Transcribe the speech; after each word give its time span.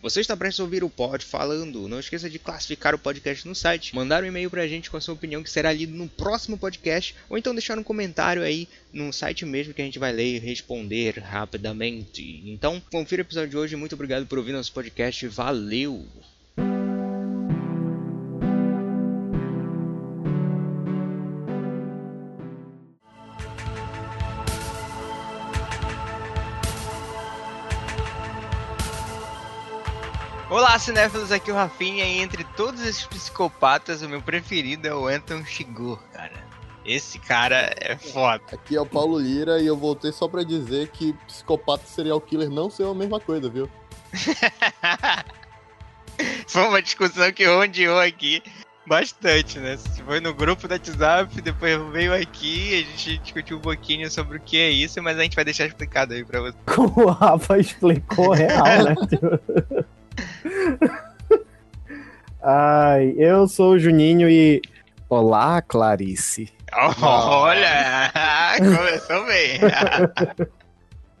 Você 0.00 0.20
está 0.20 0.36
prestes 0.36 0.60
a 0.60 0.62
ouvir 0.62 0.84
o 0.84 0.88
Pod 0.88 1.24
Falando. 1.24 1.88
Não 1.88 1.98
esqueça 1.98 2.30
de 2.30 2.38
classificar 2.38 2.94
o 2.94 2.98
podcast 3.00 3.48
no 3.48 3.54
site, 3.54 3.96
mandar 3.96 4.22
um 4.22 4.26
e-mail 4.28 4.48
pra 4.48 4.68
gente 4.68 4.88
com 4.88 4.96
a 4.96 5.00
sua 5.00 5.14
opinião 5.14 5.42
que 5.42 5.50
será 5.50 5.72
lido 5.72 5.92
no 5.92 6.08
próximo 6.08 6.56
podcast, 6.56 7.16
ou 7.28 7.36
então 7.36 7.52
deixar 7.52 7.76
um 7.76 7.82
comentário 7.82 8.44
aí 8.44 8.68
no 8.92 9.12
site 9.12 9.44
mesmo 9.44 9.74
que 9.74 9.82
a 9.82 9.84
gente 9.84 9.98
vai 9.98 10.12
ler 10.12 10.36
e 10.36 10.38
responder 10.38 11.18
rapidamente. 11.18 12.44
Então, 12.46 12.80
confira 12.92 13.22
o 13.22 13.26
episódio 13.26 13.50
de 13.50 13.56
hoje. 13.56 13.74
Muito 13.74 13.96
obrigado 13.96 14.24
por 14.24 14.38
ouvir 14.38 14.52
nosso 14.52 14.72
podcast. 14.72 15.26
Valeu! 15.26 16.06
Olá, 30.78 30.84
cinéfilos, 30.84 31.32
aqui 31.32 31.50
é 31.50 31.52
o 31.52 31.56
Rafinha 31.56 32.04
e 32.04 32.20
entre 32.20 32.44
todos 32.56 32.80
esses 32.82 33.04
psicopatas, 33.04 34.00
o 34.00 34.08
meu 34.08 34.22
preferido 34.22 34.86
é 34.86 34.94
o 34.94 35.08
Anton 35.08 35.44
Chigurh, 35.44 35.98
cara. 36.12 36.36
Esse 36.86 37.18
cara 37.18 37.74
é 37.80 37.96
foda. 37.96 38.44
Aqui 38.52 38.76
é 38.76 38.80
o 38.80 38.86
Paulo 38.86 39.18
Lira 39.18 39.60
e 39.60 39.66
eu 39.66 39.76
voltei 39.76 40.12
só 40.12 40.28
pra 40.28 40.44
dizer 40.44 40.86
que 40.90 41.12
psicopata 41.26 41.82
e 41.84 41.88
serial 41.88 42.20
killer 42.20 42.48
não 42.48 42.70
são 42.70 42.92
a 42.92 42.94
mesma 42.94 43.18
coisa, 43.18 43.50
viu? 43.50 43.68
Foi 46.46 46.62
uma 46.62 46.80
discussão 46.80 47.32
que 47.32 47.44
rondeou 47.44 47.98
aqui 47.98 48.40
bastante, 48.86 49.58
né? 49.58 49.76
Foi 50.06 50.20
no 50.20 50.32
grupo 50.32 50.68
do 50.68 50.74
WhatsApp, 50.74 51.42
depois 51.42 51.76
veio 51.90 52.14
aqui, 52.14 52.74
a 52.74 52.76
gente 52.76 53.18
discutiu 53.18 53.58
um 53.58 53.60
pouquinho 53.60 54.08
sobre 54.08 54.36
o 54.36 54.40
que 54.40 54.56
é 54.56 54.70
isso, 54.70 55.02
mas 55.02 55.18
a 55.18 55.24
gente 55.24 55.34
vai 55.34 55.44
deixar 55.44 55.66
explicado 55.66 56.14
aí 56.14 56.24
pra 56.24 56.40
você. 56.40 56.56
Como 56.66 57.04
o 57.04 57.10
Rafa 57.10 57.58
explicou 57.58 58.32
real, 58.32 58.64
né? 58.64 58.94
Ai, 62.42 63.14
eu 63.16 63.48
sou 63.48 63.72
o 63.72 63.78
Juninho 63.78 64.28
e. 64.28 64.60
Olá, 65.08 65.62
Clarice. 65.62 66.52
Olha! 67.00 68.12
Começou 68.58 69.24
bem! 69.26 69.58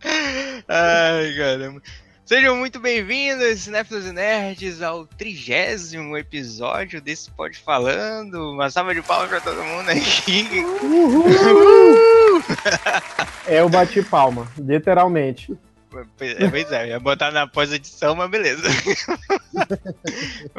Ai, 0.68 1.34
caramba. 1.36 1.82
Sejam 2.26 2.56
muito 2.56 2.78
bem-vindos, 2.78 3.60
Cinéfilos 3.60 4.04
e 4.04 4.12
Nerds, 4.12 4.82
ao 4.82 5.06
trigésimo 5.06 6.14
episódio 6.18 7.00
desse 7.00 7.30
Pode 7.30 7.56
Falando. 7.58 8.52
Uma 8.52 8.68
salva 8.68 8.94
de 8.94 9.00
palmas 9.00 9.30
pra 9.30 9.40
todo 9.40 9.64
mundo 9.64 9.88
aqui. 9.88 10.46
Uhul. 10.82 11.24
Uhul. 11.24 12.42
Eu 13.46 13.70
bati 13.70 14.02
palma, 14.02 14.46
literalmente. 14.58 15.56
Pois 15.90 16.72
é, 16.72 16.88
ia 16.88 17.00
botar 17.00 17.30
na 17.30 17.46
pós-edição, 17.46 18.14
mas 18.14 18.30
beleza. 18.30 18.62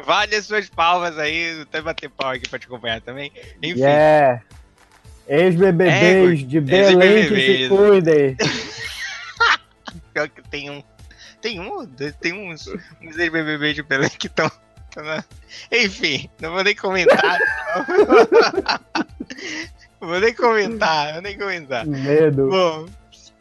vale 0.06 0.36
as 0.36 0.46
suas 0.46 0.70
palmas 0.70 1.18
aí, 1.18 1.62
até 1.62 1.82
bater 1.82 2.10
pau 2.10 2.32
aqui 2.32 2.50
pra 2.50 2.58
te 2.58 2.66
acompanhar 2.66 3.02
também. 3.02 3.32
Enfim. 3.62 3.80
Yeah. 3.80 4.42
Ex-BBBs 5.28 6.48
de 6.48 6.60
Belém 6.60 7.28
que 7.28 7.36
se 7.36 7.70
cuidem. 7.70 8.36
Pior 10.12 10.28
que 10.28 10.42
tem 10.50 10.72
um. 10.72 10.84
Tem 11.40 11.60
um, 11.60 11.86
tem 12.20 12.34
uns, 12.34 12.68
uns 13.02 13.18
ex-BBBs 13.18 13.76
de 13.76 13.84
Belém 13.84 14.10
que 14.10 14.28
estão. 14.28 14.52
Enfim, 15.72 16.30
não 16.42 16.52
vou 16.52 16.64
nem 16.64 16.76
comentar. 16.76 17.38
Não 20.02 20.08
vou 20.08 20.20
nem 20.20 20.34
comentar, 20.34 21.14
vou 21.14 21.22
nem 21.22 21.38
comentar. 21.38 21.86
Medo. 21.86 22.50
Bom, 22.50 22.86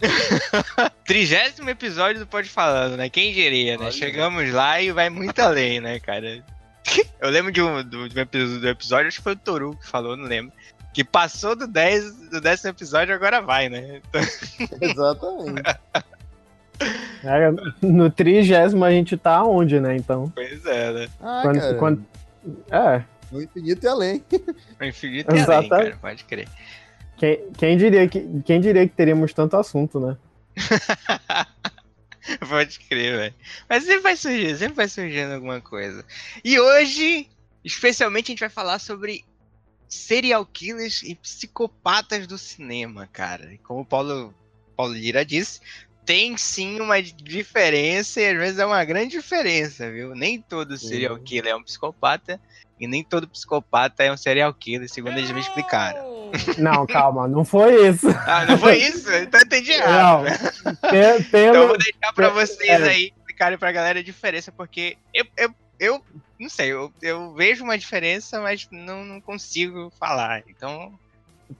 Trigésimo 1.04 1.68
episódio 1.70 2.20
do 2.20 2.26
Pode 2.26 2.48
Falando, 2.48 2.96
né? 2.96 3.08
Quem 3.08 3.32
diria, 3.32 3.76
né? 3.76 3.84
Olha. 3.84 3.92
Chegamos 3.92 4.52
lá 4.52 4.80
e 4.80 4.92
vai 4.92 5.10
muito 5.10 5.38
além, 5.40 5.80
né, 5.80 5.98
cara? 5.98 6.42
Eu 7.20 7.30
lembro 7.30 7.52
de 7.52 7.60
um, 7.60 7.82
do, 7.82 8.08
do 8.08 8.68
episódio, 8.68 9.08
acho 9.08 9.18
que 9.18 9.24
foi 9.24 9.32
o 9.32 9.36
Toru 9.36 9.76
que 9.76 9.86
falou, 9.86 10.16
não 10.16 10.24
lembro. 10.24 10.52
Que 10.92 11.04
passou 11.04 11.54
do 11.54 11.66
10 11.66 12.30
do 12.30 12.40
décimo 12.40 12.70
episódio 12.70 13.14
agora 13.14 13.40
vai, 13.40 13.68
né? 13.68 14.00
Então... 14.08 14.22
Exatamente. 14.80 15.62
É, 17.24 17.50
no 17.82 18.10
trigésimo 18.10 18.84
a 18.84 18.90
gente 18.90 19.16
tá 19.16 19.42
onde, 19.44 19.80
né? 19.80 19.96
Então. 19.96 20.32
Pois 20.34 20.64
é, 20.64 20.92
né? 20.92 21.08
Ah, 21.20 21.42
quando. 21.78 22.04
É. 22.70 23.02
No 23.30 23.42
infinito 23.42 23.84
e 23.84 23.88
além. 23.88 24.24
No 24.80 24.86
infinito 24.86 25.34
e 25.34 25.40
além, 25.40 25.68
cara, 25.68 25.98
pode 26.00 26.24
crer. 26.24 26.48
Quem, 27.18 27.50
quem, 27.52 27.76
diria 27.76 28.08
que, 28.08 28.26
quem 28.44 28.60
diria 28.60 28.88
que 28.88 28.94
teríamos 28.94 29.32
tanto 29.32 29.56
assunto, 29.56 29.98
né? 29.98 30.16
Pode 32.48 32.78
crer, 32.80 33.16
velho. 33.16 33.34
Mas 33.68 33.84
sempre 33.84 34.00
vai 34.00 34.16
surgir, 34.16 34.56
sempre 34.56 34.76
vai 34.76 34.88
surgindo 34.88 35.32
alguma 35.32 35.60
coisa. 35.60 36.04
E 36.44 36.58
hoje, 36.60 37.28
especialmente, 37.64 38.26
a 38.26 38.32
gente 38.32 38.40
vai 38.40 38.48
falar 38.48 38.78
sobre 38.78 39.24
serial 39.88 40.44
killers 40.44 41.02
e 41.02 41.14
psicopatas 41.14 42.26
do 42.26 42.38
cinema, 42.38 43.08
cara. 43.12 43.52
E 43.52 43.58
como 43.58 43.80
o 43.80 43.84
Paulo, 43.84 44.34
Paulo 44.76 44.92
Lira 44.92 45.24
disse, 45.24 45.60
tem 46.04 46.36
sim 46.36 46.80
uma 46.80 47.02
diferença 47.02 48.20
e 48.20 48.28
às 48.28 48.36
vezes 48.36 48.58
é 48.58 48.66
uma 48.66 48.84
grande 48.84 49.16
diferença, 49.16 49.90
viu? 49.90 50.14
Nem 50.14 50.40
todo 50.40 50.78
serial 50.78 51.18
killer 51.18 51.52
é 51.52 51.56
um 51.56 51.62
psicopata 51.62 52.40
e 52.80 52.86
nem 52.86 53.02
todo 53.02 53.28
psicopata 53.28 54.02
é 54.02 54.12
um 54.12 54.16
serial 54.16 54.52
killer, 54.54 54.88
segundo 54.88 55.18
eles 55.18 55.30
me 55.30 55.40
explicaram. 55.40 56.18
Não, 56.58 56.86
calma, 56.86 57.26
não 57.26 57.44
foi 57.44 57.88
isso. 57.88 58.06
Ah, 58.26 58.44
não 58.46 58.58
foi 58.58 58.76
isso? 58.76 59.10
Então 59.12 59.40
entendi 59.40 59.72
errado. 59.72 60.24
Não, 60.24 60.90
pelo, 60.90 61.18
então 61.20 61.54
eu 61.54 61.68
vou 61.68 61.78
deixar 61.78 62.12
pra 62.14 62.28
vocês 62.28 62.68
é. 62.68 62.88
aí 62.88 63.12
explicarem 63.16 63.58
pra 63.58 63.72
galera 63.72 64.00
a 64.00 64.02
diferença, 64.02 64.52
porque 64.52 64.96
eu, 65.14 65.24
eu, 65.36 65.54
eu 65.80 66.02
não 66.38 66.48
sei, 66.48 66.72
eu, 66.72 66.92
eu 67.02 67.32
vejo 67.34 67.64
uma 67.64 67.78
diferença, 67.78 68.40
mas 68.40 68.68
não, 68.70 69.04
não 69.04 69.20
consigo 69.20 69.90
falar. 69.98 70.42
Então. 70.48 70.92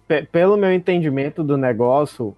P 0.07 0.23
pelo 0.25 0.57
meu 0.57 0.73
entendimento 0.73 1.43
do 1.43 1.57
negócio, 1.57 2.37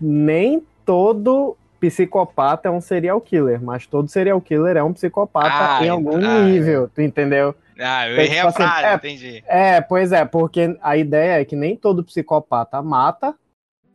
nem 0.00 0.64
todo 0.84 1.56
psicopata 1.86 2.68
é 2.68 2.70
um 2.70 2.80
serial 2.80 3.20
killer, 3.20 3.62
mas 3.62 3.86
todo 3.86 4.08
serial 4.08 4.40
killer 4.40 4.76
é 4.76 4.82
um 4.82 4.92
psicopata 4.92 5.78
ah, 5.78 5.84
em 5.84 5.88
algum 5.88 6.16
ah, 6.16 6.44
nível, 6.44 6.88
tu 6.88 7.00
entendeu? 7.00 7.54
Ah, 7.78 8.08
eu 8.08 8.16
errei 8.16 8.38
a 8.38 8.46
tipo 8.46 8.48
assim, 8.48 8.56
frase, 8.56 8.86
é, 8.86 8.94
entendi. 8.94 9.44
É, 9.46 9.80
pois 9.80 10.12
é, 10.12 10.24
porque 10.24 10.76
a 10.80 10.96
ideia 10.96 11.40
é 11.40 11.44
que 11.44 11.56
nem 11.56 11.76
todo 11.76 12.04
psicopata 12.04 12.80
mata, 12.82 13.34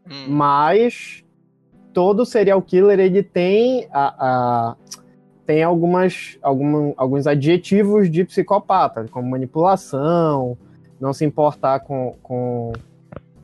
hum. 0.09 0.25
mas 0.29 1.23
todo 1.93 2.25
serial 2.25 2.61
killer 2.61 2.99
ele 2.99 3.23
tem 3.23 3.87
a, 3.91 4.15
a 4.19 4.75
tem 5.49 5.63
algumas, 5.63 6.37
alguma, 6.43 6.93
alguns 6.95 7.25
adjetivos 7.25 8.07
de 8.07 8.23
psicopata, 8.23 9.07
como 9.09 9.27
manipulação, 9.27 10.55
não 11.01 11.11
se 11.11 11.25
importar 11.25 11.79
com, 11.79 12.15
com, 12.21 12.71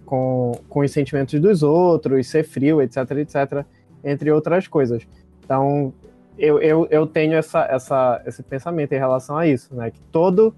com, 0.05 0.51
com 0.69 0.79
os 0.81 0.91
sentimentos 0.91 1.39
dos 1.39 1.63
outros, 1.63 2.27
ser 2.27 2.43
frio, 2.43 2.79
etc, 2.79 3.09
etc, 3.11 3.65
entre 4.05 4.31
outras 4.31 4.67
coisas. 4.67 5.05
Então, 5.43 5.93
eu, 6.37 6.59
eu, 6.59 6.87
eu 6.89 7.07
tenho 7.07 7.33
essa, 7.33 7.65
essa, 7.65 8.21
esse 8.25 8.43
pensamento 8.43 8.93
em 8.93 8.99
relação 8.99 9.37
a 9.37 9.47
isso, 9.47 9.73
né? 9.75 9.91
Que 9.91 9.99
todo. 10.11 10.55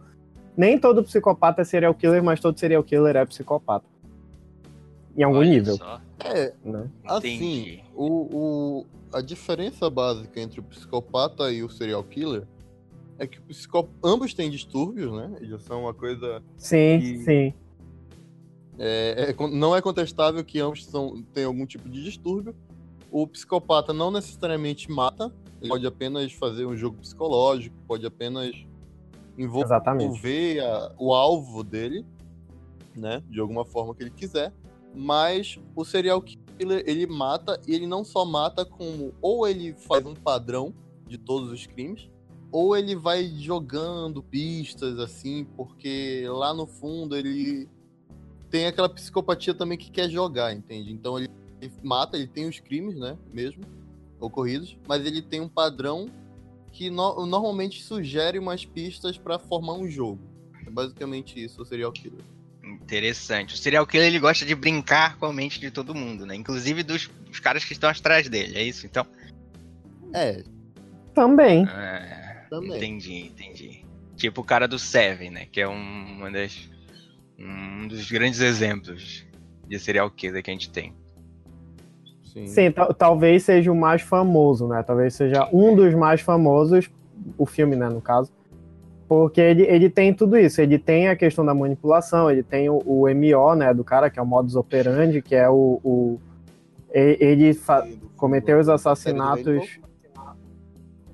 Nem 0.56 0.78
todo 0.78 1.04
psicopata 1.04 1.62
é 1.62 1.64
serial 1.64 1.94
killer, 1.94 2.24
mas 2.24 2.40
todo 2.40 2.60
serial 2.60 2.84
killer 2.84 3.16
é 3.16 3.26
psicopata. 3.26 3.86
Em 5.16 5.24
algum 5.24 5.40
Olha 5.40 5.50
nível. 5.50 5.78
Só. 5.78 6.02
É, 6.20 6.54
né? 6.66 6.90
assim, 7.06 7.80
o, 7.96 8.06
o, 8.06 8.86
a 9.14 9.22
diferença 9.22 9.88
básica 9.90 10.40
entre 10.42 10.60
o 10.60 10.64
psicopata 10.64 11.52
e 11.52 11.64
o 11.64 11.70
serial 11.70 12.04
killer 12.04 12.44
é 13.20 13.28
que 13.28 13.38
o 13.40 13.42
psicop... 13.44 13.90
ambos 14.04 14.34
têm 14.34 14.50
distúrbios, 14.50 15.12
né? 15.12 15.38
Eles 15.40 15.62
são 15.64 15.82
uma 15.82 15.94
coisa. 15.94 16.42
Sim, 16.58 17.00
que... 17.00 17.18
sim. 17.20 17.54
É, 18.80 19.32
é, 19.32 19.48
não 19.48 19.76
é 19.76 19.82
contestável 19.82 20.44
que 20.44 20.60
ambos 20.60 20.86
são, 20.86 21.24
têm 21.34 21.46
algum 21.46 21.66
tipo 21.66 21.90
de 21.90 22.04
distúrbio. 22.04 22.56
O 23.12 23.28
psicopata 23.28 23.94
não 23.94 24.12
necessariamente 24.12 24.92
mata, 24.92 25.34
ele 25.62 25.70
pode 25.70 25.88
apenas 25.88 26.32
fazer 26.34 26.66
um 26.66 26.76
jogo 26.76 26.98
psicológico, 26.98 27.76
pode 27.88 28.06
apenas 28.06 28.52
envolver 29.38 30.60
a, 30.60 30.92
o 30.98 31.14
alvo 31.14 31.64
dele, 31.64 32.06
né, 32.96 33.24
de 33.30 33.40
alguma 33.40 33.66
forma 33.66 33.94
que 33.96 34.04
ele 34.04 34.12
quiser. 34.12 34.54
Mas 34.96 35.60
o 35.76 35.86
serial 35.86 36.22
killer, 36.22 36.84
ele 36.88 37.06
mata, 37.06 37.60
e 37.68 37.74
ele 37.74 37.86
não 37.86 38.04
só 38.04 38.26
mata 38.26 38.66
como 38.66 39.14
ou 39.22 39.48
ele 39.48 39.74
faz 39.74 40.06
um 40.06 40.16
padrão 40.16 40.74
de 41.08 41.18
todos 41.18 41.52
os 41.52 41.66
crimes, 41.66 42.10
ou 42.52 42.76
ele 42.76 42.96
vai 42.96 43.26
jogando 43.26 44.24
pistas 44.24 45.00
assim, 45.00 45.46
porque 45.56 46.26
lá 46.28 46.54
no 46.54 46.66
fundo 46.66 47.16
ele 47.16 47.70
tem 48.50 48.66
aquela 48.66 48.90
psicopatia 48.90 49.54
também 49.54 49.78
que 49.78 49.92
quer 49.92 50.10
jogar, 50.10 50.54
entende? 50.54 50.92
Então 50.92 51.18
ele, 51.18 51.30
ele 51.62 51.72
mata, 51.84 52.18
ele 52.18 52.28
tem 52.28 52.48
os 52.48 52.60
crimes, 52.60 52.96
né, 52.96 53.18
mesmo, 53.34 53.64
ocorridos, 54.20 54.78
mas 54.88 55.06
ele 55.06 55.22
tem 55.22 55.42
um 55.42 55.50
padrão 55.50 56.10
que 56.72 56.90
no 56.90 57.26
normalmente 57.26 57.84
sugere 57.84 58.38
umas 58.38 58.66
pistas 58.66 59.18
para 59.18 59.40
formar 59.40 59.74
um 59.74 59.90
jogo. 59.90 60.20
É 60.66 60.70
basicamente 60.70 61.44
isso, 61.44 61.62
o 61.62 61.66
serial 61.66 61.92
killer. 61.92 62.24
Interessante. 62.64 63.56
O 63.56 63.58
serial 63.58 63.88
killer 63.88 64.08
ele 64.08 64.20
gosta 64.20 64.46
de 64.46 64.54
brincar 64.54 65.18
com 65.18 65.26
a 65.26 65.34
mente 65.34 65.60
de 65.60 65.72
todo 65.72 65.96
mundo, 65.96 66.26
né? 66.26 66.36
Inclusive 66.36 66.84
dos, 66.84 67.08
dos 67.08 67.40
caras 67.40 67.64
que 67.64 67.74
estão 67.74 67.90
atrás 67.90 68.30
dele, 68.30 68.58
é 68.58 68.64
isso 68.64 68.86
então? 68.86 69.06
É. 70.14 70.44
Também. 71.14 71.66
É, 71.68 72.46
Também. 72.50 72.78
Entendi, 72.78 73.28
entendi. 73.28 73.86
Tipo 74.16 74.42
o 74.42 74.44
cara 74.44 74.68
do 74.68 74.78
Seven, 74.78 75.32
né? 75.32 75.48
Que 75.52 75.62
é 75.62 75.68
um, 75.68 75.74
uma 75.74 76.32
das, 76.32 76.70
um 77.40 77.88
dos 77.88 78.10
grandes 78.12 78.40
exemplos 78.40 79.26
de 79.68 79.80
serial 79.80 80.12
killer 80.12 80.44
que 80.44 80.52
a 80.52 80.54
gente 80.54 80.70
tem. 80.70 80.94
Sim, 82.46 82.48
Sim 82.48 82.74
talvez 82.98 83.44
seja 83.44 83.72
o 83.72 83.76
mais 83.76 84.02
famoso, 84.02 84.68
né? 84.68 84.84
Talvez 84.84 85.16
seja 85.16 85.48
um 85.52 85.76
dos 85.76 85.94
mais 85.94 86.22
famosos, 86.22 86.90
o 87.38 87.46
filme, 87.46 87.76
né, 87.76 87.90
no 87.90 88.02
caso. 88.02 88.32
Porque 89.08 89.40
ele, 89.40 89.64
ele 89.64 89.90
tem 89.90 90.14
tudo 90.14 90.38
isso. 90.38 90.62
Ele 90.62 90.78
tem 90.78 91.08
a 91.08 91.16
questão 91.16 91.46
da 91.46 91.54
manipulação, 91.54 92.30
ele 92.30 92.44
tem 92.44 92.70
o, 92.70 92.82
o 92.86 93.06
MO, 93.08 93.56
né, 93.56 93.74
do 93.74 93.84
cara, 93.84 94.10
que 94.10 94.20
é 94.20 94.22
o 94.22 94.26
modus 94.26 94.56
operandi, 94.56 95.22
que 95.22 95.36
é 95.36 95.50
o. 95.50 95.80
o 95.84 96.20
ele 96.92 97.58
cometeu 98.16 98.60
os 98.60 98.70
assassinatos. 98.70 99.80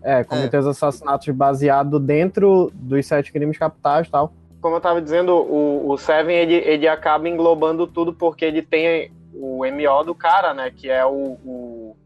É, 0.01 0.23
cometeu 0.23 0.57
é. 0.57 0.61
os 0.61 0.67
assassinatos 0.67 1.27
baseado 1.29 1.99
dentro 1.99 2.71
dos 2.73 3.05
sete 3.05 3.31
crimes 3.31 3.57
capitais 3.57 4.07
e 4.07 4.11
tal. 4.11 4.33
Como 4.59 4.75
eu 4.75 4.81
tava 4.81 5.01
dizendo, 5.01 5.33
o, 5.33 5.89
o 5.89 5.97
Seven 5.97 6.35
ele, 6.35 6.55
ele 6.55 6.87
acaba 6.87 7.27
englobando 7.27 7.85
tudo 7.85 8.13
porque 8.13 8.45
ele 8.45 8.61
tem 8.61 9.11
o 9.43 9.65
MO 9.65 10.03
do 10.03 10.15
cara, 10.15 10.53
né? 10.53 10.71
Que 10.71 10.89
é 10.89 11.05
o, 11.05 11.37
o 11.43 11.97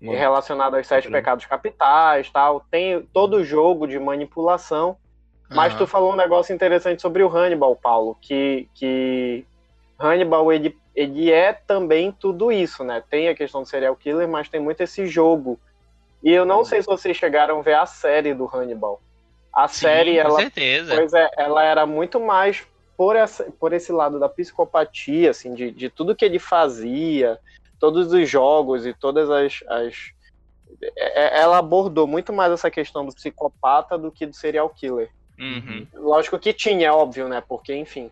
relacionado 0.00 0.76
aos 0.76 0.86
sete 0.86 1.10
pecados 1.10 1.46
capitais, 1.46 2.30
tal. 2.30 2.60
Tem 2.70 3.02
todo 3.12 3.36
o 3.36 3.44
jogo 3.44 3.86
de 3.86 3.98
manipulação. 3.98 4.96
Mas 5.50 5.72
uhum. 5.72 5.80
tu 5.80 5.86
falou 5.86 6.12
um 6.12 6.16
negócio 6.16 6.54
interessante 6.54 7.02
sobre 7.02 7.22
o 7.22 7.28
Hannibal, 7.28 7.76
Paulo, 7.76 8.16
que, 8.20 8.66
que 8.74 9.44
Hannibal 9.98 10.50
ele, 10.50 10.76
ele 10.94 11.30
é 11.30 11.52
também 11.52 12.10
tudo 12.10 12.50
isso, 12.50 12.82
né? 12.82 13.02
Tem 13.10 13.28
a 13.28 13.34
questão 13.34 13.62
do 13.62 13.68
serial 13.68 13.94
killer, 13.94 14.26
mas 14.26 14.48
tem 14.48 14.60
muito 14.60 14.80
esse 14.80 15.06
jogo. 15.06 15.60
E 16.22 16.32
eu 16.32 16.46
não 16.46 16.64
sei 16.64 16.80
se 16.80 16.86
vocês 16.86 17.16
chegaram 17.16 17.58
a 17.58 17.62
ver 17.62 17.74
a 17.74 17.86
série 17.86 18.32
do 18.32 18.48
Hannibal. 18.52 19.00
A 19.52 19.68
Sim, 19.68 19.82
série, 19.82 20.18
ela, 20.18 20.40
certeza. 20.40 20.96
Pois 20.96 21.12
é, 21.12 21.30
ela 21.36 21.62
era 21.62 21.86
muito 21.86 22.18
mais 22.18 22.66
por, 22.96 23.16
essa, 23.16 23.44
por 23.58 23.72
esse 23.72 23.92
lado 23.92 24.18
da 24.18 24.28
psicopatia, 24.28 25.30
assim, 25.30 25.54
de, 25.54 25.70
de 25.70 25.90
tudo 25.90 26.14
que 26.14 26.24
ele 26.24 26.38
fazia, 26.38 27.38
todos 27.78 28.12
os 28.12 28.28
jogos 28.28 28.86
e 28.86 28.94
todas 28.94 29.30
as, 29.30 29.62
as 29.68 30.14
é, 30.96 31.38
é, 31.38 31.40
ela 31.40 31.58
abordou 31.58 32.06
muito 32.06 32.32
mais 32.32 32.52
essa 32.52 32.70
questão 32.70 33.04
do 33.04 33.14
psicopata 33.14 33.96
do 33.96 34.10
que 34.10 34.26
do 34.26 34.34
serial 34.34 34.68
killer. 34.70 35.10
Uhum. 35.38 35.86
Lógico 35.94 36.38
que 36.38 36.52
tinha, 36.52 36.88
é 36.88 36.92
óbvio, 36.92 37.28
né? 37.28 37.42
Porque, 37.46 37.74
enfim. 37.74 38.10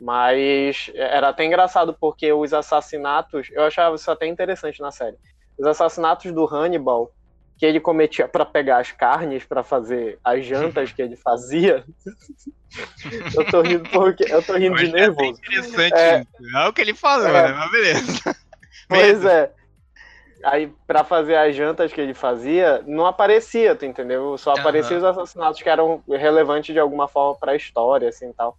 Mas 0.00 0.90
era 0.94 1.28
até 1.28 1.44
engraçado 1.44 1.96
porque 1.98 2.32
os 2.32 2.52
assassinatos, 2.52 3.48
eu 3.50 3.62
achava 3.62 3.96
isso 3.96 4.10
até 4.10 4.26
interessante 4.26 4.80
na 4.80 4.90
série. 4.90 5.16
Os 5.58 5.66
assassinatos 5.66 6.32
do 6.32 6.44
Hannibal, 6.44 7.10
que 7.56 7.64
ele 7.64 7.80
cometia 7.80 8.28
para 8.28 8.44
pegar 8.44 8.78
as 8.78 8.92
carnes 8.92 9.44
para 9.44 9.62
fazer 9.62 10.18
as 10.22 10.44
jantas 10.44 10.92
que 10.92 11.00
ele 11.00 11.16
fazia. 11.16 11.84
eu 13.34 13.46
tô 13.50 13.62
rindo 13.62 13.88
porque 13.90 14.30
eu 14.30 14.42
tô 14.42 14.54
rindo 14.54 14.76
de 14.76 14.92
nervoso. 14.92 15.40
É 15.42 15.56
interessante, 15.56 15.94
é, 15.94 16.26
é 16.54 16.68
o 16.68 16.72
que 16.72 16.80
ele 16.82 16.94
falou, 16.94 17.28
é, 17.28 17.48
né? 17.48 17.52
Mas 17.54 17.70
beleza. 17.70 18.36
Pois 18.88 19.24
é. 19.24 19.52
Aí, 20.44 20.72
para 20.86 21.02
fazer 21.02 21.34
as 21.34 21.56
jantas 21.56 21.92
que 21.92 22.00
ele 22.00 22.14
fazia, 22.14 22.82
não 22.86 23.06
aparecia, 23.06 23.74
tu 23.74 23.84
entendeu? 23.84 24.36
Só 24.36 24.52
apareciam 24.52 25.00
uhum. 25.00 25.10
os 25.10 25.16
assassinatos 25.16 25.62
que 25.62 25.68
eram 25.68 26.02
relevantes 26.08 26.72
de 26.72 26.78
alguma 26.78 27.08
forma 27.08 27.34
para 27.34 27.52
a 27.52 27.56
história, 27.56 28.08
assim 28.08 28.32
tal. 28.32 28.56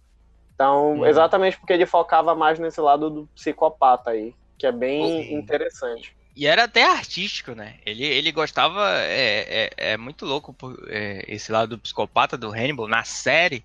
Então, 0.54 0.96
uhum. 0.96 1.06
exatamente 1.06 1.56
porque 1.56 1.72
ele 1.72 1.86
focava 1.86 2.34
mais 2.34 2.58
nesse 2.58 2.80
lado 2.80 3.08
do 3.08 3.26
psicopata 3.28 4.10
aí, 4.10 4.34
que 4.58 4.66
é 4.66 4.72
bem 4.72 5.30
uhum. 5.30 5.38
interessante. 5.38 6.17
E 6.38 6.46
era 6.46 6.64
até 6.64 6.84
artístico, 6.84 7.52
né? 7.52 7.74
Ele, 7.84 8.04
ele 8.04 8.30
gostava. 8.30 8.92
É, 9.00 9.70
é, 9.76 9.92
é 9.92 9.96
muito 9.96 10.24
louco 10.24 10.54
é, 10.86 11.24
esse 11.26 11.50
lado 11.50 11.70
do 11.70 11.78
psicopata 11.80 12.38
do 12.38 12.52
Hannibal 12.52 12.86
na 12.86 13.02
série 13.02 13.64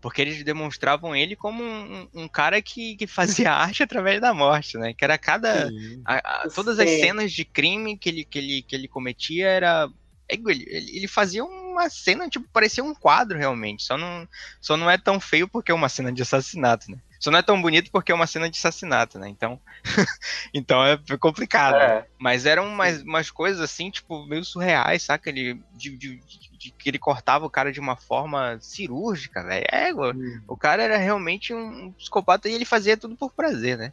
porque 0.00 0.22
eles 0.22 0.42
demonstravam 0.42 1.16
ele 1.16 1.34
como 1.34 1.62
um, 1.62 2.08
um, 2.14 2.28
cara 2.28 2.62
que, 2.62 2.96
que 2.96 3.06
fazia 3.06 3.50
arte 3.52 3.82
através 3.82 4.18
da 4.18 4.32
morte, 4.32 4.78
né? 4.78 4.94
Que 4.94 5.04
era 5.04 5.18
cada. 5.18 5.68
A, 6.06 6.44
a, 6.44 6.48
todas 6.48 6.78
as 6.78 6.88
cenas 6.88 7.32
de 7.32 7.44
crime 7.44 7.98
que 7.98 8.08
ele, 8.08 8.24
que 8.24 8.38
ele, 8.38 8.62
que 8.62 8.74
ele 8.74 8.88
cometia 8.88 9.48
era. 9.48 9.90
É, 10.26 10.36
ele, 10.36 10.64
ele 10.68 11.08
fazia 11.08 11.44
uma 11.44 11.90
cena, 11.90 12.30
tipo, 12.30 12.48
parecia 12.50 12.82
um 12.82 12.94
quadro 12.94 13.36
realmente. 13.36 13.82
Só 13.82 13.98
não, 13.98 14.26
só 14.58 14.74
não 14.74 14.90
é 14.90 14.96
tão 14.96 15.20
feio 15.20 15.48
porque 15.48 15.70
é 15.70 15.74
uma 15.74 15.90
cena 15.90 16.10
de 16.10 16.22
assassinato, 16.22 16.90
né? 16.90 16.98
Só 17.18 17.30
não 17.30 17.38
é 17.38 17.42
tão 17.42 17.60
bonito 17.60 17.90
porque 17.90 18.12
é 18.12 18.14
uma 18.14 18.26
cena 18.26 18.48
de 18.48 18.58
assassinato, 18.58 19.18
né? 19.18 19.28
Então, 19.28 19.60
então 20.52 20.84
é 20.84 20.98
complicado. 21.18 21.76
É. 21.76 22.06
Mas 22.18 22.46
eram 22.46 22.66
umas, 22.66 23.02
umas 23.02 23.30
coisas 23.30 23.60
assim, 23.60 23.90
tipo, 23.90 24.24
meio 24.26 24.44
surreais, 24.44 25.02
saca? 25.02 25.28
Ele, 25.30 25.60
de, 25.72 25.96
de, 25.96 26.16
de, 26.16 26.70
que 26.70 26.88
ele 26.88 26.98
cortava 26.98 27.46
o 27.46 27.50
cara 27.50 27.72
de 27.72 27.80
uma 27.80 27.96
forma 27.96 28.58
cirúrgica, 28.60 29.42
velho. 29.42 29.66
É, 29.70 29.94
hum. 29.94 30.40
o 30.46 30.56
cara 30.56 30.82
era 30.82 30.96
realmente 30.96 31.54
um 31.54 31.92
psicopata 31.92 32.48
e 32.48 32.52
ele 32.52 32.64
fazia 32.64 32.96
tudo 32.96 33.16
por 33.16 33.32
prazer, 33.32 33.78
né? 33.78 33.92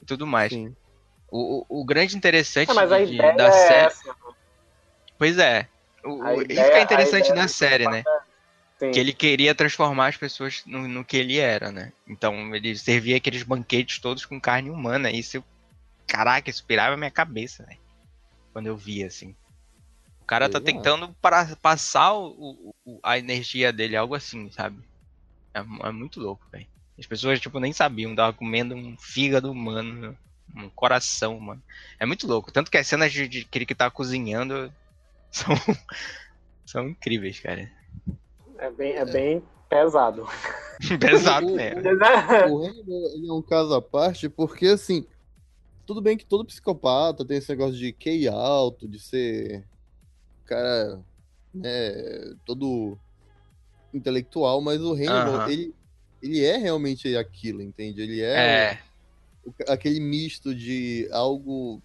E 0.00 0.04
tudo 0.04 0.26
mais. 0.26 0.52
O, 1.30 1.66
o, 1.68 1.80
o, 1.80 1.84
grande 1.84 2.16
interessante 2.16 2.70
é, 2.70 3.04
de, 3.06 3.16
da 3.16 3.46
é 3.46 3.52
série. 3.52 3.86
Essa. 3.86 4.08
Né? 4.08 4.14
Pois 5.18 5.38
é. 5.38 5.68
O, 6.04 6.42
ideia, 6.42 6.60
isso 6.60 6.70
que 6.70 6.76
é 6.76 6.82
interessante 6.82 7.32
na 7.32 7.48
série, 7.48 7.88
né? 7.88 8.02
Sim. 8.82 8.90
que 8.90 8.98
ele 8.98 9.12
queria 9.12 9.54
transformar 9.54 10.08
as 10.08 10.16
pessoas 10.16 10.64
no, 10.66 10.88
no, 10.88 11.04
que 11.04 11.16
ele 11.16 11.38
era, 11.38 11.70
né? 11.70 11.92
Então 12.04 12.52
ele 12.52 12.76
servia 12.76 13.16
aqueles 13.16 13.44
banquetes 13.44 14.00
todos 14.00 14.26
com 14.26 14.40
carne 14.40 14.70
humana. 14.70 15.08
E 15.08 15.20
isso, 15.20 15.44
caraca, 16.04 16.50
isso 16.50 16.64
pirava 16.64 16.94
a 16.94 16.96
minha 16.96 17.10
cabeça, 17.10 17.64
né? 17.64 17.76
Quando 18.52 18.66
eu 18.66 18.76
via, 18.76 19.06
assim. 19.06 19.36
O 20.20 20.24
cara 20.24 20.48
tá 20.48 20.60
tentando 20.60 21.14
para, 21.22 21.54
passar 21.56 22.12
o, 22.14 22.74
o, 22.84 22.98
a 23.04 23.18
energia 23.18 23.72
dele, 23.72 23.96
algo 23.96 24.16
assim, 24.16 24.50
sabe? 24.50 24.82
É, 25.54 25.60
é 25.60 25.92
muito 25.92 26.18
louco, 26.18 26.44
velho. 26.50 26.66
As 26.98 27.06
pessoas, 27.06 27.40
tipo, 27.40 27.60
nem 27.60 27.72
sabiam, 27.72 28.16
tava 28.16 28.32
comendo 28.32 28.74
um 28.74 28.96
fígado 28.98 29.50
humano, 29.50 30.18
um 30.56 30.68
coração, 30.70 31.38
mano. 31.38 31.62
É 32.00 32.06
muito 32.06 32.26
louco. 32.26 32.50
Tanto 32.50 32.68
que 32.68 32.78
as 32.78 32.86
cenas 32.86 33.12
de, 33.12 33.28
de 33.28 33.44
que 33.44 33.58
ele 33.58 33.66
que 33.66 33.76
tá 33.76 33.88
cozinhando 33.92 34.72
são, 35.30 35.54
são 36.66 36.88
incríveis, 36.88 37.38
cara. 37.38 37.70
É 38.62 38.70
bem, 38.70 38.92
é 38.92 39.04
bem 39.04 39.42
pesado. 39.68 40.24
pesado, 41.00 41.50
né? 41.50 41.74
O 42.48 42.64
Hannibal 42.64 43.10
ele 43.12 43.28
é 43.28 43.32
um 43.32 43.42
caso 43.42 43.74
à 43.74 43.82
parte, 43.82 44.28
porque 44.28 44.68
assim, 44.68 45.04
tudo 45.84 46.00
bem 46.00 46.16
que 46.16 46.24
todo 46.24 46.44
psicopata 46.44 47.24
tem 47.24 47.38
esse 47.38 47.50
negócio 47.50 47.74
de 47.74 47.92
QI 47.92 48.28
alto, 48.28 48.86
de 48.86 49.00
ser 49.00 49.64
cara, 50.44 51.00
né, 51.52 51.90
todo 52.46 52.96
intelectual, 53.92 54.60
mas 54.60 54.80
o 54.80 54.92
Hannibal, 54.92 55.50
ele, 55.50 55.74
ele 56.22 56.44
é 56.44 56.56
realmente 56.56 57.16
aquilo, 57.16 57.62
entende? 57.62 58.00
Ele 58.00 58.20
é, 58.20 58.34
é. 58.36 58.80
aquele 59.66 59.98
misto 59.98 60.54
de 60.54 61.08
algo 61.10 61.82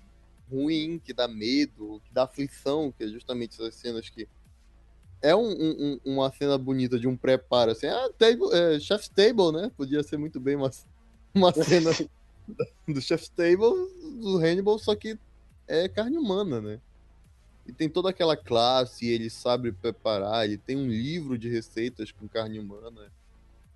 ruim, 0.47 1.01
que 1.03 1.11
dá 1.11 1.27
medo, 1.27 1.99
que 2.05 2.13
dá 2.13 2.25
aflição, 2.25 2.91
que 2.91 3.03
é 3.03 3.07
justamente 3.07 3.53
essas 3.53 3.73
cenas 3.73 4.07
que 4.09 4.27
é 5.21 5.35
um, 5.35 5.49
um, 5.51 5.99
uma 6.05 6.31
cena 6.31 6.57
bonita 6.57 6.99
de 6.99 7.07
um 7.07 7.17
preparo, 7.17 7.71
assim, 7.71 7.87
ah, 7.87 8.09
table, 8.17 8.49
é, 8.53 8.79
chef's 8.79 9.09
table, 9.09 9.51
né? 9.51 9.71
Podia 9.75 10.03
ser 10.03 10.17
muito 10.17 10.39
bem 10.39 10.55
uma, 10.55 10.71
uma 11.33 11.51
cena 11.51 11.91
do 12.87 13.01
chef's 13.01 13.29
table 13.29 13.73
do 14.21 14.37
Hannibal, 14.37 14.77
só 14.77 14.95
que 14.95 15.17
é 15.67 15.87
carne 15.87 16.17
humana, 16.17 16.61
né? 16.61 16.79
E 17.65 17.73
tem 17.73 17.89
toda 17.89 18.09
aquela 18.09 18.37
classe, 18.37 19.07
ele 19.07 19.29
sabe 19.29 19.73
preparar, 19.73 20.45
ele 20.45 20.57
tem 20.57 20.77
um 20.77 20.87
livro 20.87 21.37
de 21.37 21.49
receitas 21.49 22.11
com 22.11 22.27
carne 22.27 22.59
humana. 22.59 23.11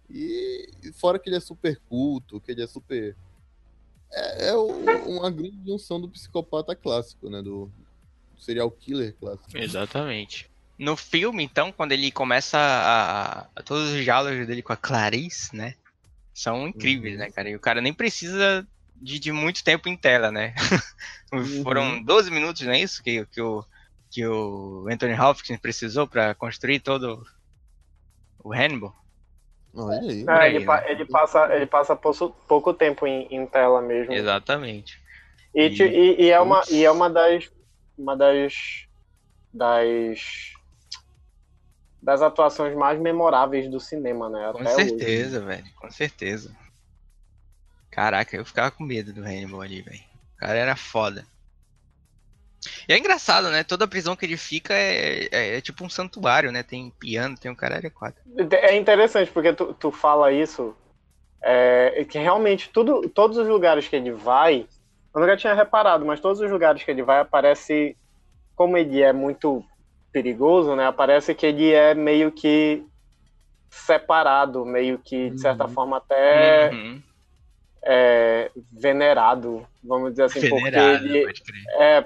E 0.10 0.70
fora 0.94 1.20
que 1.20 1.28
ele 1.28 1.38
é 1.38 1.42
super 1.42 1.80
culto, 1.90 2.40
que 2.40 2.52
ele 2.52 2.64
é 2.64 2.68
super. 2.68 3.16
É, 4.12 4.50
é 4.50 4.56
uma 4.56 5.30
grande 5.30 5.58
junção 5.66 6.00
do 6.00 6.08
psicopata 6.08 6.76
clássico, 6.76 7.30
né? 7.30 7.42
Do, 7.42 7.66
do 8.34 8.42
serial 8.42 8.70
killer 8.72 9.14
clássico. 9.20 9.58
Exatamente. 9.58 10.51
No 10.82 10.98
filme, 10.98 11.44
então, 11.44 11.72
quando 11.72 11.92
ele 11.92 12.12
começa 12.12 12.58
a, 12.58 13.42
a, 13.56 13.64
todos 13.64 13.92
os 13.92 14.04
diálogos 14.04 14.48
dele 14.48 14.64
com 14.64 14.74
a 14.74 14.76
Clarice, 14.76 15.56
né? 15.56 15.76
São 16.34 16.68
incríveis, 16.68 17.14
uhum. 17.14 17.20
né, 17.20 17.30
cara? 17.30 17.52
E 17.52 17.56
o 17.56 17.60
cara 17.60 17.80
nem 17.82 17.94
precisa 17.94 18.68
de, 18.96 19.20
de 19.20 19.32
muito 19.32 19.64
tempo 19.64 19.88
em 19.88 19.96
tela, 19.96 20.32
né? 20.32 20.56
uhum. 21.32 21.62
Foram 21.62 22.02
12 22.02 22.32
minutos, 22.32 22.64
não 22.64 22.74
é 22.74 22.80
isso? 22.80 23.04
Que, 23.04 23.24
que, 23.28 23.40
o, 23.40 23.64
que 24.10 24.26
o 24.26 24.88
Anthony 24.90 25.14
Hopkins 25.14 25.60
precisou 25.60 26.08
para 26.08 26.34
construir 26.34 26.80
todo 26.80 27.24
o 28.44 28.52
Hannibal. 28.52 28.96
Olha 29.76 30.00
aí. 30.00 30.26
É, 30.28 30.50
ele, 30.50 30.66
né? 30.66 30.92
ele, 30.92 31.06
passa, 31.06 31.56
ele 31.56 31.68
passa 31.68 31.96
pouco 31.96 32.74
tempo 32.74 33.06
em, 33.06 33.28
em 33.30 33.46
tela 33.46 33.84
mesmo. 33.84 34.14
Exatamente. 34.14 35.00
E, 35.54 35.68
e, 35.68 35.84
e, 35.84 36.22
e 36.24 36.32
é, 36.32 36.42
uma, 36.42 36.64
e 36.72 36.84
é 36.84 36.90
uma 36.90 37.08
das, 37.08 37.52
uma 37.96 38.18
das, 38.18 38.88
das 39.54 40.54
das 42.02 42.22
atuações 42.22 42.76
mais 42.76 43.00
memoráveis 43.00 43.70
do 43.70 43.80
cinema, 43.80 44.30
né? 44.30 44.52
Com 44.54 44.66
certeza, 44.66 45.40
velho. 45.40 45.66
Com 45.76 45.92
certeza. 45.92 46.56
Caraca, 47.92 48.36
eu 48.36 48.46
ficava 48.46 48.72
com 48.72 48.84
medo 48.84 49.14
do 49.14 49.22
Hannibal 49.22 49.62
ali, 49.62 49.82
velho. 49.82 50.00
O 50.36 50.40
cara 50.40 50.58
era 50.58 50.76
foda. 50.76 51.26
E 52.88 52.94
é 52.94 52.98
engraçado, 52.98 53.50
né? 53.50 53.64
Toda 53.64 53.88
prisão 53.88 54.16
que 54.16 54.26
ele 54.26 54.38
fica 54.38 54.74
é, 54.74 55.28
é, 55.32 55.58
é 55.58 55.62
tipo 55.62 55.84
um 55.84 55.90
santuário, 55.90 56.52
né? 56.52 56.64
Tem 56.64 56.92
piano, 57.00 57.38
tem 57.38 57.52
um 57.52 57.56
caralho 57.56 57.92
quatro. 57.92 58.22
É 58.52 58.76
interessante, 58.76 59.32
porque 59.32 59.54
tu, 59.54 59.74
tu 59.74 59.92
fala 59.92 60.32
isso, 60.32 60.76
é, 61.42 62.06
que 62.08 62.20
realmente 62.20 62.70
tudo, 62.70 63.10
todos 63.10 63.38
os 63.38 63.48
lugares 63.48 63.88
que 63.88 63.96
ele 63.96 64.12
vai, 64.12 64.68
eu 65.14 65.22
nunca 65.22 65.36
tinha 65.36 65.54
reparado, 65.54 66.06
mas 66.06 66.20
todos 66.20 66.40
os 66.40 66.50
lugares 66.50 66.84
que 66.84 66.92
ele 66.92 67.04
vai 67.04 67.20
aparece, 67.20 67.98
como 68.56 68.78
ele 68.78 69.02
é 69.02 69.12
muito 69.12 69.66
perigoso, 70.12 70.76
né? 70.76 70.86
Aparece 70.86 71.34
que 71.34 71.46
ele 71.46 71.72
é 71.72 71.94
meio 71.94 72.32
que 72.32 72.84
separado, 73.70 74.66
meio 74.66 75.00
que, 75.00 75.30
de 75.30 75.40
certa 75.40 75.66
uhum. 75.66 75.74
forma, 75.74 75.98
até 75.98 76.70
uhum. 76.72 77.02
é, 77.84 78.52
venerado, 78.72 79.66
vamos 79.84 80.12
dizer 80.12 80.24
assim, 80.24 80.42
venerado, 80.42 81.00
porque 81.00 81.18
ele, 81.18 81.34
é, 81.80 82.06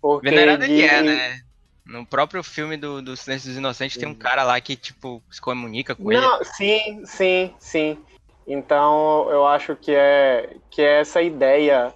porque 0.00 0.28
venerado 0.28 0.64
ele, 0.64 0.72
ele 0.74 0.82
é, 0.84 1.02
né? 1.02 1.40
No 1.86 2.04
próprio 2.04 2.42
filme 2.42 2.76
do, 2.76 3.00
do 3.00 3.16
Silêncio 3.16 3.48
dos 3.48 3.56
Inocentes 3.56 3.96
tem 3.96 4.06
um 4.06 4.14
cara 4.14 4.44
lá 4.44 4.60
que, 4.60 4.76
tipo, 4.76 5.22
se 5.30 5.40
comunica 5.40 5.94
com 5.94 6.12
Não, 6.12 6.36
ele. 6.36 6.44
Sim, 6.44 7.06
sim, 7.06 7.54
sim. 7.58 7.98
Então, 8.46 9.26
eu 9.30 9.46
acho 9.46 9.74
que 9.74 9.92
é, 9.94 10.56
que 10.70 10.82
é 10.82 11.00
essa 11.00 11.22
ideia 11.22 11.94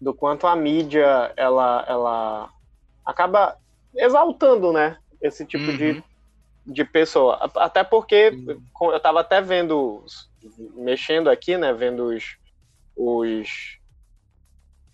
do 0.00 0.14
quanto 0.14 0.46
a 0.46 0.54
mídia, 0.54 1.32
ela, 1.36 1.84
ela 1.88 2.50
acaba 3.04 3.56
exaltando, 3.94 4.72
né? 4.72 4.98
Esse 5.20 5.44
tipo 5.44 5.64
uhum. 5.64 5.76
de, 5.76 6.04
de 6.66 6.84
pessoa. 6.84 7.50
Até 7.56 7.84
porque 7.84 8.30
uhum. 8.30 8.92
eu 8.92 9.00
tava 9.00 9.20
até 9.20 9.40
vendo, 9.40 10.04
mexendo 10.74 11.28
aqui, 11.30 11.56
né? 11.56 11.72
Vendo 11.72 12.06
os, 12.06 12.36
os, 12.96 13.78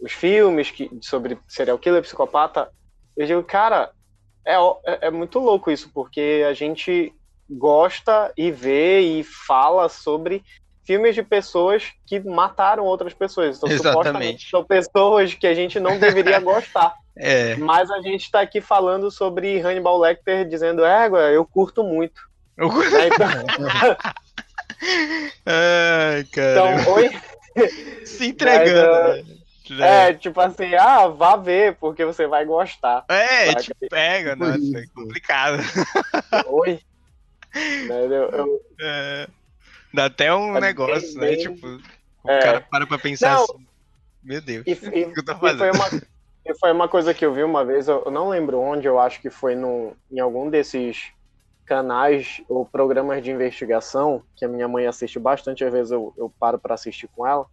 os 0.00 0.12
filmes 0.12 0.70
que, 0.70 0.90
sobre 1.00 1.38
serial 1.46 1.78
killer, 1.78 2.02
psicopata. 2.02 2.70
Eu 3.16 3.26
digo, 3.26 3.42
cara, 3.42 3.90
é, 4.44 4.54
é, 4.54 5.06
é 5.08 5.10
muito 5.10 5.38
louco 5.38 5.70
isso, 5.70 5.90
porque 5.92 6.44
a 6.48 6.52
gente 6.52 7.12
gosta 7.50 8.32
e 8.36 8.50
vê 8.50 9.00
e 9.00 9.24
fala 9.24 9.88
sobre 9.88 10.44
filmes 10.84 11.14
de 11.14 11.22
pessoas 11.22 11.92
que 12.06 12.18
mataram 12.20 12.84
outras 12.84 13.12
pessoas. 13.12 13.58
Então, 13.58 13.68
Exatamente. 13.70 14.48
São 14.48 14.64
pessoas 14.64 15.34
que 15.34 15.46
a 15.46 15.54
gente 15.54 15.78
não 15.78 15.98
deveria 15.98 16.40
gostar. 16.40 16.94
É. 17.18 17.56
Mas 17.56 17.90
a 17.90 18.00
gente 18.00 18.22
está 18.22 18.40
aqui 18.40 18.60
falando 18.60 19.10
sobre 19.10 19.60
Hannibal 19.60 19.98
Lecter 19.98 20.48
dizendo, 20.48 20.84
é, 20.84 21.08
eu 21.34 21.44
curto 21.44 21.82
muito. 21.82 22.28
Eu 22.56 22.70
curto. 22.70 22.94
É, 22.94 23.08
então... 23.08 23.28
Ai, 25.44 26.24
cara. 26.24 26.80
Então, 26.80 26.94
oi? 26.94 27.10
Se 28.04 28.28
entregando. 28.28 29.26
Mas, 29.70 29.80
é, 29.80 30.14
tipo 30.14 30.40
assim, 30.40 30.74
ah, 30.74 31.08
vá 31.08 31.36
ver, 31.36 31.76
porque 31.76 32.04
você 32.04 32.26
vai 32.26 32.44
gostar. 32.44 33.04
É, 33.08 33.54
te 33.54 33.74
pega, 33.90 34.34
nossa, 34.34 34.78
é 34.78 34.86
complicado. 34.94 35.62
Oi? 36.48 36.80
Eu, 37.54 38.30
eu... 38.30 38.60
É, 38.80 39.28
dá 39.92 40.06
até 40.06 40.34
um 40.34 40.56
é 40.56 40.60
negócio, 40.60 41.18
bem, 41.20 41.30
né? 41.30 41.36
Bem... 41.36 41.54
Tipo, 41.54 41.66
o 42.24 42.30
é. 42.30 42.38
cara 42.40 42.60
para 42.62 42.86
pra 42.86 42.98
pensar 42.98 43.34
Não, 43.34 43.44
assim. 43.44 43.66
Meu 44.22 44.40
Deus, 44.40 44.64
e, 44.66 44.70
e, 44.70 45.04
o 45.04 45.12
que 45.12 45.20
eu 45.20 45.24
tô 45.24 45.36
fazendo? 45.36 45.58
Foi 45.58 45.70
uma, 45.70 46.02
foi 46.54 46.72
uma 46.72 46.88
coisa 46.88 47.12
que 47.12 47.24
eu 47.24 47.32
vi 47.32 47.42
uma 47.42 47.64
vez, 47.64 47.88
eu 47.88 48.10
não 48.10 48.28
lembro 48.28 48.60
onde, 48.60 48.86
eu 48.86 48.98
acho 48.98 49.20
que 49.20 49.30
foi 49.30 49.54
no, 49.54 49.92
em 50.10 50.20
algum 50.20 50.48
desses 50.48 51.12
canais 51.64 52.42
ou 52.48 52.64
programas 52.64 53.22
de 53.22 53.30
investigação, 53.30 54.22
que 54.34 54.44
a 54.44 54.48
minha 54.48 54.66
mãe 54.66 54.86
assiste 54.86 55.18
bastante, 55.18 55.64
às 55.64 55.72
vezes 55.72 55.92
eu, 55.92 56.14
eu 56.16 56.32
paro 56.40 56.58
para 56.58 56.74
assistir 56.74 57.08
com 57.08 57.26
ela. 57.26 57.46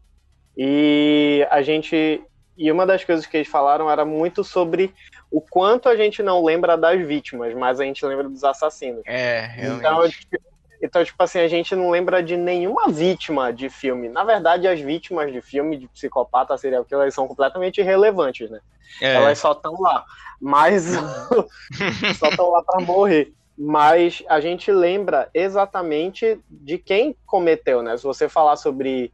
E 0.58 1.46
a 1.52 1.62
gente. 1.62 2.24
E 2.58 2.72
uma 2.72 2.86
das 2.86 3.04
coisas 3.04 3.26
que 3.26 3.36
eles 3.36 3.50
falaram 3.50 3.92
era 3.92 4.06
muito 4.06 4.42
sobre 4.42 4.94
o 5.30 5.42
quanto 5.42 5.90
a 5.90 5.96
gente 5.98 6.24
não 6.24 6.42
lembra 6.42 6.78
das 6.78 7.06
vítimas, 7.06 7.54
mas 7.54 7.82
a 7.82 7.84
gente 7.84 8.06
lembra 8.06 8.30
dos 8.30 8.46
assassinos. 8.46 9.02
É, 9.06 9.42
realmente. 9.48 10.26
Então, 10.26 10.55
então, 10.82 11.04
tipo 11.04 11.22
assim, 11.22 11.40
a 11.40 11.48
gente 11.48 11.76
não 11.76 11.90
lembra 11.90 12.22
de 12.22 12.36
nenhuma 12.38 12.90
vítima 12.90 13.52
de 13.52 13.70
filme. 13.70 14.10
Na 14.10 14.24
verdade, 14.24 14.68
as 14.68 14.80
vítimas 14.80 15.32
de 15.32 15.42
filme 15.42 15.78
de 15.78 15.88
psicopata, 15.88 16.58
serial 16.58 16.86
killer, 16.86 17.12
são 17.12 17.28
completamente 17.28 17.82
irrelevantes, 17.82 18.50
né? 18.50 18.60
É. 19.02 19.16
Elas 19.16 19.40
só 19.40 19.52
estão 19.52 19.80
lá. 19.80 20.06
Mas 20.40 20.86
só 22.18 22.30
estão 22.30 22.52
lá 22.52 22.64
para 22.64 22.84
morrer. 22.84 23.34
Mas 23.58 24.22
a 24.28 24.40
gente 24.40 24.72
lembra 24.72 25.30
exatamente 25.34 26.40
de 26.50 26.78
quem 26.78 27.16
cometeu, 27.26 27.82
né? 27.82 27.96
Se 27.96 28.04
você 28.04 28.28
falar 28.28 28.58
sobre 28.58 29.14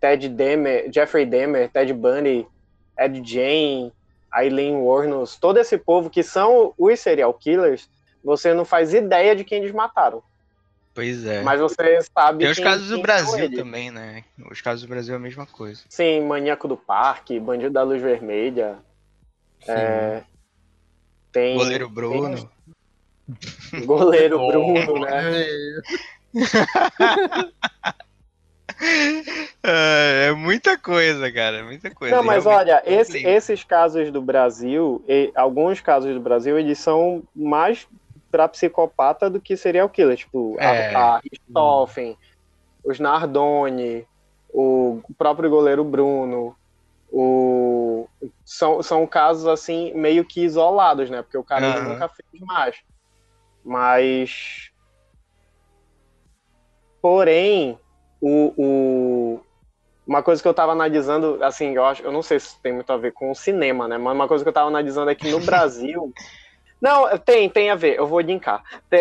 Ted 0.00 0.28
Demer, 0.28 0.90
Jeffrey 0.92 1.24
Demer, 1.24 1.70
Ted 1.70 1.92
Bundy, 1.94 2.46
Ed 2.98 3.22
Jane, 3.24 3.92
Eileen 4.36 4.76
Warnos, 4.76 5.36
todo 5.36 5.58
esse 5.58 5.78
povo 5.78 6.10
que 6.10 6.22
são 6.22 6.74
os 6.76 7.00
serial 7.00 7.32
killers, 7.32 7.88
você 8.22 8.52
não 8.52 8.64
faz 8.64 8.92
ideia 8.92 9.34
de 9.34 9.44
quem 9.44 9.58
eles 9.58 9.72
mataram. 9.72 10.22
Pois 10.94 11.26
é. 11.26 11.42
Mas 11.42 11.60
você 11.60 12.00
sabe. 12.02 12.38
Tem 12.38 12.50
os 12.50 12.56
quem, 12.56 12.64
casos 12.64 12.88
do 12.88 13.02
Brasil 13.02 13.52
também, 13.52 13.90
né? 13.90 14.22
Os 14.48 14.60
casos 14.60 14.82
do 14.82 14.88
Brasil 14.88 15.14
é 15.14 15.16
a 15.16 15.20
mesma 15.20 15.44
coisa. 15.44 15.82
Sim, 15.88 16.20
Maníaco 16.20 16.68
do 16.68 16.76
Parque, 16.76 17.40
Bandido 17.40 17.72
da 17.72 17.82
Luz 17.82 18.00
Vermelha. 18.00 18.78
É, 19.66 20.22
tem. 21.32 21.56
Goleiro 21.56 21.88
Bruno. 21.88 22.48
Tem... 23.70 23.84
Goleiro 23.84 24.38
Bruno, 24.46 25.00
né? 25.00 25.22
É, 29.62 30.26
é 30.28 30.32
muita 30.32 30.76
coisa, 30.76 31.30
cara, 31.32 31.62
muita 31.64 31.90
coisa. 31.90 32.16
Não, 32.16 32.22
mas 32.22 32.44
olha, 32.44 32.82
esse, 32.84 33.24
esses 33.24 33.62
casos 33.62 34.10
do 34.10 34.20
Brasil, 34.20 35.02
e, 35.08 35.30
alguns 35.34 35.80
casos 35.80 36.12
do 36.12 36.20
Brasil, 36.20 36.58
eles 36.58 36.78
são 36.78 37.22
mais 37.34 37.86
para 38.34 38.48
psicopata 38.48 39.30
do 39.30 39.40
que 39.40 39.56
serial 39.56 39.88
killer. 39.88 40.16
Tipo, 40.16 40.56
é. 40.58 40.92
a, 40.92 41.14
a 41.14 41.18
Richthofen, 41.20 42.18
os 42.84 42.98
Nardoni, 42.98 44.04
o 44.52 45.00
próprio 45.16 45.48
goleiro 45.48 45.84
Bruno. 45.84 46.56
O... 47.12 48.08
São, 48.44 48.82
são 48.82 49.06
casos 49.06 49.46
assim 49.46 49.94
meio 49.94 50.24
que 50.24 50.42
isolados, 50.42 51.08
né? 51.08 51.22
Porque 51.22 51.38
o 51.38 51.44
cara 51.44 51.78
uhum. 51.78 51.90
nunca 51.90 52.08
fez 52.08 52.42
mais. 52.42 52.76
Mas. 53.64 54.72
Porém, 57.00 57.78
o, 58.20 58.52
o, 58.56 59.40
uma 60.04 60.24
coisa 60.24 60.42
que 60.42 60.48
eu 60.48 60.52
estava 60.52 60.72
analisando, 60.72 61.38
assim, 61.44 61.74
eu 61.74 61.84
acho, 61.84 62.02
eu 62.02 62.10
não 62.10 62.22
sei 62.22 62.40
se 62.40 62.58
tem 62.60 62.72
muito 62.72 62.92
a 62.92 62.96
ver 62.96 63.12
com 63.12 63.30
o 63.30 63.34
cinema, 63.34 63.86
né? 63.86 63.96
Mas 63.96 64.12
uma 64.12 64.26
coisa 64.26 64.42
que 64.42 64.48
eu 64.48 64.52
estava 64.52 64.66
analisando 64.66 65.08
é 65.08 65.14
que 65.14 65.30
no 65.30 65.38
Brasil 65.46 66.12
não, 66.84 67.16
tem, 67.16 67.48
tem 67.48 67.70
a 67.70 67.74
ver, 67.74 67.96
eu 67.96 68.06
vou 68.06 68.20
linkar. 68.20 68.62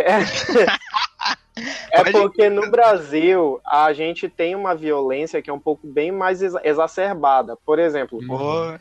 É 1.91 2.03
porque 2.11 2.49
no 2.49 2.71
Brasil 2.71 3.61
a 3.63 3.93
gente 3.93 4.27
tem 4.27 4.55
uma 4.55 4.73
violência 4.73 5.39
que 5.39 5.51
é 5.51 5.53
um 5.53 5.59
pouco 5.59 5.85
bem 5.85 6.11
mais 6.11 6.41
exacerbada. 6.41 7.55
Por 7.63 7.77
exemplo, 7.77 8.19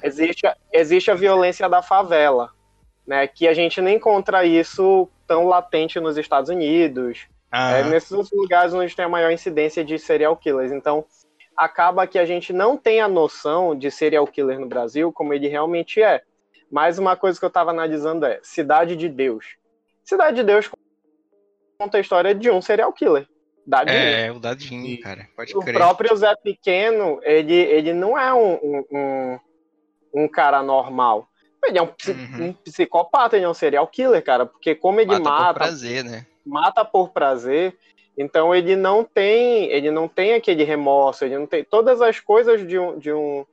existe, 0.03 0.51
existe 0.73 1.11
a 1.11 1.15
violência 1.15 1.69
da 1.69 1.83
favela, 1.83 2.51
né? 3.07 3.27
Que 3.27 3.47
a 3.47 3.53
gente 3.53 3.79
não 3.83 3.91
encontra 3.91 4.47
isso 4.47 5.07
tão 5.27 5.47
latente 5.47 6.01
nos 6.01 6.17
Estados 6.17 6.49
Unidos, 6.49 7.27
é, 7.53 7.83
nesses 7.83 8.31
lugares 8.33 8.73
onde 8.73 8.97
tem 8.97 9.05
a 9.05 9.09
maior 9.11 9.31
incidência 9.31 9.85
de 9.85 9.99
serial 9.99 10.35
killers. 10.35 10.73
Então, 10.73 11.05
acaba 11.55 12.07
que 12.07 12.19
a 12.19 12.25
gente 12.25 12.55
não 12.55 12.79
tem 12.79 13.03
a 13.03 13.09
noção 13.09 13.77
de 13.77 13.91
serial 13.91 14.27
killer 14.27 14.59
no 14.59 14.67
Brasil 14.67 15.13
como 15.13 15.35
ele 15.35 15.47
realmente 15.47 16.03
é. 16.03 16.23
Mas 16.73 16.99
uma 16.99 17.15
coisa 17.15 17.39
que 17.39 17.45
eu 17.45 17.49
estava 17.49 17.71
analisando 17.71 18.25
é 18.25 18.41
Cidade 18.43 18.97
de 18.97 19.07
Deus. 19.07 19.57
Cidade 20.03 20.37
de 20.37 20.43
Deus 20.43 20.71
conta 21.79 21.99
a 21.99 22.01
história 22.01 22.35
de 22.35 22.51
um 22.51 22.63
serial 22.63 22.91
killer. 22.95 23.29
Dadinho. 23.67 23.99
É, 23.99 24.33
o 24.33 24.41
Dadinho, 24.41 25.01
cara. 25.01 25.29
Pode 25.37 25.55
o 25.55 25.61
crer. 25.61 25.77
O 25.77 25.79
próprio 25.79 26.17
Zé 26.17 26.35
Pequeno, 26.35 27.21
ele, 27.25 27.55
ele 27.55 27.93
não 27.93 28.19
é 28.19 28.33
um, 28.33 28.87
um, 28.91 29.39
um 30.15 30.29
cara 30.29 30.63
normal. 30.63 31.29
Ele 31.63 31.79
é 31.79 31.83
um, 31.83 31.93
uhum. 32.09 32.47
um, 32.47 32.53
psicopata, 32.55 33.37
ele 33.37 33.45
é 33.45 33.49
um 33.49 33.55
serial 33.55 33.87
killer, 33.87 34.25
cara. 34.25 34.47
Porque 34.47 34.75
como 34.75 34.99
ele 34.99 35.11
mata. 35.11 35.23
Mata 35.23 35.47
por 35.47 35.55
prazer, 35.55 36.05
né? 36.05 36.27
Mata 36.45 36.85
por 36.87 37.11
prazer. 37.11 37.77
Então 38.17 38.55
ele 38.55 38.77
não 38.77 39.05
tem. 39.05 39.71
Ele 39.71 39.91
não 39.91 40.09
tem 40.09 40.33
aquele 40.33 40.65
remorso, 40.65 41.25
ele 41.25 41.39
não 41.39 41.47
tem. 41.47 41.63
Todas 41.63 42.01
as 42.01 42.19
coisas 42.19 42.67
de 42.67 42.79
um, 42.79 42.99
de 42.99 43.13
um, 43.13 43.45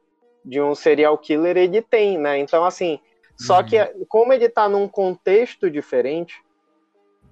de 0.44 0.62
um 0.62 0.74
serial 0.74 1.18
killer 1.18 1.58
ele 1.58 1.82
tem, 1.82 2.18
né? 2.18 2.40
Então, 2.40 2.64
assim, 2.64 3.00
só 3.40 3.60
uhum. 3.60 3.66
que, 3.66 3.86
como 4.10 4.34
ele 4.34 4.46
está 4.46 4.68
num 4.68 4.88
contexto 4.88 5.70
diferente, 5.72 6.44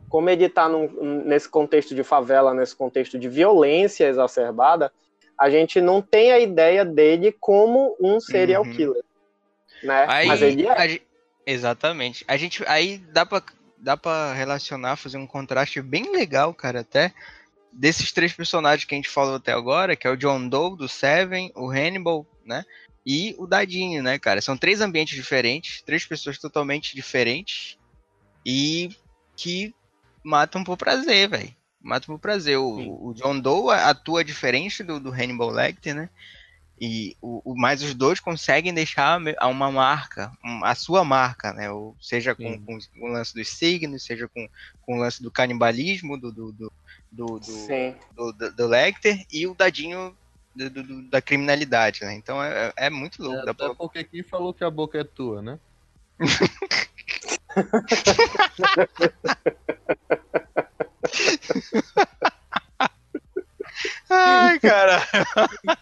como 0.07 0.29
ele 0.29 0.45
está 0.45 0.69
nesse 0.69 1.49
contexto 1.49 1.93
de 1.93 2.03
favela, 2.03 2.53
nesse 2.53 2.75
contexto 2.75 3.19
de 3.19 3.27
violência 3.27 4.05
exacerbada, 4.05 4.91
a 5.37 5.49
gente 5.49 5.81
não 5.81 6.01
tem 6.01 6.31
a 6.31 6.39
ideia 6.39 6.85
dele 6.85 7.35
como 7.39 7.95
um 7.99 8.19
serial 8.21 8.63
uhum. 8.63 8.73
killer. 8.73 9.03
Né? 9.83 10.05
Aí, 10.07 10.27
Mas 10.27 10.41
ele 10.41 10.65
é. 10.65 10.71
A, 10.71 10.99
exatamente. 11.45 12.23
A 12.25 12.37
gente, 12.37 12.63
aí 12.67 12.99
dá 13.11 13.25
pra, 13.25 13.43
dá 13.77 13.97
pra 13.97 14.33
relacionar, 14.33 14.95
fazer 14.95 15.17
um 15.17 15.27
contraste 15.27 15.81
bem 15.81 16.11
legal, 16.13 16.53
cara, 16.53 16.79
até, 16.79 17.13
desses 17.71 18.13
três 18.13 18.31
personagens 18.31 18.85
que 18.85 18.95
a 18.95 18.97
gente 18.97 19.09
falou 19.09 19.35
até 19.35 19.51
agora, 19.51 19.95
que 19.95 20.07
é 20.07 20.09
o 20.09 20.17
John 20.17 20.47
Doe, 20.47 20.77
do 20.77 20.87
Seven, 20.87 21.51
o 21.53 21.69
Hannibal, 21.69 22.25
né? 22.45 22.63
E 23.09 23.33
o 23.37 23.47
dadinho, 23.47 24.03
né, 24.03 24.19
cara? 24.19 24.41
São 24.41 24.57
três 24.57 24.81
ambientes 24.81 25.15
diferentes, 25.15 25.81
três 25.81 26.05
pessoas 26.05 26.37
totalmente 26.37 26.93
diferentes 26.93 27.77
e 28.45 28.89
que 29.33 29.73
matam 30.21 30.61
por 30.61 30.75
prazer, 30.75 31.29
velho. 31.29 31.55
Matam 31.81 32.15
por 32.15 32.19
prazer. 32.21 32.57
O, 32.57 33.07
o, 33.07 33.13
John 33.13 33.39
Doe 33.39 33.73
atua 33.77 34.25
diferente 34.25 34.83
do, 34.83 34.99
do 34.99 35.09
Hannibal 35.09 35.49
Lecter, 35.49 35.95
né? 35.95 36.09
E 36.81 37.15
o, 37.21 37.41
o, 37.45 37.55
mas 37.57 37.81
os 37.81 37.93
dois 37.93 38.19
conseguem 38.19 38.73
deixar 38.73 39.17
uma 39.41 39.71
marca, 39.71 40.29
a 40.61 40.75
sua 40.75 41.05
marca, 41.05 41.53
né? 41.53 41.71
Ou 41.71 41.95
seja 42.01 42.35
com, 42.35 42.59
com, 42.65 42.77
o 42.99 43.07
lance 43.07 43.33
dos 43.33 43.47
signos, 43.47 44.03
seja 44.03 44.27
com, 44.27 44.49
com 44.81 44.97
o 44.97 44.99
lance 44.99 45.23
do 45.23 45.31
canibalismo 45.31 46.17
do, 46.17 46.29
do, 46.29 46.51
do, 46.51 46.73
do, 47.09 47.39
do, 47.39 48.33
do, 48.33 48.51
do 48.51 48.67
Lecter 48.67 49.25
e 49.31 49.47
o 49.47 49.55
dadinho 49.55 50.13
do, 50.57 50.83
do, 50.83 51.09
da 51.09 51.21
criminalidade, 51.21 52.03
né? 52.03 52.15
Então 52.15 52.43
é, 52.43 52.73
é 52.75 52.89
muito 52.89 53.21
louco. 53.21 53.49
É, 53.49 53.53
pra... 53.53 53.75
porque 53.75 54.03
quem 54.03 54.23
falou 54.23 54.53
que 54.53 54.63
a 54.63 54.69
boca 54.69 54.99
é 54.99 55.03
tua, 55.03 55.41
né? 55.41 55.59
Ai, 64.09 64.59
cara. 64.59 65.07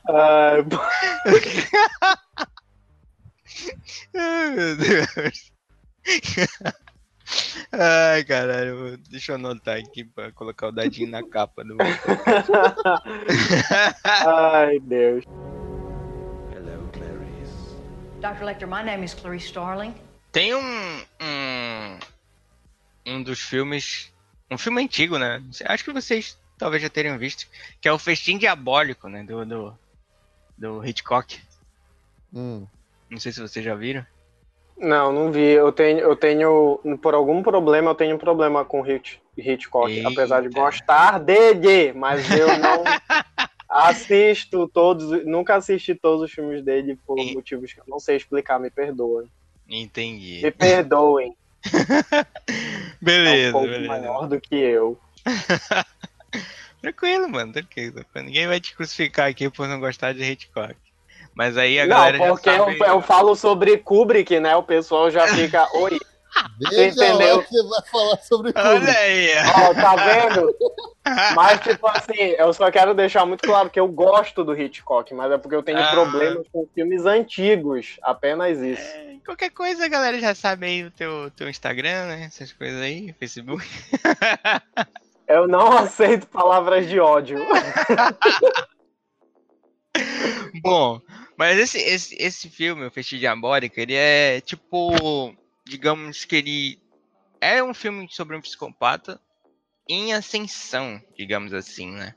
Ai, 0.09 0.65
Ai, 4.15 4.49
meu 4.51 4.75
Deus. 4.75 5.51
Ai, 7.71 8.23
caralho, 8.23 8.97
deixa 9.09 9.31
eu 9.31 9.35
anotar 9.35 9.77
aqui 9.77 10.03
pra 10.03 10.31
colocar 10.31 10.67
o 10.67 10.71
dadinho 10.71 11.09
na 11.09 11.27
capa 11.27 11.63
do. 11.63 11.77
Ai, 14.03 14.79
Deus. 14.79 15.23
Hello, 16.53 16.89
Clarice. 16.93 17.75
Dr. 18.21 18.43
Lecter, 18.43 18.67
my 18.67 18.83
name 18.83 19.03
is 19.03 19.13
Clarice 19.13 19.47
Starling. 19.47 19.93
Tem 20.31 20.53
um, 20.53 21.03
um. 21.21 21.99
Um 23.05 23.23
dos 23.23 23.39
filmes. 23.39 24.13
Um 24.49 24.57
filme 24.57 24.83
antigo, 24.83 25.17
né? 25.17 25.41
Acho 25.65 25.83
que 25.83 25.91
vocês 25.91 26.37
talvez 26.57 26.81
já 26.81 26.89
tenham 26.89 27.17
visto. 27.17 27.47
Que 27.81 27.87
é 27.87 27.91
o 27.91 27.99
Festim 27.99 28.37
Diabólico, 28.37 29.09
né? 29.09 29.23
Do, 29.23 29.45
do, 29.45 29.77
do 30.57 30.85
Hitchcock. 30.85 31.39
Hum. 32.33 32.67
Não 33.09 33.19
sei 33.19 33.31
se 33.31 33.41
vocês 33.41 33.63
já 33.63 33.75
viram. 33.75 34.05
Não, 34.77 35.11
não 35.11 35.31
vi. 35.31 35.51
Eu 35.51 35.71
tenho, 35.71 35.99
eu 35.99 36.15
tenho, 36.15 36.79
por 37.01 37.13
algum 37.13 37.41
problema, 37.41 37.91
eu 37.91 37.95
tenho 37.95 38.15
um 38.15 38.19
problema 38.19 38.65
com 38.65 38.81
Hit, 38.81 39.21
Hitchcock, 39.37 39.91
Eita. 39.91 40.09
apesar 40.09 40.41
de 40.41 40.49
gostar 40.49 41.19
dele, 41.19 41.93
mas 41.93 42.29
eu 42.29 42.47
não 42.57 42.83
assisto 43.69 44.67
todos, 44.67 45.25
nunca 45.25 45.55
assisti 45.55 45.95
todos 45.95 46.23
os 46.23 46.31
filmes 46.31 46.63
dele 46.63 46.97
por 47.05 47.17
e... 47.19 47.33
motivos 47.33 47.73
que 47.73 47.79
eu 47.79 47.85
não 47.87 47.99
sei 47.99 48.17
explicar, 48.17 48.59
me 48.59 48.69
perdoem. 48.69 49.29
Entendi. 49.67 50.41
Me 50.43 50.51
perdoem. 50.51 51.35
beleza, 53.01 53.47
é 53.47 53.49
um 53.49 53.51
pouco 53.53 53.67
beleza. 53.67 53.87
maior 53.87 54.27
do 54.27 54.39
que 54.39 54.55
eu. 54.55 54.99
tranquilo, 56.81 57.29
mano, 57.29 57.53
tranquilo. 57.53 58.05
Ninguém 58.15 58.47
vai 58.47 58.59
te 58.59 58.75
crucificar 58.75 59.29
aqui 59.29 59.49
por 59.49 59.67
não 59.67 59.79
gostar 59.79 60.13
de 60.13 60.23
Hitchcock. 60.23 60.75
Mas 61.35 61.57
aí 61.57 61.79
a 61.79 61.85
galera 61.85 62.17
Não, 62.17 62.27
porque 62.27 62.49
sabe... 62.49 62.79
eu, 62.79 62.85
eu, 62.85 63.01
falo 63.01 63.35
sobre 63.35 63.77
Kubrick, 63.77 64.39
né? 64.39 64.55
O 64.55 64.63
pessoal 64.63 65.11
já 65.11 65.27
fica, 65.27 65.67
oi. 65.77 65.99
Veja 66.69 67.05
entendeu? 67.05 67.43
que 67.43 67.49
você 67.49 67.63
vai 67.63 67.81
falar 67.91 68.17
sobre 68.17 68.53
Kubrick. 68.53 68.69
Olha 68.69 68.97
aí. 68.97 69.29
Ó, 69.69 69.73
tá 69.73 69.95
vendo? 69.95 70.55
Mas, 71.35 71.59
tipo 71.61 71.87
assim, 71.87 72.35
eu 72.37 72.51
só 72.51 72.71
quero 72.71 72.93
deixar 72.93 73.25
muito 73.25 73.43
claro 73.43 73.69
que 73.69 73.79
eu 73.79 73.87
gosto 73.87 74.43
do 74.43 74.59
Hitchcock, 74.59 75.13
mas 75.13 75.31
é 75.31 75.37
porque 75.37 75.55
eu 75.55 75.61
tenho 75.61 75.77
ah. 75.77 75.91
problemas 75.91 76.47
com 76.51 76.67
filmes 76.73 77.05
antigos. 77.05 77.97
Apenas 78.01 78.57
isso. 78.57 78.81
É, 78.81 79.17
qualquer 79.23 79.51
coisa, 79.51 79.85
a 79.85 79.87
galera 79.87 80.19
já 80.19 80.33
sabe 80.33 80.65
aí 80.65 80.83
o 80.83 80.89
teu, 80.89 81.29
teu 81.35 81.47
Instagram, 81.47 82.07
né? 82.07 82.23
Essas 82.23 82.51
coisas 82.51 82.81
aí, 82.81 83.13
Facebook. 83.19 83.63
Eu 85.27 85.47
não 85.47 85.77
aceito 85.77 86.27
palavras 86.27 86.87
de 86.87 86.99
ódio. 86.99 87.39
Bom, 90.61 91.01
mas 91.37 91.57
esse, 91.57 91.77
esse, 91.77 92.15
esse 92.17 92.49
filme, 92.49 92.85
o 92.85 92.91
Festim 92.91 93.17
Diabólico, 93.17 93.79
ele 93.79 93.93
é 93.93 94.41
tipo. 94.41 95.35
Digamos 95.67 96.25
que 96.25 96.35
ele 96.35 96.79
é 97.41 97.63
um 97.63 97.73
filme 97.73 98.07
sobre 98.09 98.35
um 98.35 98.41
psicopata 98.41 99.19
em 99.89 100.13
ascensão, 100.13 101.01
digamos 101.17 101.53
assim, 101.53 101.91
né? 101.91 102.13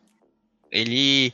Ele, 0.70 1.32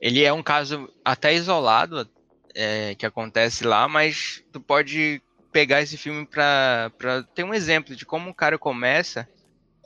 ele 0.00 0.22
é 0.22 0.32
um 0.32 0.42
caso 0.42 0.92
até 1.02 1.34
isolado 1.34 2.08
é, 2.54 2.94
que 2.94 3.06
acontece 3.06 3.64
lá, 3.64 3.88
mas 3.88 4.44
tu 4.52 4.60
pode 4.60 5.22
pegar 5.50 5.80
esse 5.80 5.96
filme 5.96 6.26
para 6.26 6.90
ter 7.34 7.44
um 7.44 7.54
exemplo 7.54 7.96
de 7.96 8.04
como 8.04 8.30
o 8.30 8.34
cara 8.34 8.58
começa 8.58 9.26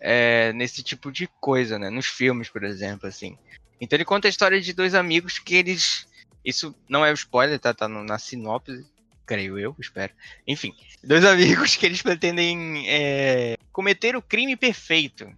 é, 0.01 0.53
nesse 0.53 0.83
tipo 0.83 1.13
de 1.13 1.29
coisa, 1.41 1.79
né? 1.79 1.91
Nos 1.91 2.07
filmes, 2.07 2.49
por 2.49 2.65
exemplo, 2.65 3.09
assim. 3.09 3.39
Então 3.81 3.97
ele 3.97 4.05
conta 4.05 4.27
a 4.27 4.31
história 4.31 4.61
de 4.61 4.73
dois 4.73 4.95
amigos 4.95 5.39
que 5.39 5.55
eles 5.55 6.08
isso 6.49 6.75
não 6.89 7.05
é 7.05 7.11
um 7.11 7.15
spoiler, 7.15 7.61
tá? 7.61 7.75
Tá 7.75 7.87
no, 7.87 8.03
na 8.03 8.19
sinopse, 8.19 8.87
creio 9.27 9.59
eu, 9.59 9.77
espero. 9.79 10.15
Enfim, 10.47 10.75
dois 11.05 11.23
amigos 11.25 11.77
que 11.77 11.85
eles 11.85 12.01
pretendem 12.01 12.89
é, 12.89 13.57
cometer 13.71 14.17
o 14.17 14.23
crime 14.23 14.57
perfeito. 14.57 15.31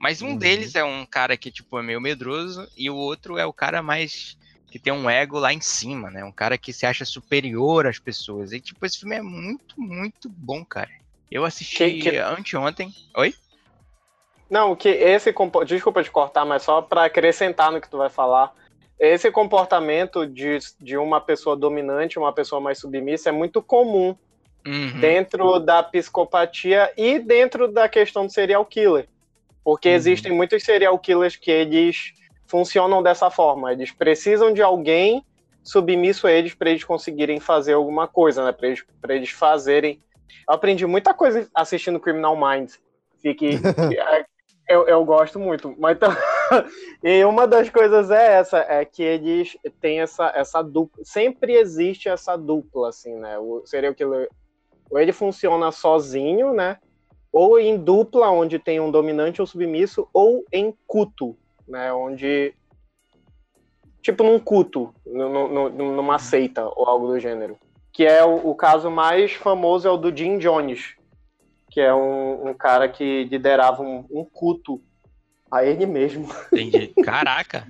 Mas 0.00 0.20
um 0.20 0.30
uhum. 0.30 0.36
deles 0.36 0.74
é 0.74 0.82
um 0.82 1.06
cara 1.06 1.36
que, 1.36 1.48
tipo, 1.48 1.78
é 1.78 1.82
meio 1.82 2.00
medroso, 2.00 2.68
e 2.76 2.90
o 2.90 2.96
outro 2.96 3.38
é 3.38 3.46
o 3.46 3.52
cara 3.52 3.80
mais. 3.80 4.36
que 4.68 4.80
tem 4.80 4.92
um 4.92 5.08
ego 5.08 5.38
lá 5.38 5.52
em 5.52 5.60
cima, 5.60 6.10
né? 6.10 6.24
Um 6.24 6.32
cara 6.32 6.58
que 6.58 6.72
se 6.72 6.84
acha 6.84 7.04
superior 7.04 7.86
às 7.86 8.00
pessoas. 8.00 8.50
E, 8.50 8.58
tipo, 8.58 8.84
esse 8.84 8.98
filme 8.98 9.14
é 9.14 9.22
muito, 9.22 9.80
muito 9.80 10.28
bom, 10.28 10.64
cara. 10.64 10.90
Eu 11.30 11.44
assisti 11.44 11.76
que, 11.76 12.10
que... 12.10 12.16
anteontem. 12.18 12.92
Oi? 13.16 13.32
Não, 14.50 14.74
que 14.74 14.88
esse. 14.88 15.32
Desculpa 15.66 16.02
te 16.02 16.10
cortar, 16.10 16.44
mas 16.44 16.64
só 16.64 16.82
para 16.82 17.04
acrescentar 17.04 17.70
no 17.70 17.80
que 17.80 17.88
tu 17.88 17.98
vai 17.98 18.10
falar 18.10 18.52
esse 19.02 19.32
comportamento 19.32 20.24
de, 20.24 20.58
de 20.80 20.96
uma 20.96 21.20
pessoa 21.20 21.56
dominante, 21.56 22.20
uma 22.20 22.32
pessoa 22.32 22.60
mais 22.60 22.78
submissa, 22.78 23.30
é 23.30 23.32
muito 23.32 23.60
comum 23.60 24.16
uhum. 24.64 25.00
dentro 25.00 25.58
da 25.58 25.82
psicopatia 25.82 26.88
e 26.96 27.18
dentro 27.18 27.66
da 27.66 27.88
questão 27.88 28.26
do 28.26 28.32
serial 28.32 28.64
killer. 28.64 29.08
Porque 29.64 29.88
uhum. 29.88 29.94
existem 29.96 30.30
muitos 30.30 30.62
serial 30.62 30.96
killers 31.00 31.34
que 31.34 31.50
eles 31.50 32.12
funcionam 32.46 33.02
dessa 33.02 33.28
forma. 33.28 33.72
Eles 33.72 33.90
precisam 33.90 34.52
de 34.52 34.62
alguém 34.62 35.24
submisso 35.64 36.28
a 36.28 36.32
eles 36.32 36.54
para 36.54 36.70
eles 36.70 36.84
conseguirem 36.84 37.40
fazer 37.40 37.72
alguma 37.72 38.06
coisa, 38.06 38.44
né? 38.44 38.52
Para 38.52 38.68
eles, 38.68 38.84
eles 39.08 39.30
fazerem. 39.30 40.00
Eu 40.48 40.54
aprendi 40.54 40.86
muita 40.86 41.12
coisa 41.12 41.48
assistindo 41.52 41.98
Criminal 41.98 42.36
Minds. 42.36 42.78
Fique, 43.20 43.58
eu, 44.68 44.86
eu 44.86 45.04
gosto 45.04 45.40
muito. 45.40 45.74
Mas 45.76 45.96
então, 45.96 46.14
e 47.02 47.24
uma 47.24 47.46
das 47.46 47.68
coisas 47.70 48.10
é 48.10 48.34
essa, 48.34 48.58
é 48.58 48.84
que 48.84 49.02
eles 49.02 49.56
têm 49.80 50.00
essa, 50.00 50.32
essa 50.34 50.62
dupla. 50.62 51.04
Sempre 51.04 51.54
existe 51.54 52.08
essa 52.08 52.36
dupla, 52.36 52.88
assim, 52.88 53.14
né? 53.16 53.38
O 53.38 53.62
serial 53.64 53.94
killer. 53.94 54.28
Ou 54.90 54.98
ele 54.98 55.12
funciona 55.12 55.70
sozinho, 55.70 56.52
né? 56.52 56.78
Ou 57.32 57.58
em 57.58 57.76
dupla, 57.76 58.30
onde 58.30 58.58
tem 58.58 58.78
um 58.78 58.90
dominante 58.90 59.40
ou 59.40 59.46
submisso, 59.46 60.06
ou 60.12 60.44
em 60.52 60.74
culto, 60.86 61.36
né? 61.66 61.92
Onde. 61.92 62.54
Tipo 64.02 64.24
num 64.24 64.38
culto, 64.38 64.92
no, 65.06 65.48
no, 65.48 65.70
numa 65.70 66.18
seita 66.18 66.64
ou 66.64 66.86
algo 66.86 67.06
do 67.06 67.20
gênero. 67.20 67.56
Que 67.92 68.04
é 68.04 68.24
o, 68.24 68.50
o 68.50 68.54
caso 68.54 68.90
mais 68.90 69.32
famoso 69.32 69.86
é 69.86 69.90
o 69.90 69.96
do 69.96 70.14
Jim 70.14 70.38
Jones, 70.38 70.96
que 71.70 71.80
é 71.80 71.94
um, 71.94 72.48
um 72.48 72.54
cara 72.54 72.88
que 72.88 73.24
liderava 73.24 73.82
um, 73.82 74.04
um, 74.10 74.24
culto 74.24 74.82
a 75.52 75.62
ele 75.62 75.84
mesmo. 75.84 76.26
Entendi. 76.50 76.88
Caraca! 77.04 77.66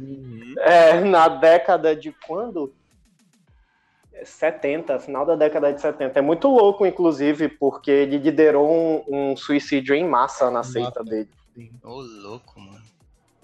é, 0.58 1.00
na 1.00 1.26
década 1.26 1.96
de 1.96 2.14
quando? 2.26 2.72
70, 4.24 5.00
final 5.00 5.26
da 5.26 5.34
década 5.34 5.72
de 5.72 5.80
70. 5.80 6.16
É 6.16 6.22
muito 6.22 6.46
louco, 6.46 6.86
inclusive, 6.86 7.48
porque 7.48 7.90
ele 7.90 8.18
liderou 8.18 8.70
um, 8.70 9.32
um 9.32 9.36
suicídio 9.36 9.96
em 9.96 10.06
massa 10.06 10.48
na 10.48 10.62
seita 10.62 11.02
dele. 11.02 11.28
Ô, 11.82 11.90
oh, 11.90 12.00
louco, 12.00 12.60
mano. 12.60 12.80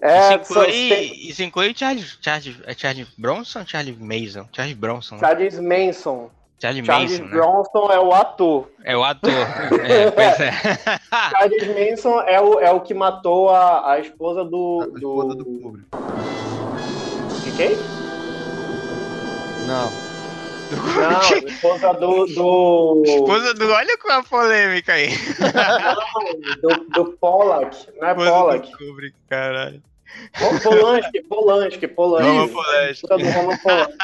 É, 0.01 0.35
isso 0.35 0.51
inclui, 0.51 0.65
tem... 0.65 1.29
isso 1.29 1.43
inclui 1.43 1.73
Charles, 1.75 2.17
Charles, 2.21 2.55
é 2.65 2.73
Charles 2.73 3.09
Bronson 3.17 3.59
ou 3.59 3.65
Charles 3.65 3.97
Mason? 3.97 4.47
Charles 4.53 4.75
Bronson. 4.77 5.15
Né? 5.15 5.19
Charles 5.19 5.59
Manson. 5.59 6.31
Charlie 6.61 6.85
Charles 6.85 7.11
Manson, 7.11 7.23
né? 7.23 7.29
Bronson 7.31 7.87
né? 7.87 7.95
é 7.95 7.99
o 7.99 8.13
ator. 8.13 8.71
É 8.83 8.97
o 8.97 9.03
ator. 9.03 9.31
é, 9.85 10.11
pois 10.11 10.39
é. 10.39 10.51
Charles 11.31 11.67
Manson 11.67 12.21
é 12.21 12.41
o, 12.41 12.59
é 12.59 12.71
o 12.71 12.81
que 12.81 12.93
matou 12.93 13.49
a, 13.49 13.93
a 13.93 13.99
esposa 13.99 14.43
do. 14.43 14.81
A 14.81 14.85
do... 14.87 14.95
esposa 14.97 15.35
do 15.35 15.45
Kubrick. 15.45 15.87
De 17.43 17.51
quem? 17.57 17.75
Não. 19.65 20.09
Não, 20.69 21.19
a 21.19 21.49
esposa 21.49 21.93
do, 21.93 22.25
do. 22.27 23.03
Esposa 23.03 23.53
do. 23.55 23.71
Olha 23.71 23.97
com 23.97 24.11
a 24.11 24.21
polêmica 24.21 24.93
aí. 24.93 25.09
Não, 26.61 26.77
do, 26.77 26.85
do 26.89 27.17
Pollack. 27.17 27.87
Não 27.99 28.07
é 28.07 28.11
esposa 28.11 28.31
Pollack. 28.31 28.71
Do 28.71 28.77
Kubrick, 28.77 29.15
caralho. 29.27 29.81
Polanski, 30.63 31.21
Polanski, 31.23 31.87
Polanski. 31.87 32.29
Roman 32.29 33.57
Polanski. 33.57 33.97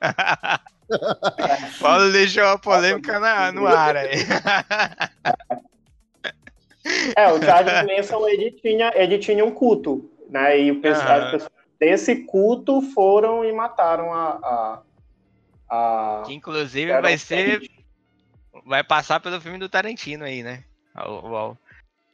Paulo 1.80 2.10
deixou 2.12 2.44
a 2.44 2.58
polêmica 2.58 3.20
na, 3.20 3.52
no 3.52 3.66
ar 3.66 3.96
aí. 3.96 4.16
É, 7.14 7.30
o 7.30 7.40
Charles 7.42 7.86
Manson, 7.86 8.26
ele 8.26 8.50
tinha, 8.52 8.90
ele 8.94 9.18
tinha 9.18 9.44
um 9.44 9.50
culto, 9.50 10.10
né? 10.28 10.58
E 10.60 10.72
o 10.72 10.80
pessoal, 10.80 11.30
pessoas 11.30 11.50
desse 11.78 12.24
culto 12.24 12.80
foram 12.94 13.44
e 13.44 13.52
mataram 13.52 14.12
a... 14.12 14.82
a, 15.68 16.20
a 16.20 16.22
que 16.26 16.34
inclusive 16.34 17.00
vai 17.00 17.18
ser... 17.18 17.60
Vai 18.64 18.82
passar 18.82 19.20
pelo 19.20 19.40
filme 19.40 19.58
do 19.58 19.68
Tarantino 19.68 20.24
aí, 20.24 20.42
né? 20.42 20.64
O, 21.06 21.28
o, 21.28 21.56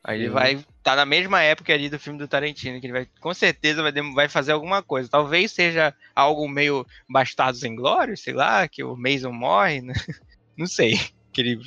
Aí 0.06 0.20
ele 0.20 0.28
vai 0.28 0.52
estar 0.52 0.64
tá 0.84 0.94
na 0.94 1.04
mesma 1.04 1.42
época 1.42 1.74
ali 1.74 1.90
do 1.90 1.98
filme 1.98 2.16
do 2.16 2.28
Tarantino, 2.28 2.80
que 2.80 2.86
ele 2.86 2.92
vai, 2.92 3.08
com 3.20 3.34
certeza, 3.34 3.82
vai, 3.82 3.90
vai 4.14 4.28
fazer 4.28 4.52
alguma 4.52 4.80
coisa. 4.80 5.10
Talvez 5.10 5.50
seja 5.50 5.92
algo 6.14 6.48
meio 6.48 6.86
Bastardos 7.08 7.64
em 7.64 7.74
Glória, 7.74 8.16
sei 8.16 8.32
lá, 8.32 8.68
que 8.68 8.84
o 8.84 8.96
Mason 8.96 9.32
morre, 9.32 9.82
né? 9.82 9.92
não 10.56 10.68
sei. 10.68 10.94
Que 11.32 11.40
ele... 11.40 11.60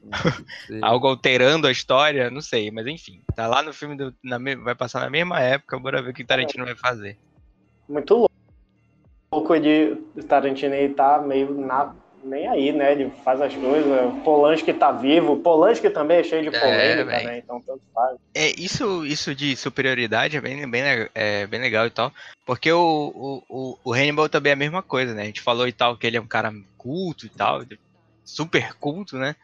algo 0.80 1.08
alterando 1.08 1.66
a 1.66 1.70
história, 1.70 2.30
não 2.30 2.40
sei, 2.40 2.70
mas 2.70 2.86
enfim. 2.86 3.20
Tá 3.36 3.46
lá 3.46 3.62
no 3.62 3.74
filme, 3.74 3.94
do, 3.94 4.14
na, 4.24 4.38
vai 4.38 4.74
passar 4.74 5.00
na 5.00 5.10
mesma 5.10 5.38
época, 5.38 5.78
bora 5.78 6.00
ver 6.00 6.12
o 6.12 6.14
que 6.14 6.22
o 6.22 6.26
Tarantino 6.26 6.64
vai 6.64 6.74
fazer. 6.74 7.18
Muito 7.86 8.14
louco. 8.14 8.34
O 9.30 9.42
pouco 9.42 9.60
de 9.60 9.94
Tarantino 10.26 10.72
aí 10.72 10.88
tá 10.88 11.20
meio 11.20 11.52
na 11.60 11.94
nem 12.28 12.46
aí, 12.46 12.72
né? 12.72 12.92
Ele 12.92 13.10
faz 13.24 13.40
as 13.40 13.54
coisas. 13.54 14.22
Polanski 14.22 14.72
tá 14.72 14.92
vivo. 14.92 15.38
Polanski 15.38 15.90
também 15.90 16.18
é 16.18 16.22
cheio 16.22 16.42
de 16.48 16.56
é, 16.56 16.60
polêmica, 16.60 17.16
é, 17.16 17.24
né? 17.24 17.38
Então 17.38 17.60
tanto 17.60 17.82
faz. 17.94 18.16
É, 18.34 18.48
isso, 18.60 19.04
isso 19.04 19.34
de 19.34 19.56
superioridade 19.56 20.36
é 20.36 20.40
bem, 20.40 20.68
bem, 20.70 20.82
é, 21.14 21.46
bem 21.46 21.60
legal 21.60 21.86
e 21.86 21.90
tal. 21.90 22.12
Porque 22.44 22.70
o, 22.70 23.42
o, 23.48 23.78
o 23.82 23.92
Hannibal 23.92 24.28
também 24.28 24.50
é 24.50 24.54
a 24.54 24.56
mesma 24.56 24.82
coisa, 24.82 25.14
né? 25.14 25.22
A 25.22 25.26
gente 25.26 25.40
falou 25.40 25.66
e 25.66 25.72
tal 25.72 25.96
que 25.96 26.06
ele 26.06 26.16
é 26.16 26.20
um 26.20 26.26
cara 26.26 26.52
culto 26.76 27.26
e 27.26 27.30
tal, 27.30 27.64
super 28.24 28.74
culto, 28.74 29.16
né? 29.16 29.34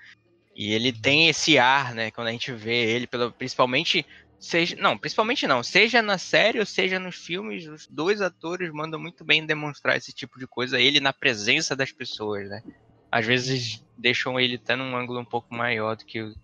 E 0.57 0.73
ele 0.73 0.92
tem 0.92 1.29
esse 1.29 1.59
ar, 1.59 1.94
né? 1.94 2.11
Quando 2.11 2.29
a 2.29 2.33
gente 2.33 2.53
vê 2.53 2.85
ele, 2.85 3.07
pelo, 3.07 3.33
principalmente 3.33 4.07
seja 4.45 4.77
não, 4.79 4.97
principalmente 4.99 5.47
não, 5.47 5.63
seja 5.63 6.03
na 6.03 6.19
série 6.19 6.61
ou 6.61 6.67
seja 6.67 6.99
nos 6.99 7.17
filmes, 7.17 7.67
os 7.67 7.87
dois 7.87 8.21
atores 8.21 8.71
mandam 8.71 9.01
muito 9.01 9.25
bem 9.25 9.45
demonstrar 9.45 9.97
esse 9.97 10.13
tipo 10.13 10.39
de 10.39 10.47
coisa, 10.47 10.79
ele 10.79 11.01
na 11.01 11.13
presença 11.13 11.75
das 11.75 11.91
pessoas, 11.91 12.49
né? 12.49 12.63
Às 13.11 13.25
vezes 13.25 13.85
deixam 13.97 14.39
ele 14.39 14.57
até 14.57 14.77
num 14.77 14.95
ângulo 14.97 15.21
um 15.21 15.25
pouco 15.25 15.55
maior 15.55 15.97
do 15.97 16.05
que, 16.05 16.35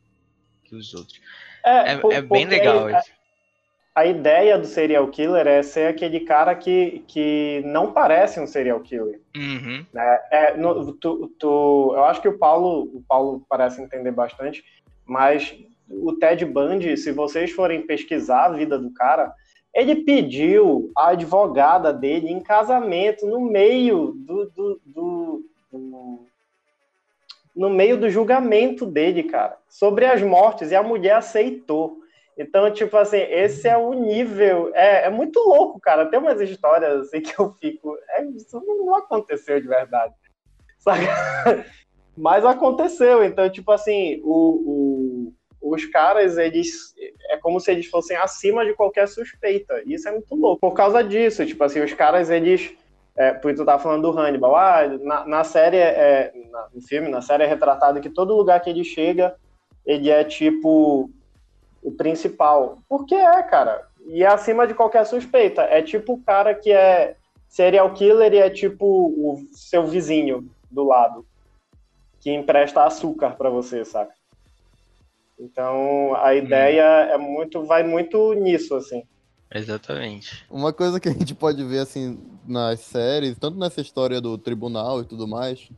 que 0.64 0.74
os 0.74 0.94
outros. 0.94 1.20
É, 1.64 1.92
é, 1.92 2.00
é 2.12 2.22
bem 2.22 2.46
legal 2.46 2.88
a, 2.88 3.02
a 3.94 4.06
ideia 4.06 4.56
do 4.56 4.66
serial 4.66 5.06
killer 5.08 5.46
é 5.46 5.62
ser 5.62 5.88
aquele 5.88 6.20
cara 6.20 6.54
que, 6.54 7.04
que 7.06 7.60
não 7.66 7.92
parece 7.92 8.40
um 8.40 8.46
serial 8.46 8.80
killer. 8.80 9.20
Uhum. 9.36 9.84
É, 9.94 10.28
é, 10.30 10.56
no, 10.56 10.94
tu, 10.94 11.28
tu, 11.38 11.92
eu 11.94 12.04
acho 12.04 12.22
que 12.22 12.28
o 12.28 12.38
Paulo, 12.38 12.84
o 12.94 13.04
Paulo 13.06 13.44
parece 13.46 13.82
entender 13.82 14.12
bastante, 14.12 14.64
mas 15.04 15.54
o 15.90 16.12
Ted 16.12 16.44
Bundy, 16.44 16.96
se 16.96 17.10
vocês 17.10 17.50
forem 17.50 17.82
pesquisar 17.82 18.44
a 18.44 18.52
vida 18.52 18.78
do 18.78 18.92
cara, 18.92 19.34
ele 19.74 19.96
pediu 19.96 20.90
a 20.96 21.08
advogada 21.08 21.92
dele 21.92 22.30
em 22.30 22.40
casamento 22.40 23.26
no 23.26 23.40
meio 23.40 24.12
do, 24.16 24.50
do, 24.50 24.80
do, 24.84 25.44
do, 25.72 26.26
no 27.54 27.70
meio 27.70 27.96
do 27.96 28.08
julgamento 28.08 28.86
dele, 28.86 29.24
cara, 29.24 29.56
sobre 29.68 30.06
as 30.06 30.22
mortes, 30.22 30.70
e 30.70 30.76
a 30.76 30.82
mulher 30.82 31.16
aceitou. 31.16 31.98
Então, 32.38 32.72
tipo 32.72 32.96
assim, 32.96 33.18
esse 33.18 33.68
é 33.68 33.76
o 33.76 33.92
nível. 33.92 34.70
É, 34.74 35.06
é 35.06 35.10
muito 35.10 35.38
louco, 35.40 35.78
cara. 35.78 36.06
Tem 36.06 36.18
umas 36.18 36.40
histórias 36.40 37.02
assim 37.02 37.20
que 37.20 37.38
eu 37.38 37.50
fico. 37.60 37.98
É, 38.10 38.24
isso 38.24 38.58
não 38.64 38.94
aconteceu 38.94 39.60
de 39.60 39.68
verdade. 39.68 40.14
Mas 42.16 42.44
aconteceu. 42.44 43.22
Então, 43.22 43.50
tipo 43.50 43.70
assim, 43.70 44.20
o, 44.24 44.32
o 44.32 45.09
os 45.60 45.84
caras, 45.86 46.38
eles 46.38 46.94
é 47.28 47.36
como 47.36 47.60
se 47.60 47.70
eles 47.70 47.86
fossem 47.86 48.16
acima 48.16 48.64
de 48.64 48.74
qualquer 48.74 49.06
suspeita. 49.06 49.82
Isso 49.86 50.08
é 50.08 50.12
muito 50.12 50.34
louco. 50.34 50.60
Por 50.60 50.74
causa 50.74 51.02
disso, 51.02 51.44
tipo 51.44 51.62
assim, 51.62 51.80
os 51.80 51.92
caras, 51.92 52.30
eles. 52.30 52.74
É, 53.16 53.32
porque 53.32 53.56
tu 53.56 53.64
tá 53.64 53.78
falando 53.78 54.10
do 54.10 54.18
Hannibal. 54.18 54.56
Ah, 54.56 54.86
na, 55.00 55.26
na 55.26 55.44
série, 55.44 55.76
é, 55.76 56.32
na, 56.50 56.68
no 56.72 56.80
filme, 56.80 57.08
na 57.08 57.20
série 57.20 57.44
é 57.44 57.46
retratado 57.46 58.00
que 58.00 58.08
todo 58.08 58.36
lugar 58.36 58.60
que 58.60 58.70
ele 58.70 58.84
chega, 58.84 59.36
ele 59.84 60.08
é 60.08 60.24
tipo 60.24 61.10
o 61.82 61.92
principal. 61.92 62.78
Porque 62.88 63.14
é, 63.14 63.42
cara. 63.42 63.88
E 64.06 64.22
é 64.22 64.26
acima 64.26 64.66
de 64.66 64.74
qualquer 64.74 65.04
suspeita. 65.04 65.62
É 65.62 65.82
tipo 65.82 66.14
o 66.14 66.22
cara 66.22 66.54
que 66.54 66.72
é 66.72 67.16
serial 67.48 67.92
killer 67.92 68.32
e 68.32 68.38
é 68.38 68.48
tipo 68.48 68.86
o 68.86 69.38
seu 69.52 69.86
vizinho 69.86 70.48
do 70.70 70.84
lado. 70.84 71.26
Que 72.20 72.30
empresta 72.30 72.84
açúcar 72.84 73.36
para 73.36 73.50
você, 73.50 73.84
saca? 73.84 74.19
Então 75.40 76.14
a 76.16 76.34
ideia 76.34 77.08
hum. 77.08 77.14
é 77.14 77.18
muito, 77.18 77.64
vai 77.64 77.82
muito 77.82 78.34
nisso, 78.34 78.74
assim. 78.74 79.02
Exatamente. 79.52 80.44
Uma 80.48 80.72
coisa 80.72 81.00
que 81.00 81.08
a 81.08 81.12
gente 81.12 81.34
pode 81.34 81.64
ver 81.64 81.80
assim 81.80 82.20
nas 82.46 82.80
séries, 82.80 83.36
tanto 83.38 83.58
nessa 83.58 83.80
história 83.80 84.20
do 84.20 84.38
tribunal 84.38 85.00
e 85.00 85.04
tudo 85.04 85.26
mais, 85.26 85.68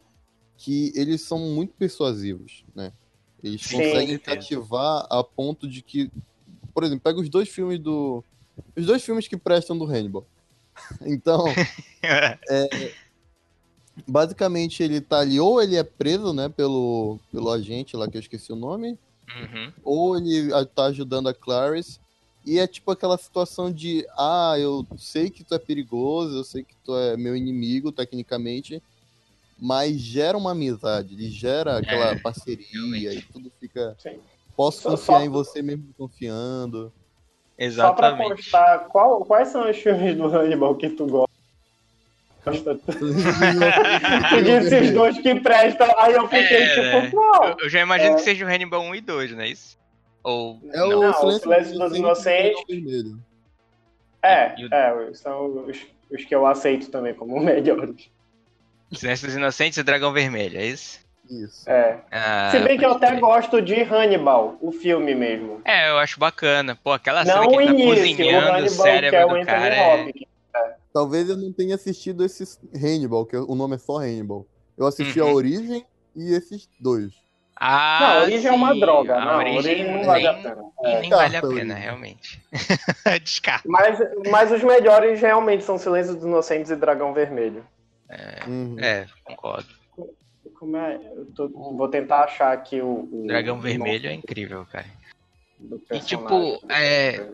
que 0.58 0.92
eles 0.94 1.22
são 1.22 1.38
muito 1.38 1.72
persuasivos, 1.74 2.64
né? 2.74 2.92
Eles 3.42 3.62
Sim, 3.62 3.76
conseguem 3.76 4.18
cativar 4.18 5.06
a 5.10 5.24
ponto 5.24 5.66
de 5.66 5.80
que, 5.80 6.10
por 6.74 6.84
exemplo, 6.84 7.02
pega 7.02 7.20
os 7.20 7.28
dois 7.28 7.48
filmes 7.48 7.78
do, 7.78 8.22
os 8.76 8.86
dois 8.86 9.02
filmes 9.02 9.26
que 9.26 9.36
prestam 9.36 9.76
do 9.78 9.86
Hannibal. 9.86 10.26
então, 11.06 11.44
é, 12.04 12.92
basicamente 14.06 14.82
ele 14.82 15.00
tá 15.00 15.20
ali 15.20 15.40
ou 15.40 15.62
ele 15.62 15.76
é 15.76 15.82
preso, 15.82 16.32
né, 16.32 16.48
pelo 16.48 17.18
pelo 17.30 17.50
agente 17.50 17.96
lá 17.96 18.08
que 18.08 18.16
eu 18.16 18.20
esqueci 18.20 18.52
o 18.52 18.56
nome, 18.56 18.98
Uhum. 19.28 19.72
Ou 19.82 20.16
ele 20.16 20.50
tá 20.74 20.84
ajudando 20.84 21.28
a 21.28 21.34
Clarice. 21.34 22.00
E 22.44 22.58
é 22.58 22.66
tipo 22.66 22.90
aquela 22.90 23.16
situação 23.16 23.70
de, 23.70 24.04
ah, 24.18 24.54
eu 24.58 24.84
sei 24.98 25.30
que 25.30 25.44
tu 25.44 25.54
é 25.54 25.58
perigoso, 25.58 26.36
eu 26.36 26.44
sei 26.44 26.64
que 26.64 26.74
tu 26.84 26.96
é 26.96 27.16
meu 27.16 27.36
inimigo, 27.36 27.92
tecnicamente, 27.92 28.82
mas 29.56 30.00
gera 30.00 30.36
uma 30.36 30.50
amizade, 30.50 31.14
ele 31.14 31.30
gera 31.30 31.78
aquela 31.78 32.10
é, 32.10 32.18
parceria 32.18 32.66
realmente. 32.72 33.18
e 33.18 33.22
tudo 33.32 33.52
fica. 33.60 33.94
Sim. 33.96 34.18
Posso 34.56 34.82
confiar 34.82 35.18
só... 35.18 35.24
em 35.24 35.28
você 35.28 35.62
mesmo 35.62 35.94
confiando. 35.96 36.92
Exatamente. 37.56 37.94
Só 37.94 37.94
pra 37.94 38.36
constar, 38.36 38.88
qual, 38.88 39.24
quais 39.24 39.48
são 39.48 39.70
os 39.70 39.76
filmes 39.76 40.16
do 40.18 40.26
Hannibal 40.26 40.74
que 40.74 40.90
tu 40.90 41.06
gosta? 41.06 41.31
Disse 44.42 44.74
os 44.80 44.90
dois 44.90 45.18
que 45.18 45.40
prestam, 45.40 45.88
aí 45.98 46.12
eu 46.14 46.26
fiquei 46.28 46.62
é, 46.62 47.02
tipo, 47.02 47.10
qual? 47.12 47.50
Eu, 47.50 47.56
eu 47.60 47.68
já 47.68 47.80
imagino 47.80 48.12
é. 48.12 48.14
que 48.16 48.22
seja 48.22 48.44
o 48.44 48.48
Hannibal 48.48 48.82
1 48.82 48.94
e 48.96 49.00
2, 49.00 49.32
não 49.32 49.42
é 49.42 49.48
isso? 49.48 49.78
Ou. 50.24 50.60
É 50.72 50.82
o 50.82 50.88
não, 50.88 51.02
não 51.02 51.12
Silêncio, 51.12 51.28
o 51.28 51.40
Silêncio 51.40 51.78
dos 51.78 51.96
Inocentes. 51.96 52.64
É, 54.22 54.54
é, 54.70 55.14
são 55.14 55.66
os, 55.68 55.78
os 56.10 56.24
que 56.24 56.34
eu 56.34 56.46
aceito 56.46 56.90
também 56.90 57.14
como 57.14 57.38
melhores. 57.40 58.10
Silêncio 58.92 59.26
dos 59.26 59.36
Inocentes 59.36 59.78
e 59.78 59.82
Dragão 59.82 60.12
Vermelho, 60.12 60.58
é 60.58 60.66
isso? 60.66 61.00
Isso. 61.30 61.68
É. 61.70 61.98
Ah, 62.10 62.50
Se 62.50 62.58
bem 62.58 62.76
que 62.76 62.84
eu 62.84 62.92
até 62.92 63.14
gosto 63.18 63.62
de 63.62 63.80
Hannibal, 63.82 64.58
o 64.60 64.70
filme 64.70 65.14
mesmo. 65.14 65.62
É, 65.64 65.88
eu 65.88 65.98
acho 65.98 66.18
bacana. 66.18 66.76
Pô, 66.82 66.92
aquela 66.92 67.24
cena 67.24 67.48
que 67.48 67.54
ele 67.54 67.66
tá 67.66 67.72
início, 67.72 68.16
cozinhando 68.16 68.46
o, 68.46 68.50
Hannibal, 68.50 68.64
o 68.64 68.68
cérebro 68.68 69.18
é 69.18 69.24
o 69.24 69.38
do 69.38 69.46
cara. 69.46 69.74
É... 69.74 70.12
Talvez 70.92 71.28
eu 71.28 71.36
não 71.36 71.52
tenha 71.52 71.74
assistido 71.74 72.24
esses 72.24 72.60
Hannibal, 72.74 73.24
que 73.24 73.36
o 73.36 73.54
nome 73.54 73.76
é 73.76 73.78
só 73.78 73.98
Hannibal. 73.98 74.46
Eu 74.76 74.86
assisti 74.86 75.20
uhum. 75.20 75.28
a 75.28 75.32
Origem 75.32 75.86
e 76.14 76.32
esses 76.34 76.68
dois. 76.78 77.12
Ah, 77.56 77.98
não, 78.00 78.06
a 78.06 78.22
Origem 78.22 78.40
sim. 78.40 78.48
é 78.48 78.52
uma 78.52 78.78
droga. 78.78 79.16
A 79.16 79.24
não, 79.24 79.36
origem, 79.38 79.58
origem 79.58 79.96
não 79.96 80.04
vale 80.04 80.26
a 80.26 80.34
pena. 80.34 80.64
É. 80.84 81.00
Nem 81.00 81.10
vale 81.10 81.36
a 81.36 81.42
pena, 81.42 81.74
realmente. 81.74 82.42
Descarta. 83.22 83.68
Mas, 83.68 83.98
mas 84.30 84.50
os 84.50 84.62
melhores 84.62 85.20
realmente 85.20 85.62
são 85.64 85.78
Silêncio 85.78 86.14
dos 86.14 86.24
Inocentes 86.24 86.70
e 86.70 86.76
Dragão 86.76 87.14
Vermelho. 87.14 87.64
É, 88.08 88.44
uhum. 88.46 88.76
é 88.78 89.06
concordo. 89.24 89.68
Como 90.58 90.76
é? 90.76 90.98
Tô, 91.34 91.48
vou 91.48 91.88
tentar 91.88 92.24
achar 92.24 92.52
aqui 92.52 92.80
o. 92.80 93.08
o 93.10 93.26
Dragão 93.26 93.60
Vermelho 93.60 94.08
é 94.08 94.14
incrível, 94.14 94.66
cara. 94.70 94.86
E 95.90 96.00
tipo, 96.00 96.60
é, 96.68 97.30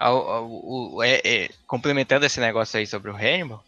ao, 0.00 0.28
ao, 0.28 1.02
é, 1.02 1.20
é, 1.22 1.48
complementando 1.66 2.24
esse 2.24 2.40
negócio 2.40 2.78
aí 2.78 2.86
sobre 2.86 3.10
o 3.10 3.14
Hannibal, 3.14 3.62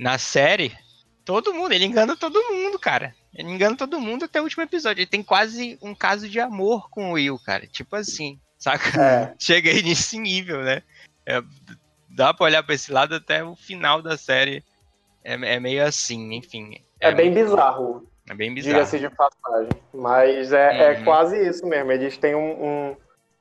na 0.00 0.16
série, 0.16 0.74
todo 1.22 1.52
mundo, 1.52 1.72
ele 1.72 1.84
engana 1.84 2.16
todo 2.16 2.42
mundo, 2.50 2.78
cara. 2.78 3.14
Ele 3.34 3.50
engana 3.50 3.76
todo 3.76 4.00
mundo 4.00 4.24
até 4.24 4.40
o 4.40 4.44
último 4.44 4.62
episódio. 4.62 5.02
Ele 5.02 5.10
tem 5.10 5.22
quase 5.22 5.78
um 5.82 5.94
caso 5.94 6.26
de 6.28 6.40
amor 6.40 6.88
com 6.88 7.10
o 7.10 7.12
Will, 7.12 7.38
cara. 7.38 7.66
Tipo 7.66 7.96
assim, 7.96 8.40
saca? 8.58 9.00
É. 9.00 9.34
Chega 9.38 9.70
aí 9.70 9.82
nesse 9.82 10.18
nível, 10.18 10.62
né? 10.62 10.82
É, 11.26 11.42
dá 12.08 12.32
pra 12.32 12.46
olhar 12.46 12.62
pra 12.62 12.74
esse 12.74 12.90
lado 12.90 13.14
até 13.14 13.44
o 13.44 13.54
final 13.54 14.00
da 14.00 14.16
série. 14.16 14.64
É, 15.22 15.34
é 15.34 15.60
meio 15.60 15.84
assim, 15.84 16.34
enfim. 16.34 16.80
É, 16.98 17.12
bem 17.12 17.34
bizarro. 17.34 18.08
É 18.30 18.34
bem 18.34 18.54
bizarro. 18.54 18.74
Diga-se 18.74 18.98
de 18.98 19.10
passagem. 19.10 19.70
Mas 19.92 20.52
é, 20.52 20.94
é 20.94 20.98
uhum. 20.98 21.04
quase 21.04 21.36
isso 21.46 21.66
mesmo. 21.66 21.92
Eles 21.92 22.16
têm 22.16 22.34
um, 22.34 22.64
um 22.64 22.96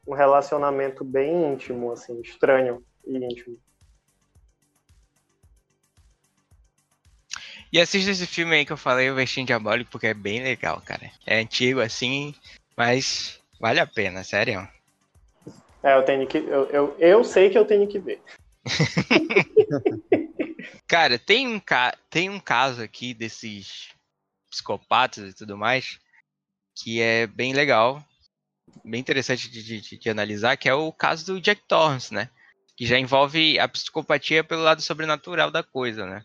um 0.08 0.14
relacionamento 0.14 1.04
bem 1.04 1.54
íntimo, 1.54 1.92
assim, 1.92 2.20
estranho 2.22 2.84
e 3.06 3.18
íntimo. 3.18 3.60
E 7.72 7.80
assista 7.80 8.12
esse 8.12 8.26
filme 8.26 8.56
aí 8.56 8.66
que 8.66 8.72
eu 8.72 8.78
falei, 8.78 9.10
O 9.10 9.16
Vestinho 9.16 9.48
Diabólico, 9.48 9.92
porque 9.92 10.08
é 10.08 10.14
bem 10.14 10.42
legal, 10.42 10.82
cara. 10.86 11.12
É 11.26 11.40
antigo 11.40 11.82
assim, 11.82 12.34
mas 12.78 13.42
vale 13.60 13.80
a 13.80 13.88
pena, 13.88 14.24
sério. 14.24 14.68
É, 15.84 15.98
eu 15.98 16.04
tenho 16.04 16.26
que. 16.26 16.38
Eu, 16.38 16.70
eu, 16.70 16.96
eu 17.00 17.24
sei 17.24 17.50
que 17.50 17.58
eu 17.58 17.66
tenho 17.66 17.88
que 17.88 18.00
ver. 18.00 18.22
cara, 20.88 21.20
tem 21.20 21.48
um, 21.48 21.60
ca... 21.60 21.96
tem 22.10 22.30
um 22.30 22.40
caso 22.40 22.82
aqui 22.82 23.14
desses 23.14 23.90
psicopatas 24.50 25.32
e 25.32 25.36
tudo 25.36 25.58
mais 25.58 26.00
que 26.76 27.02
é 27.02 27.26
bem 27.26 27.54
legal, 27.54 28.04
bem 28.86 29.02
interessante 29.02 29.50
de, 29.50 29.82
de, 29.82 29.98
de 29.98 30.10
analisar, 30.10 30.56
que 30.58 30.70
é 30.70 30.74
o 30.74 30.92
caso 30.92 31.26
do 31.26 31.42
Jack 31.42 31.62
Torrance, 31.68 32.14
né? 32.14 32.30
Que 32.76 32.86
já 32.86 33.00
envolve 33.00 33.60
a 33.60 33.68
psicopatia 33.68 34.44
pelo 34.44 34.62
lado 34.62 34.82
sobrenatural 34.82 35.50
da 35.50 35.64
coisa, 35.64 36.06
né? 36.06 36.24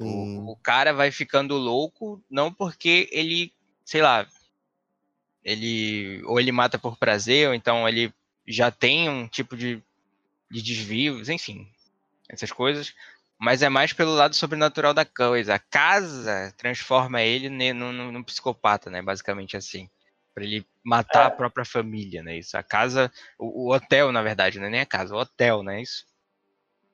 O, 0.00 0.52
o, 0.52 0.56
cara 0.56 0.92
vai 0.92 1.10
ficando 1.10 1.56
louco, 1.56 2.22
não 2.30 2.52
porque 2.52 3.08
ele, 3.10 3.52
sei 3.84 4.02
lá, 4.02 4.26
ele 5.42 6.22
ou 6.24 6.38
ele 6.38 6.52
mata 6.52 6.78
por 6.78 6.98
prazer, 6.98 7.48
ou 7.48 7.54
então 7.54 7.88
ele 7.88 8.12
já 8.46 8.70
tem 8.70 9.08
um 9.08 9.26
tipo 9.26 9.56
de, 9.56 9.82
de 10.50 10.62
desvios, 10.62 11.28
enfim, 11.28 11.66
essas 12.28 12.52
coisas. 12.52 12.94
Mas 13.38 13.62
é 13.62 13.68
mais 13.68 13.92
pelo 13.92 14.14
lado 14.14 14.34
sobrenatural 14.34 14.92
da 14.92 15.04
coisa. 15.04 15.54
A 15.54 15.58
casa 15.58 16.52
transforma 16.56 17.22
ele 17.22 17.48
num, 17.48 17.92
num, 17.92 18.12
num 18.12 18.22
psicopata, 18.22 18.90
né? 18.90 19.00
Basicamente 19.00 19.56
assim. 19.56 19.88
Para 20.38 20.44
ele 20.44 20.64
matar 20.84 21.24
é. 21.24 21.26
a 21.26 21.30
própria 21.30 21.64
família, 21.64 22.22
né? 22.22 22.38
Isso. 22.38 22.56
A 22.56 22.62
casa, 22.62 23.10
o, 23.36 23.64
o, 23.64 23.74
hotel, 23.74 24.12
na 24.12 24.22
verdade, 24.22 24.60
não 24.60 24.66
é 24.66 24.70
nem 24.70 24.80
a 24.80 24.86
casa, 24.86 25.14
o 25.14 25.18
hotel, 25.18 25.64
né? 25.64 25.82
Isso 25.82 26.06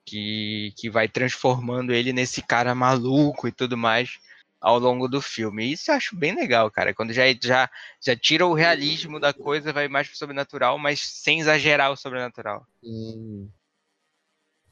que, 0.06 0.72
que 0.78 0.88
vai 0.88 1.08
transformando 1.08 1.92
ele 1.92 2.12
nesse 2.12 2.40
cara 2.40 2.74
maluco 2.74 3.46
e 3.46 3.52
tudo 3.52 3.76
mais 3.76 4.18
ao 4.60 4.78
longo 4.78 5.08
do 5.08 5.20
filme. 5.20 5.70
Isso 5.70 5.90
eu 5.90 5.94
acho 5.94 6.16
bem 6.16 6.34
legal, 6.34 6.70
cara. 6.70 6.94
Quando 6.94 7.12
já, 7.12 7.24
já, 7.42 7.68
já 8.00 8.16
tira 8.16 8.46
o 8.46 8.54
realismo 8.54 9.20
da 9.20 9.34
coisa, 9.34 9.74
vai 9.74 9.88
mais 9.88 10.08
pro 10.08 10.16
sobrenatural, 10.16 10.78
mas 10.78 11.00
sem 11.00 11.40
exagerar 11.40 11.92
o 11.92 11.96
sobrenatural. 11.96 12.66
Sim. 12.82 13.52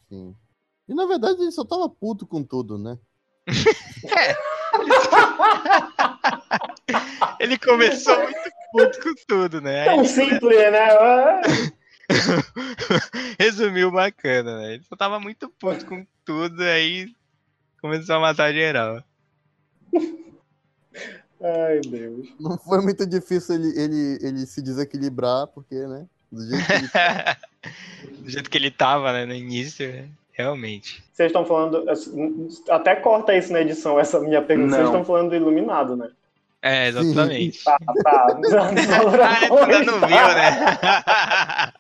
Sim. 0.08 0.34
E 0.88 0.94
na 0.94 1.04
verdade 1.04 1.42
ele 1.42 1.52
só 1.52 1.62
tava 1.62 1.90
puto 1.90 2.26
com 2.26 2.42
tudo, 2.42 2.78
né? 2.78 2.98
é. 4.18 4.34
ele 7.38 7.58
começou 7.58 8.18
muito 8.18 8.61
puto 8.72 9.00
com 9.00 9.14
tudo, 9.26 9.60
né? 9.60 9.84
Tão 9.84 10.04
simples, 10.04 10.58
né? 10.72 10.88
Resumiu 13.38 13.90
bacana, 13.90 14.58
né? 14.58 14.74
Ele 14.74 14.84
só 14.84 14.96
tava 14.96 15.20
muito 15.20 15.48
puto 15.48 15.86
com 15.86 16.06
tudo, 16.24 16.62
aí 16.62 17.12
começou 17.80 18.16
a 18.16 18.20
matar 18.20 18.52
geral. 18.52 19.02
Ai, 21.40 21.80
Deus. 21.80 22.28
Não 22.40 22.56
foi 22.58 22.80
muito 22.80 23.06
difícil 23.06 23.54
ele, 23.56 23.80
ele, 23.80 24.18
ele 24.22 24.46
se 24.46 24.62
desequilibrar, 24.62 25.46
porque, 25.48 25.74
né? 25.74 26.06
Do 26.30 26.48
jeito 26.48 26.66
que 26.66 26.72
ele, 26.72 26.88
tá. 26.88 27.38
Do 28.22 28.30
jeito 28.30 28.50
que 28.50 28.58
ele 28.58 28.70
tava, 28.70 29.12
né, 29.12 29.26
no 29.26 29.34
início, 29.34 29.86
né? 29.86 30.08
realmente. 30.32 31.04
Vocês 31.12 31.28
estão 31.28 31.44
falando. 31.44 31.84
Até 32.68 32.96
corta 32.96 33.36
isso 33.36 33.52
na 33.52 33.60
edição, 33.60 34.00
essa 34.00 34.18
minha 34.20 34.42
pergunta. 34.42 34.74
Vocês 34.74 34.86
estão 34.86 35.04
falando 35.04 35.30
do 35.30 35.36
Iluminado, 35.36 35.96
né? 35.96 36.10
É, 36.62 36.88
exatamente. 36.88 37.64
Tá, 37.64 37.76
tá. 38.04 38.26
ah, 38.30 39.48
tu 39.48 39.58
ainda 39.58 39.92
não 39.92 40.00
viu, 40.00 40.28
né? 40.28 41.72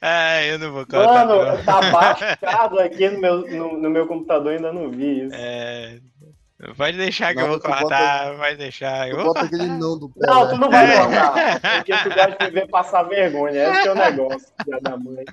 Ah, 0.00 0.42
eu 0.46 0.58
não 0.60 0.72
vou 0.72 0.86
contar. 0.86 1.26
Mano, 1.26 1.64
tá 1.64 1.80
baixado 1.90 2.78
aqui 2.78 3.08
no 3.08 3.20
meu, 3.20 3.38
no, 3.48 3.78
no, 3.78 3.90
meu 3.90 4.06
computador, 4.06 4.52
ainda 4.52 4.72
não 4.72 4.90
vi 4.90 5.26
isso. 5.26 5.34
É. 5.34 5.98
Pode 6.76 6.96
deixar 6.96 7.34
que 7.34 7.40
não, 7.40 7.46
eu 7.46 7.50
vou 7.50 7.60
cortar, 7.60 8.26
bota, 8.26 8.36
vai 8.36 8.54
deixar. 8.54 9.08
Eu 9.08 9.24
bota 9.24 9.40
aquele 9.40 9.66
não 9.66 9.98
do 9.98 10.08
pé. 10.08 10.24
Não, 10.24 10.48
tu 10.48 10.56
não 10.56 10.70
vai 10.70 10.96
cortar. 10.96 11.60
Porque 11.60 11.92
tu 11.92 12.14
gosta 12.14 12.36
de 12.38 12.50
ver 12.52 12.68
passar 12.68 13.02
vergonha. 13.02 13.68
Esse 13.68 13.88
é 13.88 13.90
o 13.90 13.94
negócio, 13.96 14.46
da 14.80 14.96
mãe. 14.96 15.24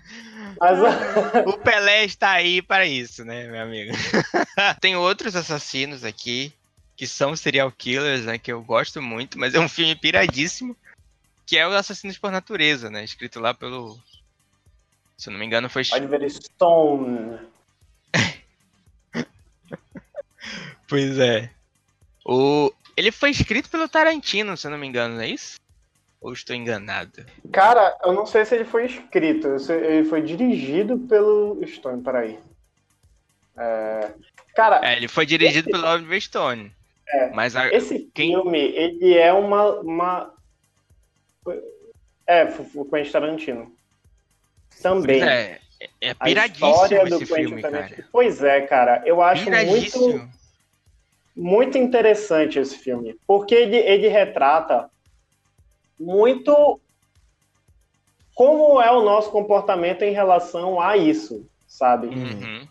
Mas... 0.59 0.79
o 1.45 1.57
Pelé 1.59 2.05
está 2.05 2.31
aí 2.31 2.63
para 2.63 2.87
isso, 2.87 3.23
né, 3.23 3.45
meu 3.45 3.61
amigo? 3.61 3.91
Tem 4.81 4.95
outros 4.95 5.35
assassinos 5.35 6.03
aqui 6.03 6.51
que 6.99 7.07
são 7.07 7.33
serial 7.33 7.71
killers, 7.71 8.25
né, 8.25 8.37
que 8.37 8.51
eu 8.51 8.61
gosto 8.61 9.01
muito, 9.01 9.39
mas 9.39 9.55
é 9.55 9.59
um 9.59 9.69
filme 9.69 9.95
piradíssimo, 9.95 10.75
que 11.45 11.57
é 11.57 11.65
o 11.65 11.71
Assassinos 11.71 12.17
por 12.17 12.29
Natureza, 12.29 12.89
né, 12.89 13.05
escrito 13.05 13.39
lá 13.39 13.53
pelo 13.53 13.97
se 15.17 15.29
eu 15.29 15.31
não 15.31 15.39
me 15.39 15.45
engano, 15.45 15.69
foi. 15.69 15.83
Oliver 15.93 16.29
Stone. 16.29 17.39
pois 20.89 21.17
é. 21.19 21.49
O... 22.25 22.69
Ele 22.97 23.13
foi 23.13 23.29
escrito 23.29 23.69
pelo 23.69 23.87
Tarantino, 23.87 24.57
se 24.57 24.67
eu 24.67 24.71
não 24.71 24.77
me 24.77 24.85
engano, 24.85 25.15
não 25.15 25.21
é 25.21 25.29
isso? 25.29 25.57
Ou 26.19 26.33
estou 26.33 26.53
enganado? 26.53 27.25
Cara, 27.49 27.97
eu 28.03 28.11
não 28.11 28.25
sei 28.25 28.43
se 28.43 28.55
ele 28.55 28.65
foi 28.65 28.87
escrito. 28.87 29.47
Ele 29.71 30.03
foi 30.03 30.21
dirigido 30.21 30.97
pelo 30.99 31.65
Stone, 31.65 32.03
peraí. 32.03 32.37
É... 33.57 34.11
Cara. 34.53 34.81
É, 34.83 34.97
ele 34.97 35.07
foi 35.07 35.25
dirigido 35.25 35.69
esse... 35.69 35.71
pelo 35.71 35.89
Oliver 35.89 36.21
Stone. 36.21 36.77
É, 37.11 37.29
mas 37.31 37.55
a... 37.55 37.67
Esse 37.73 38.09
Quem... 38.13 38.33
filme, 38.33 38.59
ele 38.59 39.17
é 39.17 39.33
uma. 39.33 39.79
uma... 39.79 40.33
É, 42.27 42.47
foi 42.47 42.85
com 42.85 43.11
Tarantino. 43.11 43.73
Também. 44.81 45.21
É, 45.23 45.59
é 46.01 46.13
piradíssimo 46.13 47.07
esse 47.07 47.25
filme, 47.25 47.61
cara. 47.61 48.05
Pois 48.11 48.43
é, 48.43 48.61
cara. 48.61 49.01
Eu 49.05 49.21
acho 49.21 49.49
muito, 49.49 50.29
muito 51.35 51.77
interessante 51.77 52.59
esse 52.59 52.77
filme. 52.77 53.17
Porque 53.25 53.55
ele, 53.55 53.77
ele 53.77 54.07
retrata 54.07 54.89
muito 55.99 56.79
como 58.35 58.81
é 58.81 58.91
o 58.91 59.03
nosso 59.03 59.31
comportamento 59.31 60.03
em 60.03 60.13
relação 60.13 60.79
a 60.79 60.95
isso, 60.95 61.45
sabe? 61.67 62.07
Uhum. 62.07 62.67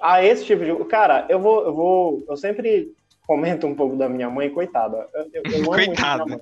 A 0.00 0.22
esse 0.24 0.44
tipo 0.46 0.64
de. 0.64 0.84
Cara, 0.86 1.26
eu 1.28 1.38
vou, 1.38 1.64
eu 1.64 1.74
vou. 1.74 2.24
Eu 2.28 2.36
sempre 2.36 2.93
comento 3.26 3.66
um 3.66 3.74
pouco 3.74 3.96
da 3.96 4.08
minha 4.08 4.28
mãe, 4.28 4.50
coitada. 4.50 5.08
Eu, 5.14 5.42
eu, 5.44 5.64
coitada. 5.64 6.40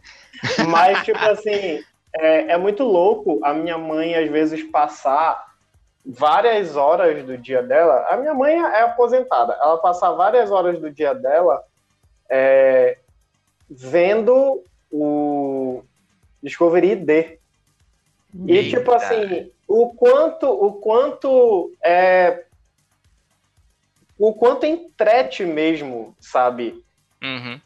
Mas, 0.68 1.04
tipo 1.04 1.18
assim, 1.18 1.82
é, 2.14 2.52
é 2.52 2.56
muito 2.56 2.84
louco 2.84 3.40
a 3.42 3.52
minha 3.52 3.78
mãe, 3.78 4.14
às 4.14 4.30
vezes, 4.30 4.62
passar 4.70 5.52
várias 6.04 6.76
horas 6.76 7.24
do 7.24 7.38
dia 7.38 7.62
dela. 7.62 8.06
A 8.08 8.16
minha 8.16 8.34
mãe 8.34 8.54
é 8.54 8.82
aposentada. 8.82 9.56
Ela 9.62 9.78
passa 9.78 10.10
várias 10.12 10.50
horas 10.50 10.78
do 10.80 10.90
dia 10.90 11.14
dela 11.14 11.62
é, 12.28 12.98
vendo 13.70 14.62
o 14.90 15.82
Discovery 16.42 16.96
D. 16.96 17.38
E 18.46 18.56
Eita. 18.56 18.78
tipo 18.78 18.92
assim, 18.92 19.50
o 19.68 19.94
quanto, 19.94 20.48
o 20.48 20.72
quanto 20.74 21.72
é 21.84 22.44
o 24.22 24.32
quanto 24.32 24.64
entrete 24.64 25.44
mesmo, 25.44 26.14
sabe? 26.20 26.80
Uhum. 27.20 27.60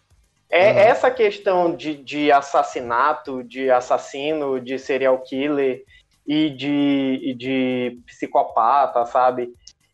É 0.48 0.72
uhum. 0.72 0.78
essa 0.78 1.10
questão 1.10 1.76
de, 1.76 1.94
de 1.94 2.32
assassinato, 2.32 3.44
de 3.44 3.70
assassino, 3.70 4.58
de 4.58 4.78
serial 4.78 5.18
killer 5.18 5.84
e 6.26 6.48
de, 6.48 7.20
e 7.22 7.34
de 7.34 8.00
psicopata, 8.06 9.04
sabe? 9.04 9.52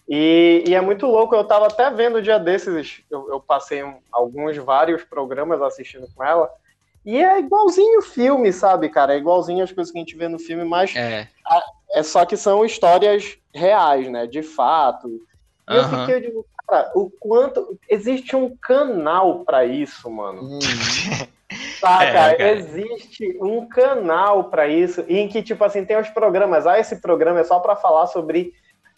E, 0.09 0.63
e, 0.69 0.73
é 0.73 0.81
muito 0.81 1.05
louco, 1.05 1.35
eu 1.35 1.43
tava 1.43 1.67
até 1.67 1.91
vendo 1.91 2.19
o 2.19 2.23
dia 2.23 2.39
desses, 2.39 3.03
eu, 3.11 3.29
eu 3.29 3.41
passei 3.41 3.83
um, 3.83 3.97
alguns, 4.13 4.57
vários 4.59 5.03
programas 5.03 5.61
assistindo 5.61 6.07
com 6.15 6.23
ela, 6.23 6.49
e 7.05 7.19
é 7.19 7.41
igualzinho 7.41 7.99
o 7.99 8.03
filme, 8.03 8.53
sabe, 8.53 8.89
cara? 8.89 9.15
É 9.15 9.19
igualzinho 9.19 9.65
as 9.65 9.73
coisas 9.73 9.91
que 9.91 9.99
a 9.99 10.01
gente 10.01 10.17
vê 10.17 10.29
no 10.29 10.39
filme, 10.39 10.65
mas 10.65 10.95
é, 10.95 11.27
é 11.91 12.03
só 12.05 12.25
que 12.25 12.37
são 12.37 12.65
histórias 12.65 13.37
reais, 13.53 14.09
né? 14.09 14.29
De 14.29 14.43
fato. 14.43 15.09
E 15.69 15.73
uhum. 15.73 15.79
eu 15.79 15.89
fiquei, 15.89 16.15
eu 16.15 16.21
digo, 16.21 16.47
Cara, 16.69 16.91
o 16.95 17.11
quanto. 17.11 17.79
Existe 17.89 18.35
um 18.37 18.57
canal 18.57 19.45
para 19.45 19.65
isso, 19.65 20.11
mano. 20.11 20.43
Hum. 20.43 20.59
Tá, 21.81 22.05
é, 22.05 22.13
cara, 22.13 22.53
existe 22.53 23.37
um 23.41 23.69
canal 23.69 24.45
para 24.45 24.69
isso, 24.69 25.05
em 25.09 25.29
que, 25.29 25.43
tipo 25.43 25.63
assim, 25.65 25.85
tem 25.85 25.99
os 25.99 26.09
programas. 26.09 26.67
Ah, 26.67 26.79
esse 26.79 26.97
programa 27.01 27.41
é 27.41 27.45
só 27.45 27.59
para 27.61 27.77
falar 27.77 28.07
sobre 28.07 28.55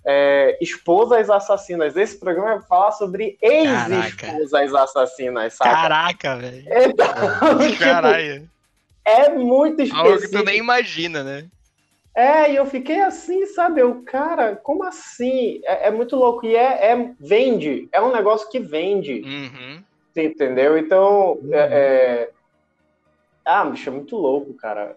é, 0.06 0.56
esposas 0.60 1.30
assassinas. 1.30 1.96
Esse 1.96 2.18
programa 2.18 2.52
é 2.52 2.58
pra 2.58 2.66
falar 2.66 2.92
sobre 2.92 3.38
ex-esposas 3.40 4.74
assassinas, 4.74 5.54
sabe? 5.54 5.70
Caraca, 5.70 6.36
velho. 6.36 6.64
Então, 6.66 7.58
tipo, 7.66 7.78
Caralho. 7.78 8.48
É 9.04 9.28
muito 9.30 9.82
específico. 9.82 10.08
Algo 10.08 10.20
que 10.20 10.28
tu 10.28 10.44
nem 10.44 10.58
imagina, 10.58 11.22
né? 11.22 11.46
É, 12.14 12.52
e 12.52 12.56
eu 12.56 12.64
fiquei 12.64 13.00
assim, 13.00 13.44
sabe? 13.46 13.80
Eu, 13.80 14.02
cara, 14.04 14.54
como 14.54 14.84
assim? 14.84 15.60
É, 15.64 15.88
é 15.88 15.90
muito 15.90 16.14
louco. 16.14 16.46
E 16.46 16.54
é, 16.54 16.92
é, 16.92 17.14
vende, 17.18 17.88
é 17.90 18.00
um 18.00 18.12
negócio 18.12 18.48
que 18.48 18.60
vende. 18.60 19.20
Uhum. 19.22 19.82
Entendeu? 20.16 20.78
Então, 20.78 21.32
uhum. 21.32 21.52
é, 21.52 21.58
é... 21.58 22.30
Ah, 23.44 23.64
bicho, 23.64 23.90
é 23.90 23.92
muito 23.92 24.16
louco, 24.16 24.54
cara. 24.54 24.96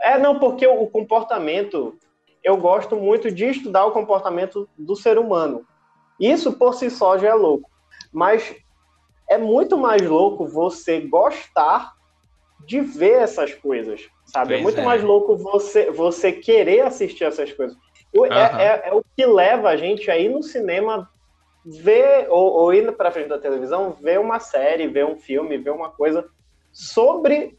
É, 0.00 0.18
não, 0.18 0.38
porque 0.38 0.66
o 0.66 0.86
comportamento, 0.86 1.94
eu 2.42 2.56
gosto 2.56 2.96
muito 2.96 3.30
de 3.30 3.44
estudar 3.44 3.84
o 3.84 3.92
comportamento 3.92 4.66
do 4.78 4.96
ser 4.96 5.18
humano. 5.18 5.66
Isso 6.18 6.54
por 6.54 6.74
si 6.74 6.90
só 6.90 7.18
já 7.18 7.28
é 7.28 7.34
louco. 7.34 7.70
Mas 8.10 8.56
é 9.28 9.36
muito 9.36 9.76
mais 9.76 10.02
louco 10.02 10.46
você 10.48 11.00
gostar 11.00 11.92
de 12.66 12.80
ver 12.80 13.22
essas 13.22 13.54
coisas, 13.54 14.02
sabe? 14.24 14.54
É 14.54 14.56
pois 14.56 14.60
é 14.60 14.62
muito 14.62 14.80
é. 14.80 14.84
mais 14.84 15.02
louco 15.02 15.36
você, 15.36 15.90
você 15.90 16.32
querer 16.32 16.82
assistir 16.82 17.24
essas 17.24 17.52
coisas. 17.52 17.76
Uhum. 18.14 18.26
É, 18.26 18.64
é, 18.64 18.88
é, 18.88 18.94
o 18.94 19.04
que 19.16 19.24
leva 19.24 19.68
a 19.68 19.76
gente 19.76 20.10
a 20.10 20.18
ir 20.18 20.28
no 20.28 20.42
cinema 20.42 21.08
ver, 21.64 22.26
ou, 22.28 22.52
ou 22.52 22.74
ir 22.74 22.90
pra 22.92 23.10
frente 23.10 23.28
da 23.28 23.38
televisão, 23.38 23.92
ver 24.00 24.18
uma 24.18 24.40
série, 24.40 24.88
ver 24.88 25.04
um 25.04 25.16
filme, 25.16 25.58
ver 25.58 25.70
uma 25.70 25.90
coisa 25.90 26.26
sobre, 26.72 27.58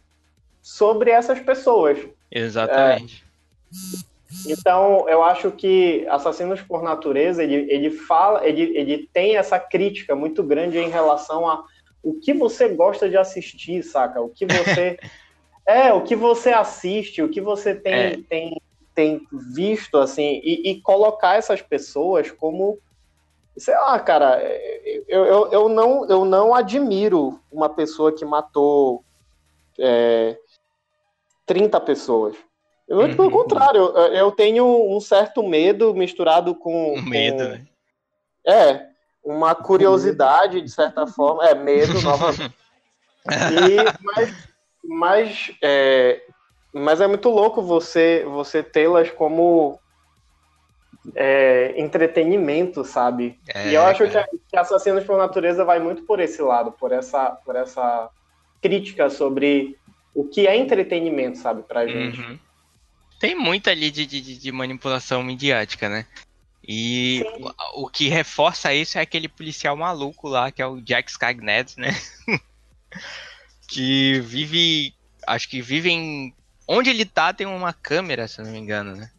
sobre 0.61 1.11
essas 1.11 1.39
pessoas. 1.39 1.99
Exatamente. 2.31 3.23
É, 3.25 4.11
então, 4.47 5.07
eu 5.09 5.21
acho 5.23 5.51
que 5.51 6.05
Assassinos 6.09 6.61
por 6.61 6.81
Natureza, 6.81 7.43
ele, 7.43 7.69
ele 7.69 7.91
fala, 7.91 8.45
ele, 8.47 8.75
ele 8.77 9.09
tem 9.13 9.35
essa 9.35 9.59
crítica 9.59 10.15
muito 10.15 10.41
grande 10.41 10.77
em 10.77 10.89
relação 10.89 11.47
a 11.47 11.63
o 12.03 12.13
que 12.13 12.33
você 12.33 12.69
gosta 12.69 13.09
de 13.09 13.17
assistir, 13.17 13.83
saca? 13.83 14.21
O 14.21 14.29
que 14.29 14.45
você 14.45 14.99
é, 15.65 15.93
o 15.93 16.01
que 16.01 16.15
você 16.15 16.49
assiste, 16.49 17.21
o 17.21 17.29
que 17.29 17.41
você 17.41 17.75
tem, 17.75 17.93
é. 17.93 18.17
tem, 18.29 18.61
tem 18.95 19.27
visto, 19.53 19.97
assim, 19.97 20.41
e, 20.43 20.71
e, 20.71 20.81
colocar 20.81 21.35
essas 21.35 21.61
pessoas 21.61 22.31
como 22.31 22.79
sei 23.57 23.75
lá, 23.75 23.99
cara, 23.99 24.41
eu, 25.07 25.25
eu, 25.25 25.51
eu, 25.51 25.69
não, 25.69 26.07
eu 26.07 26.25
não 26.25 26.53
admiro 26.53 27.39
uma 27.51 27.69
pessoa 27.69 28.11
que 28.11 28.25
matou 28.25 29.03
é, 29.77 30.37
30 31.45 31.79
pessoas. 31.81 32.35
Eu, 32.87 32.99
uhum. 32.99 33.15
Pelo 33.15 33.31
contrário, 33.31 33.81
eu 34.13 34.31
tenho 34.31 34.65
um 34.65 34.99
certo 34.99 35.43
medo 35.43 35.93
misturado 35.93 36.55
com. 36.55 36.93
Um 36.93 37.01
medo, 37.01 37.37
com, 37.37 37.49
né? 37.49 37.65
É, 38.45 38.90
uma 39.23 39.55
curiosidade, 39.55 40.61
de 40.61 40.69
certa 40.69 41.05
forma. 41.07 41.45
É, 41.45 41.55
medo, 41.55 41.99
novamente. 42.01 42.55
E, 43.27 44.03
mas, 44.03 44.49
mas, 44.83 45.51
é, 45.61 46.21
mas 46.73 47.01
é 47.01 47.07
muito 47.07 47.29
louco 47.29 47.61
você, 47.61 48.25
você 48.25 48.63
tê-las 48.63 49.09
como 49.11 49.79
é, 51.15 51.73
entretenimento, 51.77 52.83
sabe? 52.83 53.39
É, 53.53 53.69
e 53.69 53.75
eu 53.75 53.83
acho 53.83 54.07
que, 54.07 54.37
que 54.49 54.57
Assassinos 54.57 55.03
por 55.03 55.17
Natureza 55.17 55.63
vai 55.63 55.79
muito 55.79 56.03
por 56.03 56.19
esse 56.19 56.41
lado, 56.41 56.71
por 56.71 56.91
essa, 56.91 57.31
por 57.45 57.55
essa 57.55 58.09
crítica 58.61 59.09
sobre 59.09 59.77
o 60.13 60.25
que 60.25 60.47
é 60.47 60.55
entretenimento, 60.55 61.37
sabe, 61.37 61.63
pra 61.63 61.87
gente. 61.87 62.19
Uhum 62.19 62.39
tem 63.21 63.35
muito 63.35 63.69
ali 63.69 63.91
de, 63.91 64.03
de, 64.07 64.35
de 64.35 64.51
manipulação 64.51 65.21
midiática, 65.21 65.87
né? 65.87 66.07
E 66.67 67.25
o, 67.73 67.83
o, 67.83 67.89
que 67.89 68.07
reforça 68.07 68.73
isso 68.73 68.97
é 68.97 69.01
aquele 69.01 69.27
policial 69.27 69.75
maluco 69.75 70.27
lá, 70.27 70.51
que 70.51 70.61
é 70.61 70.65
o 70.65 70.79
Jack 70.79 71.09
Skagnet, 71.09 71.79
né? 71.79 71.89
que 73.67 74.19
vive. 74.21 74.93
Acho 75.25 75.49
que 75.49 75.61
vive 75.61 75.89
em. 75.89 76.35
Onde 76.67 76.89
ele 76.89 77.05
tá 77.05 77.33
tem 77.33 77.47
uma 77.47 77.73
câmera, 77.73 78.27
se 78.27 78.41
não 78.41 78.51
me 78.51 78.59
engano, 78.59 78.95
né? 78.95 79.11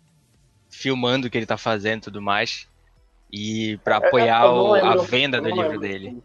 Filmando 0.70 1.26
o 1.26 1.30
que 1.30 1.36
ele 1.36 1.46
tá 1.46 1.56
fazendo 1.56 1.98
e 1.98 2.04
tudo 2.04 2.22
mais. 2.22 2.68
E 3.30 3.78
para 3.78 3.96
é, 3.96 3.98
apoiar 3.98 4.46
o, 4.46 4.72
lembro, 4.72 5.00
a 5.00 5.04
venda 5.04 5.40
do 5.40 5.50
livro 5.50 5.80
dele. 5.80 6.22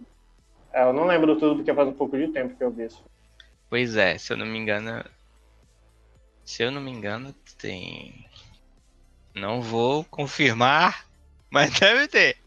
É, 0.71 0.84
eu 0.84 0.93
não 0.93 1.06
lembro 1.06 1.36
tudo 1.38 1.56
porque 1.56 1.73
faz 1.73 1.88
um 1.88 1.93
pouco 1.93 2.17
de 2.17 2.27
tempo 2.27 2.56
que 2.56 2.63
eu 2.63 2.71
vi 2.71 2.86
isso. 2.86 3.03
Pois 3.69 3.95
é, 3.95 4.17
se 4.17 4.32
eu 4.32 4.38
não 4.38 4.45
me 4.45 4.58
engano. 4.58 5.03
Se 6.45 6.63
eu 6.63 6.71
não 6.71 6.80
me 6.80 6.91
engano, 6.91 7.34
tem. 7.58 8.25
Não 9.34 9.62
vou 9.62 10.03
confirmar, 10.06 11.07
mas 11.50 11.72
deve 11.80 12.08
ter. 12.08 12.38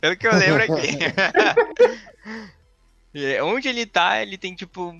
Pelo 0.00 0.16
que 0.16 0.26
eu 0.26 0.34
lembro 0.34 0.62
aqui. 0.62 0.98
Onde 3.42 3.68
ele 3.68 3.86
tá, 3.86 4.22
ele 4.22 4.38
tem 4.38 4.54
tipo, 4.54 4.94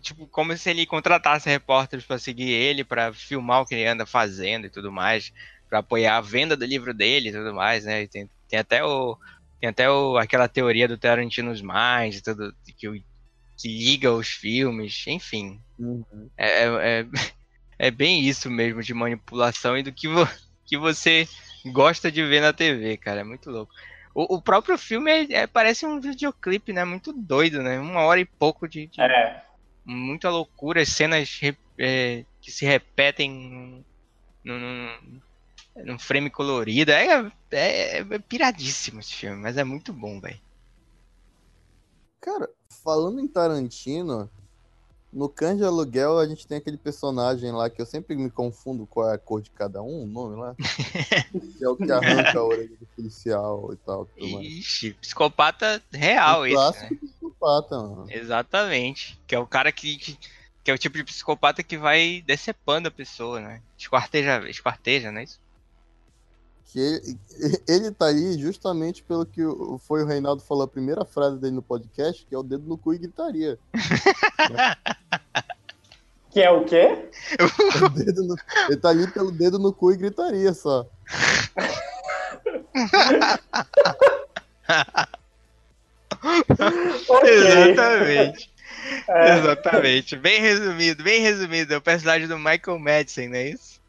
tipo, 0.00 0.26
como 0.28 0.56
se 0.56 0.70
ele 0.70 0.86
contratasse 0.86 1.50
repórteres 1.50 2.04
para 2.04 2.18
seguir 2.18 2.50
ele, 2.50 2.82
para 2.82 3.12
filmar 3.12 3.60
o 3.60 3.66
que 3.66 3.74
ele 3.74 3.86
anda 3.86 4.06
fazendo 4.06 4.66
e 4.66 4.70
tudo 4.70 4.90
mais, 4.90 5.32
para 5.68 5.80
apoiar 5.80 6.16
a 6.16 6.22
venda 6.22 6.56
do 6.56 6.64
livro 6.64 6.94
dele 6.94 7.28
e 7.28 7.32
tudo 7.32 7.52
mais, 7.52 7.84
né? 7.84 8.06
tem, 8.06 8.28
tem 8.48 8.58
até 8.58 8.82
o 8.82 9.18
tem 9.60 9.68
até 9.68 9.88
o, 9.88 10.16
aquela 10.16 10.48
teoria 10.48 10.88
do 10.88 10.98
Tarantino's 10.98 11.60
Mind, 11.60 12.20
tudo 12.24 12.52
que, 12.76 13.04
que 13.56 13.68
liga 13.68 14.10
os 14.12 14.28
filmes, 14.28 15.04
enfim. 15.06 15.60
Uhum. 15.78 16.28
É, 16.36 16.64
é, 16.64 17.00
é 17.00 17.06
é 17.78 17.90
bem 17.90 18.26
isso 18.26 18.50
mesmo 18.50 18.82
de 18.82 18.94
manipulação 18.94 19.76
e 19.76 19.82
do 19.82 19.92
que, 19.92 20.08
vo 20.08 20.28
que 20.64 20.78
você 20.78 21.28
gosta 21.66 22.10
de 22.10 22.24
ver 22.24 22.40
na 22.40 22.52
TV, 22.52 22.96
cara. 22.96 23.20
É 23.20 23.24
muito 23.24 23.50
louco. 23.50 23.72
O, 24.14 24.36
o 24.36 24.42
próprio 24.42 24.76
filme 24.76 25.10
é, 25.10 25.32
é, 25.32 25.46
parece 25.46 25.86
um 25.86 26.00
videoclipe, 26.00 26.72
né? 26.72 26.84
Muito 26.84 27.12
doido, 27.12 27.62
né? 27.62 27.78
Uma 27.78 28.00
hora 28.00 28.20
e 28.20 28.24
pouco 28.24 28.68
de. 28.68 28.86
de 28.86 29.00
é. 29.00 29.44
Muita 29.84 30.30
loucura, 30.30 30.84
cenas 30.84 31.40
é, 31.78 32.24
que 32.40 32.52
se 32.52 32.64
repetem 32.64 33.84
num, 34.44 35.18
num 35.76 35.98
frame 35.98 36.30
colorido. 36.30 36.92
É, 36.92 37.32
é, 37.50 37.98
é, 37.98 38.18
piradíssimo 38.18 39.00
esse 39.00 39.14
filme, 39.14 39.36
mas 39.36 39.56
é 39.56 39.64
muito 39.64 39.92
bom, 39.92 40.20
velho. 40.20 40.40
Cara, 42.20 42.48
falando 42.84 43.20
em 43.20 43.26
Tarantino, 43.26 44.30
no 45.12 45.28
de 45.28 45.62
Aluguel, 45.62 46.18
a 46.18 46.26
gente 46.26 46.46
tem 46.46 46.56
aquele 46.56 46.78
personagem 46.78 47.52
lá 47.52 47.68
que 47.68 47.82
eu 47.82 47.84
sempre 47.84 48.16
me 48.16 48.30
confundo 48.30 48.86
qual 48.86 49.10
é 49.10 49.14
a 49.14 49.18
cor 49.18 49.42
de 49.42 49.50
cada 49.50 49.82
um, 49.82 50.04
o 50.04 50.06
nome 50.06 50.36
lá. 50.36 50.54
que 51.58 51.62
é 51.62 51.68
o 51.68 51.76
que 51.76 51.92
arranca 51.92 52.38
a 52.38 52.44
orelha 52.44 52.76
do 52.80 52.86
policial 52.96 53.70
e 53.74 53.76
tal. 53.76 54.08
Ixi, 54.16 54.94
psicopata 54.94 55.82
real 55.92 56.46
esse. 56.46 56.82
Né? 56.82 56.98
psicopata, 57.02 57.76
mano. 57.78 58.06
Exatamente. 58.08 59.20
Que 59.26 59.34
é 59.34 59.38
o 59.38 59.46
cara 59.46 59.70
que, 59.70 59.98
que, 59.98 60.18
que, 60.64 60.70
é 60.70 60.74
o 60.74 60.78
tipo 60.78 60.96
de 60.96 61.04
psicopata 61.04 61.62
que 61.62 61.76
vai 61.76 62.24
decepando 62.26 62.88
a 62.88 62.90
pessoa, 62.90 63.38
né? 63.38 63.60
Esquarteja, 63.76 64.48
esquarteja, 64.48 65.12
não 65.12 65.20
é 65.20 65.24
isso? 65.24 65.41
Que 66.66 66.78
ele, 66.78 67.18
ele 67.68 67.90
tá 67.90 68.06
aí 68.06 68.38
justamente 68.38 69.02
pelo 69.02 69.26
que 69.26 69.42
foi 69.80 70.02
o 70.02 70.06
Reinaldo 70.06 70.42
falou 70.42 70.64
a 70.64 70.68
primeira 70.68 71.04
frase 71.04 71.38
dele 71.38 71.56
no 71.56 71.62
podcast, 71.62 72.24
que 72.26 72.34
é 72.34 72.38
o 72.38 72.42
dedo 72.42 72.66
no 72.66 72.78
cu 72.78 72.94
e 72.94 72.98
gritaria. 72.98 73.58
Que 76.32 76.40
é 76.40 76.50
o 76.50 76.64
quê? 76.64 77.10
O 77.38 78.22
no... 78.22 78.36
Ele 78.70 78.76
tá 78.78 78.88
ali 78.88 79.06
pelo 79.12 79.30
dedo 79.30 79.58
no 79.58 79.70
cu 79.70 79.92
e 79.92 79.98
gritaria 79.98 80.54
só. 80.54 80.88
Exatamente. 87.22 88.50
É. 89.08 89.38
Exatamente. 89.38 90.16
Bem 90.16 90.40
resumido, 90.40 91.04
bem 91.04 91.20
resumido. 91.20 91.74
É 91.74 91.76
o 91.76 91.82
personagem 91.82 92.26
do 92.26 92.38
Michael 92.38 92.78
Madison, 92.78 93.28
não 93.28 93.36
é 93.36 93.50
isso? 93.50 93.81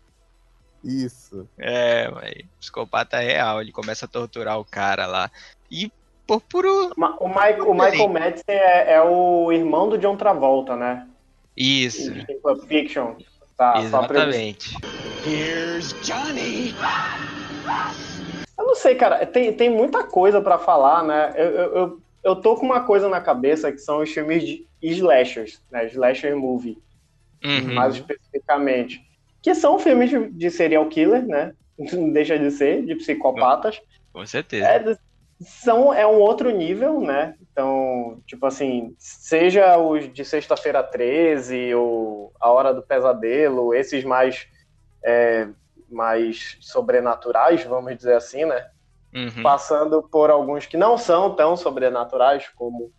Isso. 0.83 1.47
É, 1.57 2.09
mas 2.11 2.33
psicopata 2.59 3.21
é 3.21 3.33
real, 3.33 3.61
ele 3.61 3.71
começa 3.71 4.05
a 4.05 4.09
torturar 4.09 4.59
o 4.59 4.65
cara 4.65 5.05
lá. 5.05 5.31
E 5.71 5.91
por 6.27 6.41
puro. 6.41 6.91
O, 7.19 7.27
Mike, 7.27 7.61
o 7.61 7.73
Michael 7.73 8.09
Madsen 8.09 8.43
é, 8.47 8.93
é, 8.93 9.01
o 9.01 9.51
irmão 9.51 9.89
do 9.89 9.97
John 9.97 10.17
Travolta, 10.17 10.75
né? 10.75 11.07
Isso. 11.55 12.11
Pulp 12.41 12.63
Fiction. 12.67 13.15
Tá, 13.55 13.79
Exatamente. 13.81 14.75
Here's 15.25 15.93
Johnny! 16.01 16.73
Eu 18.57 18.65
não 18.65 18.75
sei, 18.75 18.95
cara, 18.95 19.25
tem, 19.25 19.53
tem 19.53 19.69
muita 19.69 20.03
coisa 20.03 20.41
para 20.41 20.57
falar, 20.57 21.03
né? 21.03 21.33
Eu, 21.35 21.45
eu, 21.45 21.75
eu, 21.75 22.01
eu 22.23 22.35
tô 22.35 22.55
com 22.55 22.65
uma 22.65 22.81
coisa 22.81 23.07
na 23.07 23.21
cabeça 23.21 23.71
que 23.71 23.77
são 23.77 24.01
os 24.01 24.11
filmes 24.11 24.43
de 24.43 24.67
slashers, 24.81 25.61
né? 25.71 25.85
Slasher 25.87 26.35
movie. 26.35 26.77
Uhum. 27.43 27.73
Mais 27.73 27.95
especificamente 27.95 29.01
que 29.43 29.53
são 29.53 29.77
filmes 29.77 30.09
de, 30.33 30.49
serial 30.49 30.87
killer, 30.87 31.27
né? 31.27 31.53
Não 31.77 32.09
deixa 32.13 32.39
de 32.39 32.49
ser, 32.49 32.85
de 32.85 32.95
psicopatas. 32.95 33.79
Com 34.13 34.25
certeza. 34.25 34.65
É, 34.65 34.97
são, 35.41 35.93
é 35.93 36.07
um 36.07 36.19
outro 36.19 36.49
nível, 36.49 37.01
né? 37.01 37.35
Então, 37.51 38.21
tipo 38.25 38.45
assim, 38.45 38.95
seja 38.97 39.77
os 39.77 40.11
de 40.11 40.23
Sexta-feira 40.23 40.81
13 40.81 41.75
ou 41.75 42.31
A 42.39 42.49
Hora 42.49 42.73
do 42.73 42.81
Pesadelo, 42.81 43.73
esses 43.73 44.05
mais, 44.05 44.47
é, 45.03 45.49
mais 45.91 46.57
sobrenaturais, 46.61 47.65
vamos 47.65 47.97
dizer 47.97 48.15
assim, 48.15 48.45
né? 48.45 48.69
Uhum. 49.13 49.43
Passando 49.43 50.01
por 50.01 50.31
alguns 50.31 50.65
que 50.65 50.77
não 50.77 50.97
são 50.97 51.35
tão 51.35 51.57
sobrenaturais, 51.57 52.47
como 52.55 52.91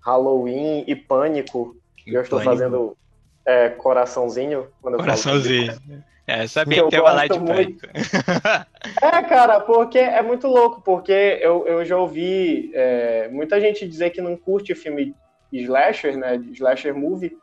Halloween 0.00 0.84
e 0.86 0.96
Pânico. 0.96 1.76
E 2.06 2.14
eu 2.14 2.22
estou 2.22 2.40
fazendo 2.40 2.96
é, 3.46 3.68
coraçãozinho. 3.68 4.68
Quando 4.82 4.98
coraçãozinho. 4.98 5.72
Eu 6.26 6.34
é, 6.34 6.46
sabia 6.48 6.82
que, 6.82 6.88
que 6.90 6.96
ia 6.96 7.02
falar 7.02 7.28
de 7.28 7.38
muito. 7.38 7.86
é, 9.00 9.22
cara, 9.22 9.60
porque 9.60 9.98
é 9.98 10.20
muito 10.20 10.48
louco, 10.48 10.80
porque 10.80 11.38
eu, 11.40 11.64
eu 11.68 11.84
já 11.84 11.96
ouvi 11.96 12.72
é, 12.74 13.28
muita 13.28 13.60
gente 13.60 13.86
dizer 13.86 14.10
que 14.10 14.20
não 14.20 14.36
curte 14.36 14.74
filme 14.74 15.14
slasher, 15.52 16.18
né, 16.18 16.34
slasher 16.52 16.94
movie, 16.94 17.38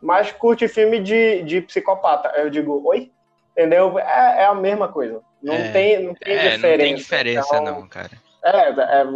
mas 0.00 0.32
curte 0.32 0.66
filme 0.66 0.98
de, 0.98 1.42
de 1.42 1.60
psicopata. 1.60 2.32
Eu 2.36 2.48
digo, 2.48 2.82
oi? 2.86 3.12
Entendeu? 3.52 3.98
É, 3.98 4.42
é 4.42 4.44
a 4.46 4.54
mesma 4.54 4.88
coisa. 4.88 5.20
Não, 5.42 5.52
é, 5.52 5.70
tem, 5.70 6.02
não 6.02 6.14
tem 6.14 6.34
é, 6.34 6.56
diferença. 6.56 6.68
Não 6.68 6.78
tem 6.78 6.94
diferença, 6.94 7.56
então, 7.56 7.64
não, 7.64 7.86
cara. 7.86 8.10
É, 8.42 8.70
é, 8.70 9.06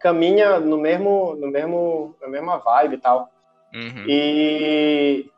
caminha 0.00 0.58
no 0.58 0.76
mesmo, 0.76 1.36
no 1.36 1.46
mesmo, 1.46 2.16
na 2.20 2.26
mesma 2.26 2.58
vibe 2.58 2.94
e 2.96 2.98
tal. 2.98 3.30
Uhum. 3.72 4.04
E 4.08 5.30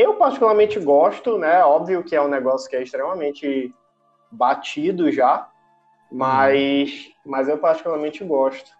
eu 0.00 0.14
particularmente 0.14 0.78
gosto, 0.78 1.36
né? 1.36 1.62
Óbvio 1.62 2.02
que 2.02 2.16
é 2.16 2.22
um 2.22 2.28
negócio 2.28 2.68
que 2.70 2.76
é 2.76 2.82
extremamente 2.82 3.74
batido 4.30 5.12
já, 5.12 5.48
mas, 6.10 6.90
uhum. 6.90 7.12
mas 7.26 7.48
eu 7.48 7.58
particularmente 7.58 8.24
gosto. 8.24 8.70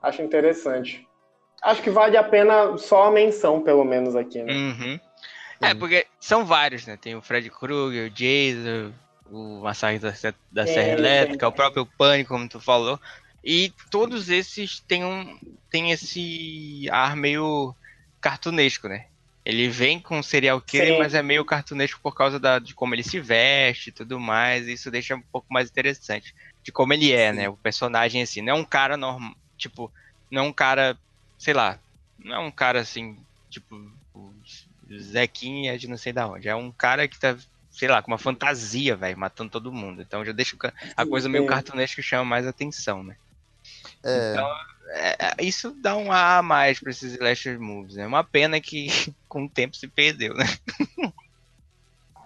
Acho 0.00 0.22
interessante. 0.22 1.06
Acho 1.60 1.82
que 1.82 1.90
vale 1.90 2.16
a 2.16 2.24
pena 2.24 2.76
só 2.78 3.04
a 3.04 3.10
menção, 3.10 3.60
pelo 3.62 3.84
menos 3.84 4.14
aqui, 4.14 4.42
né? 4.42 4.52
Uhum. 4.52 5.00
É, 5.60 5.74
porque 5.74 6.06
são 6.18 6.44
vários, 6.44 6.86
né? 6.86 6.96
Tem 6.96 7.14
o 7.14 7.22
Fred 7.22 7.48
Krueger, 7.50 8.08
o 8.08 8.10
Jason, 8.10 8.92
o 9.30 9.60
Massacre 9.62 9.98
da, 9.98 10.12
da 10.50 10.66
Serra 10.66 10.88
é, 10.88 10.92
Elétrica, 10.92 11.46
é. 11.46 11.48
o 11.48 11.52
próprio 11.52 11.86
Pânico, 11.86 12.34
como 12.34 12.48
tu 12.48 12.60
falou. 12.60 12.98
E 13.44 13.72
todos 13.90 14.28
esses 14.28 14.80
têm, 14.80 15.04
um, 15.04 15.38
têm 15.70 15.90
esse 15.92 16.88
ar 16.90 17.16
meio 17.16 17.74
cartunesco, 18.20 18.88
né? 18.88 19.06
Ele 19.44 19.68
vem 19.68 19.98
com 19.98 20.22
serial 20.22 20.60
killer, 20.60 20.94
Sim. 20.94 20.98
mas 20.98 21.14
é 21.14 21.22
meio 21.22 21.44
cartunesco 21.44 22.00
por 22.00 22.14
causa 22.14 22.38
da, 22.38 22.58
de 22.58 22.74
como 22.74 22.94
ele 22.94 23.02
se 23.02 23.18
veste 23.18 23.88
e 23.88 23.92
tudo 23.92 24.20
mais. 24.20 24.68
E 24.68 24.74
isso 24.74 24.90
deixa 24.90 25.16
um 25.16 25.20
pouco 25.20 25.52
mais 25.52 25.68
interessante. 25.68 26.34
De 26.62 26.70
como 26.70 26.92
ele 26.92 27.12
é, 27.12 27.30
Sim. 27.30 27.36
né? 27.36 27.48
O 27.48 27.56
personagem 27.56 28.22
assim. 28.22 28.40
Não 28.40 28.52
é 28.52 28.56
um 28.56 28.64
cara 28.64 28.96
normal. 28.96 29.34
Tipo, 29.56 29.92
não 30.30 30.44
é 30.44 30.46
um 30.46 30.52
cara, 30.52 30.96
sei 31.38 31.54
lá. 31.54 31.78
Não 32.18 32.36
é 32.36 32.38
um 32.38 32.50
cara 32.52 32.80
assim, 32.80 33.18
tipo, 33.50 33.90
Zequinha 34.96 35.76
de 35.76 35.88
não 35.88 35.96
sei 35.96 36.12
da 36.12 36.28
onde. 36.28 36.48
É 36.48 36.54
um 36.54 36.70
cara 36.70 37.08
que 37.08 37.18
tá 37.18 37.36
sei 37.72 37.88
lá, 37.88 38.02
com 38.02 38.10
uma 38.10 38.18
fantasia, 38.18 38.94
velho, 38.94 39.18
matando 39.18 39.50
todo 39.50 39.72
mundo. 39.72 40.02
Então 40.02 40.24
já 40.24 40.32
deixa 40.32 40.56
a 40.96 41.06
coisa 41.06 41.28
meio 41.28 41.46
cartunesca 41.46 41.96
que 41.96 42.06
chama 42.06 42.24
mais 42.24 42.46
atenção, 42.46 43.02
né? 43.02 43.16
É. 44.04 44.32
Então, 44.32 44.54
é, 44.92 45.16
é, 45.18 45.34
isso 45.40 45.74
dá 45.80 45.96
um 45.96 46.12
A 46.12 46.38
a 46.38 46.42
mais 46.42 46.78
pra 46.78 46.90
esses 46.90 47.14
slasher 47.14 47.58
movies. 47.60 47.96
É 47.96 48.02
né? 48.02 48.06
uma 48.06 48.22
pena 48.22 48.60
que 48.60 48.88
com 49.28 49.44
o 49.44 49.48
tempo 49.48 49.76
se 49.76 49.88
perdeu, 49.88 50.34
né? 50.34 50.44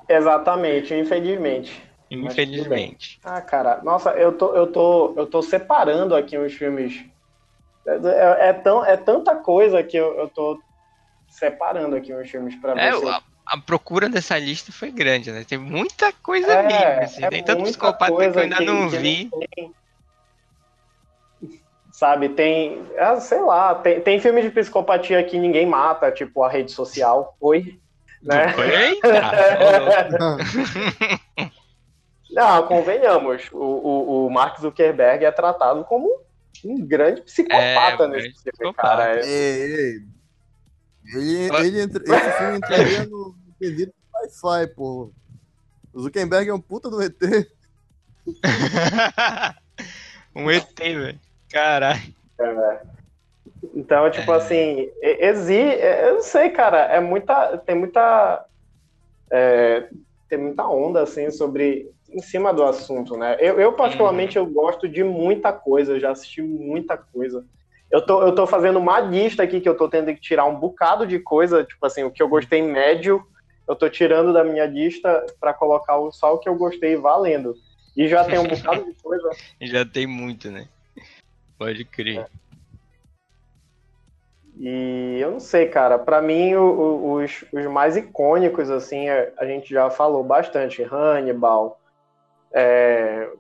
Exatamente, 0.09 0.95
infelizmente. 0.95 1.83
Infelizmente. 2.11 3.19
Ah, 3.25 3.41
cara, 3.41 3.81
nossa, 3.83 4.11
eu 4.11 4.33
tô, 4.33 4.55
eu 4.55 4.69
tô, 4.69 5.15
eu 5.17 5.27
tô 5.27 5.43
separando 5.43 6.15
aqui 6.15 6.39
os 6.39 6.53
filmes. 6.53 7.05
É, 7.85 7.95
é, 7.95 8.49
é 8.49 8.53
tão, 8.53 8.85
é 8.85 8.97
tanta 8.97 9.35
coisa 9.35 9.83
que 9.83 9.97
eu, 9.97 10.17
eu 10.17 10.29
tô 10.29 10.61
separando 11.29 11.97
aqui 11.97 12.13
os 12.13 12.31
filmes 12.31 12.55
pra 12.57 12.73
é, 12.81 12.93
ver. 12.93 12.99
Se 12.99 13.23
a 13.47 13.59
procura 13.59 14.09
dessa 14.09 14.39
lista 14.39 14.73
foi 14.73 14.91
grande, 14.91 15.31
né? 15.31 15.45
Tem 15.45 15.59
muita 15.59 16.13
coisa 16.13 16.53
é, 16.53 16.63
mesmo. 16.63 17.03
Assim. 17.03 17.25
É 17.25 17.29
tem 17.29 17.45
tanto 17.45 17.63
psicopata 17.63 18.13
que 18.13 18.39
eu 18.39 18.43
ainda 18.43 18.57
que, 18.57 18.65
não 18.65 18.89
vi. 18.89 19.31
Tem, 19.55 19.73
sabe, 21.97 22.29
tem. 22.29 22.87
É, 22.95 23.19
sei 23.21 23.41
lá, 23.41 23.75
tem, 23.75 24.03
tem 24.03 24.21
filme 24.21 24.43
de 24.43 24.51
psicopatia 24.51 25.25
que 25.25 25.39
ninguém 25.39 25.65
mata, 25.65 26.13
tipo 26.13 26.43
a 26.43 26.49
rede 26.49 26.71
social. 26.71 27.35
Oi? 27.41 27.81
Né? 28.23 28.53
não, 32.31 32.67
convenhamos. 32.67 33.49
O, 33.51 33.59
o, 33.59 34.27
o 34.27 34.31
Mark 34.31 34.61
Zuckerberg 34.61 35.25
é 35.25 35.33
tratado 35.33 35.85
como 35.85 36.21
um 36.63 36.87
grande 36.87 37.23
psicopata 37.23 38.05
é, 38.05 38.09
nesse 38.09 38.53
filme, 38.57 38.75
cara. 38.75 39.19
É... 39.19 39.27
Ei, 39.27 39.63
ei 39.63 40.03
ele, 41.15 41.49
ele 41.67 41.81
entra, 41.81 42.03
esse 42.03 42.33
filme 42.33 42.57
entraria 42.57 43.07
no, 43.07 43.29
no 43.29 43.55
quesito 43.59 43.95
Wi-Fi, 44.13 44.67
pô. 44.75 45.13
O 45.95 46.03
Zuckerberg 46.03 46.51
é 46.51 46.55
um 46.55 46.61
puta 46.61 46.91
do 46.91 47.01
ET. 47.01 47.15
um 50.35 50.51
ET, 50.51 50.79
velho. 50.79 51.26
Caralho. 51.51 52.15
É. 52.39 52.81
Então, 53.75 54.11
tipo 54.11 54.33
é. 54.33 54.37
assim, 54.37 54.91
exi, 55.03 55.59
é, 55.59 56.09
eu 56.09 56.15
não 56.15 56.23
sei, 56.23 56.51
cara, 56.51 56.79
é 56.79 57.01
muita, 57.01 57.59
tem 57.59 57.75
muita, 57.75 58.45
é, 59.31 59.89
tem 60.29 60.39
muita 60.39 60.67
onda, 60.67 61.03
assim, 61.03 61.31
sobre, 61.31 61.91
em 62.11 62.21
cima 62.21 62.53
do 62.53 62.65
assunto, 62.65 63.17
né? 63.17 63.37
Eu, 63.41 63.59
eu 63.61 63.73
particularmente, 63.73 64.39
uhum. 64.39 64.47
eu 64.47 64.51
gosto 64.53 64.89
de 64.89 65.03
muita 65.03 65.53
coisa, 65.53 66.01
já 66.01 66.11
assisti 66.11 66.43
muita 66.43 66.97
coisa. 66.97 67.45
Eu 67.91 68.05
tô, 68.05 68.23
eu 68.23 68.35
tô 68.35 68.47
fazendo 68.47 68.79
uma 68.79 68.99
lista 69.01 69.43
aqui 69.43 69.61
que 69.61 69.69
eu 69.69 69.77
tô 69.77 69.89
tendo 69.89 70.13
que 70.13 70.21
tirar 70.21 70.45
um 70.45 70.57
bocado 70.57 71.07
de 71.07 71.19
coisa, 71.19 71.65
tipo 71.65 71.85
assim, 71.87 72.03
o 72.03 72.11
que 72.11 72.23
eu 72.23 72.29
gostei 72.29 72.61
médio, 72.61 73.25
eu 73.69 73.75
tô 73.75 73.89
tirando 73.89 74.33
da 74.33 74.45
minha 74.45 74.67
lista 74.67 75.27
para 75.41 75.55
colocar 75.55 75.99
só 76.13 76.35
o 76.35 76.39
que 76.39 76.49
eu 76.49 76.55
gostei 76.55 76.97
valendo. 76.97 77.55
E 77.97 78.09
já 78.09 78.25
tem 78.25 78.39
um 78.39 78.47
bocado 78.47 78.85
de 78.85 78.95
coisa. 79.03 79.31
Já 79.61 79.85
tem 79.85 80.07
muito, 80.07 80.51
né? 80.51 80.69
Pode 81.59 81.85
crer. 81.85 82.21
É. 82.21 82.27
E 84.59 85.19
eu 85.21 85.33
não 85.33 85.41
sei, 85.41 85.69
cara. 85.69 85.99
Para 85.99 86.23
mim, 86.23 86.55
o, 86.55 86.65
o, 86.65 87.13
os, 87.15 87.45
os 87.53 87.67
mais 87.67 87.97
icônicos, 87.97 88.71
assim, 88.71 89.09
a, 89.09 89.31
a, 89.39 89.47
gente 89.47 89.69
já 89.69 89.91
falou 89.91 90.25
bastante. 90.25 90.83
Hannibal. 90.83 91.79
É, 92.53 93.31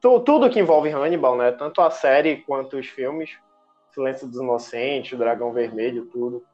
tu, 0.00 0.20
tudo 0.20 0.48
que 0.50 0.60
envolve 0.60 0.90
Hannibal, 0.90 1.36
né? 1.36 1.50
Tanto 1.50 1.80
a 1.80 1.90
série 1.90 2.36
quanto 2.38 2.76
os 2.76 2.86
filmes. 2.86 3.36
Silêncio 3.94 4.26
dos 4.26 4.40
Inocentes, 4.40 5.16
Dragão 5.16 5.52
Vermelho, 5.52 6.06
tudo. 6.06 6.44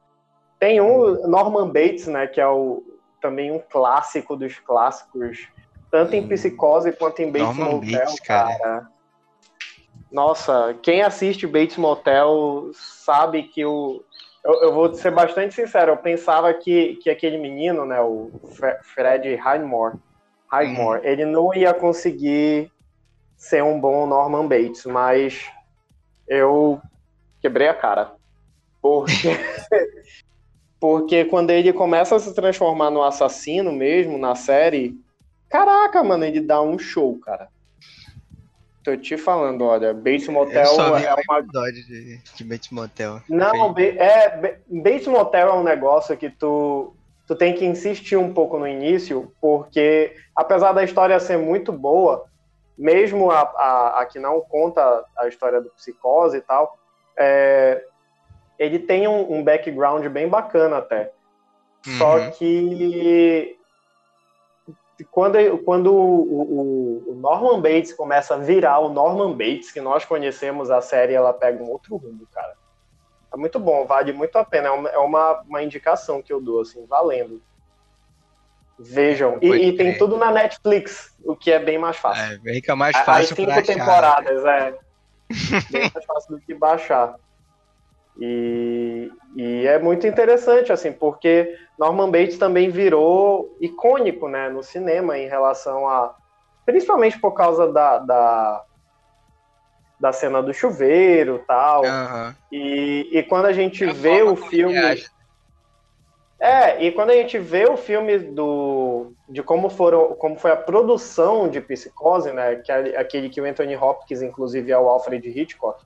Tem 0.59 0.79
um 0.79 1.27
Norman 1.27 1.67
Bates, 1.67 2.05
né, 2.05 2.27
que 2.27 2.39
é 2.39 2.47
o, 2.47 2.83
também 3.19 3.51
um 3.51 3.59
clássico 3.59 4.35
dos 4.35 4.59
clássicos, 4.59 5.47
tanto 5.89 6.15
em 6.15 6.23
hum. 6.23 6.27
Psicose 6.27 6.91
quanto 6.91 7.19
em 7.21 7.31
Bates 7.31 7.57
Norman 7.57 7.75
Motel, 7.77 7.99
Bates, 7.99 8.19
cara. 8.19 8.57
cara. 8.59 8.91
Nossa, 10.11 10.77
quem 10.81 11.01
assiste 11.01 11.47
Bates 11.47 11.77
Motel 11.77 12.71
sabe 12.73 13.43
que 13.43 13.65
o 13.65 14.03
eu, 14.43 14.53
eu, 14.63 14.73
vou 14.73 14.93
ser 14.93 15.11
bastante 15.11 15.53
sincero, 15.53 15.91
eu 15.91 15.97
pensava 15.97 16.51
que, 16.53 16.95
que 16.95 17.09
aquele 17.09 17.37
menino, 17.37 17.85
né, 17.85 18.01
o 18.01 18.31
Fred 18.81 19.35
Highmore, 19.35 19.99
Highmore 20.47 20.99
hum. 20.99 21.03
ele 21.03 21.25
não 21.25 21.53
ia 21.53 21.73
conseguir 21.73 22.71
ser 23.37 23.63
um 23.63 23.79
bom 23.79 24.05
Norman 24.07 24.47
Bates, 24.47 24.85
mas 24.85 25.47
eu 26.27 26.81
quebrei 27.39 27.67
a 27.67 27.73
cara. 27.73 28.13
Porque, 28.81 29.29
porque 30.79 31.25
quando 31.25 31.51
ele 31.51 31.71
começa 31.71 32.15
a 32.15 32.19
se 32.19 32.33
transformar 32.33 32.89
no 32.89 33.03
assassino 33.03 33.71
mesmo, 33.71 34.17
na 34.17 34.33
série, 34.33 34.99
caraca, 35.49 36.03
mano, 36.03 36.25
ele 36.25 36.41
dá 36.41 36.61
um 36.61 36.79
show, 36.79 37.19
cara. 37.19 37.47
Tô 38.83 38.97
te 38.97 39.15
falando, 39.15 39.63
olha, 39.65 39.93
Bates 39.93 40.27
Motel 40.27 40.63
é 40.63 41.13
uma. 41.27 41.41
De, 41.43 42.17
de 42.17 42.43
Bates 42.43 42.71
Motel. 42.71 43.21
Não, 43.29 43.75
é, 43.77 44.57
Bates 44.67 45.07
Motel 45.07 45.49
é 45.49 45.53
um 45.53 45.63
negócio 45.63 46.17
que 46.17 46.29
tu, 46.31 46.95
tu 47.27 47.35
tem 47.35 47.53
que 47.53 47.63
insistir 47.63 48.17
um 48.17 48.33
pouco 48.33 48.57
no 48.57 48.67
início, 48.67 49.31
porque 49.39 50.15
apesar 50.35 50.73
da 50.73 50.83
história 50.83 51.19
ser 51.19 51.37
muito 51.37 51.71
boa, 51.71 52.25
mesmo 52.75 53.29
a, 53.29 53.41
a, 53.41 54.01
a 54.01 54.05
que 54.07 54.17
não 54.17 54.41
conta 54.41 55.05
a 55.15 55.27
história 55.27 55.61
do 55.61 55.69
psicose 55.69 56.37
e 56.37 56.41
tal, 56.41 56.75
é, 57.15 57.85
ele 58.57 58.79
tem 58.79 59.07
um, 59.07 59.31
um, 59.31 59.43
background 59.43 60.03
bem 60.07 60.27
bacana 60.27 60.77
até. 60.77 61.11
Uhum. 61.85 61.97
Só 61.99 62.31
que 62.31 63.59
quando, 65.05 65.57
quando 65.59 65.93
o, 65.93 66.21
o, 66.21 67.11
o, 67.11 67.15
Norman 67.15 67.61
Bates 67.61 67.93
começa 67.93 68.35
a 68.35 68.37
virar 68.37 68.79
o 68.79 68.89
Norman 68.89 69.31
Bates, 69.31 69.71
que 69.71 69.79
nós 69.79 70.05
conhecemos 70.05 70.69
a 70.69 70.81
série, 70.81 71.13
ela 71.13 71.33
pega 71.33 71.63
um 71.63 71.69
outro 71.69 71.95
rumo, 71.95 72.27
cara. 72.33 72.53
É 73.33 73.37
muito 73.37 73.59
bom, 73.59 73.85
vale 73.85 74.11
muito 74.11 74.35
a 74.37 74.43
pena. 74.43 74.67
É 74.67 74.71
uma, 74.71 74.89
é 74.89 74.97
uma, 74.97 75.41
uma 75.41 75.63
indicação 75.63 76.21
que 76.21 76.33
eu 76.33 76.41
dou, 76.41 76.61
assim, 76.61 76.85
valendo. 76.85 77.41
Vejam. 78.77 79.37
E, 79.41 79.47
e, 79.47 79.77
tem 79.77 79.97
tudo 79.97 80.17
na 80.17 80.31
Netflix, 80.31 81.15
o 81.23 81.35
que 81.35 81.51
é 81.51 81.59
bem 81.59 81.77
mais 81.77 81.97
fácil. 81.97 82.41
É, 82.45 82.53
fica 82.53 82.75
mais 82.75 82.97
fácil. 82.97 83.13
As 83.13 83.27
cinco 83.29 83.63
temporadas, 83.63 84.43
é. 84.43 84.77
bem 85.71 85.91
mais 85.93 86.05
fácil 86.05 86.35
do 86.35 86.41
que 86.41 86.53
baixar. 86.53 87.15
E, 88.19 89.11
e, 89.35 89.65
é 89.65 89.79
muito 89.79 90.05
interessante, 90.05 90.71
assim, 90.71 90.91
porque 90.91 91.57
Norman 91.77 92.11
Bates 92.11 92.37
também 92.37 92.69
virou 92.69 93.55
icônico, 93.59 94.27
né, 94.27 94.49
no 94.49 94.61
cinema 94.61 95.17
em 95.17 95.27
relação 95.27 95.87
a, 95.87 96.15
principalmente 96.65 97.19
por 97.19 97.31
causa 97.31 97.71
da, 97.71 97.99
da, 97.99 98.63
da 99.99 100.11
cena 100.11 100.41
do 100.41 100.53
chuveiro, 100.53 101.43
tal. 101.47 101.83
Uhum. 101.83 102.33
E, 102.51 103.09
e 103.11 103.23
quando 103.23 103.45
a 103.45 103.53
gente 103.53 103.83
é 103.83 103.93
vê 103.93 104.21
o 104.21 104.35
filme, 104.35 104.75
é, 106.39 106.83
e 106.83 106.91
quando 106.91 107.11
a 107.11 107.13
gente 107.13 107.37
vê 107.37 107.69
o 107.69 107.77
filme 107.77 108.17
do 108.17 109.13
de 109.29 109.43
como 109.43 109.69
foram, 109.69 110.15
como 110.15 110.37
foi 110.37 110.51
a 110.51 110.57
produção 110.57 111.47
de 111.47 111.61
Psicose, 111.61 112.33
né, 112.33 112.55
que 112.55 112.71
é 112.71 112.97
aquele 112.97 113.29
que 113.29 113.39
o 113.39 113.45
Anthony 113.45 113.75
Hopkins 113.77 114.23
inclusive 114.23 114.71
é 114.71 114.77
o 114.77 114.89
Alfred 114.89 115.29
Hitchcock, 115.29 115.85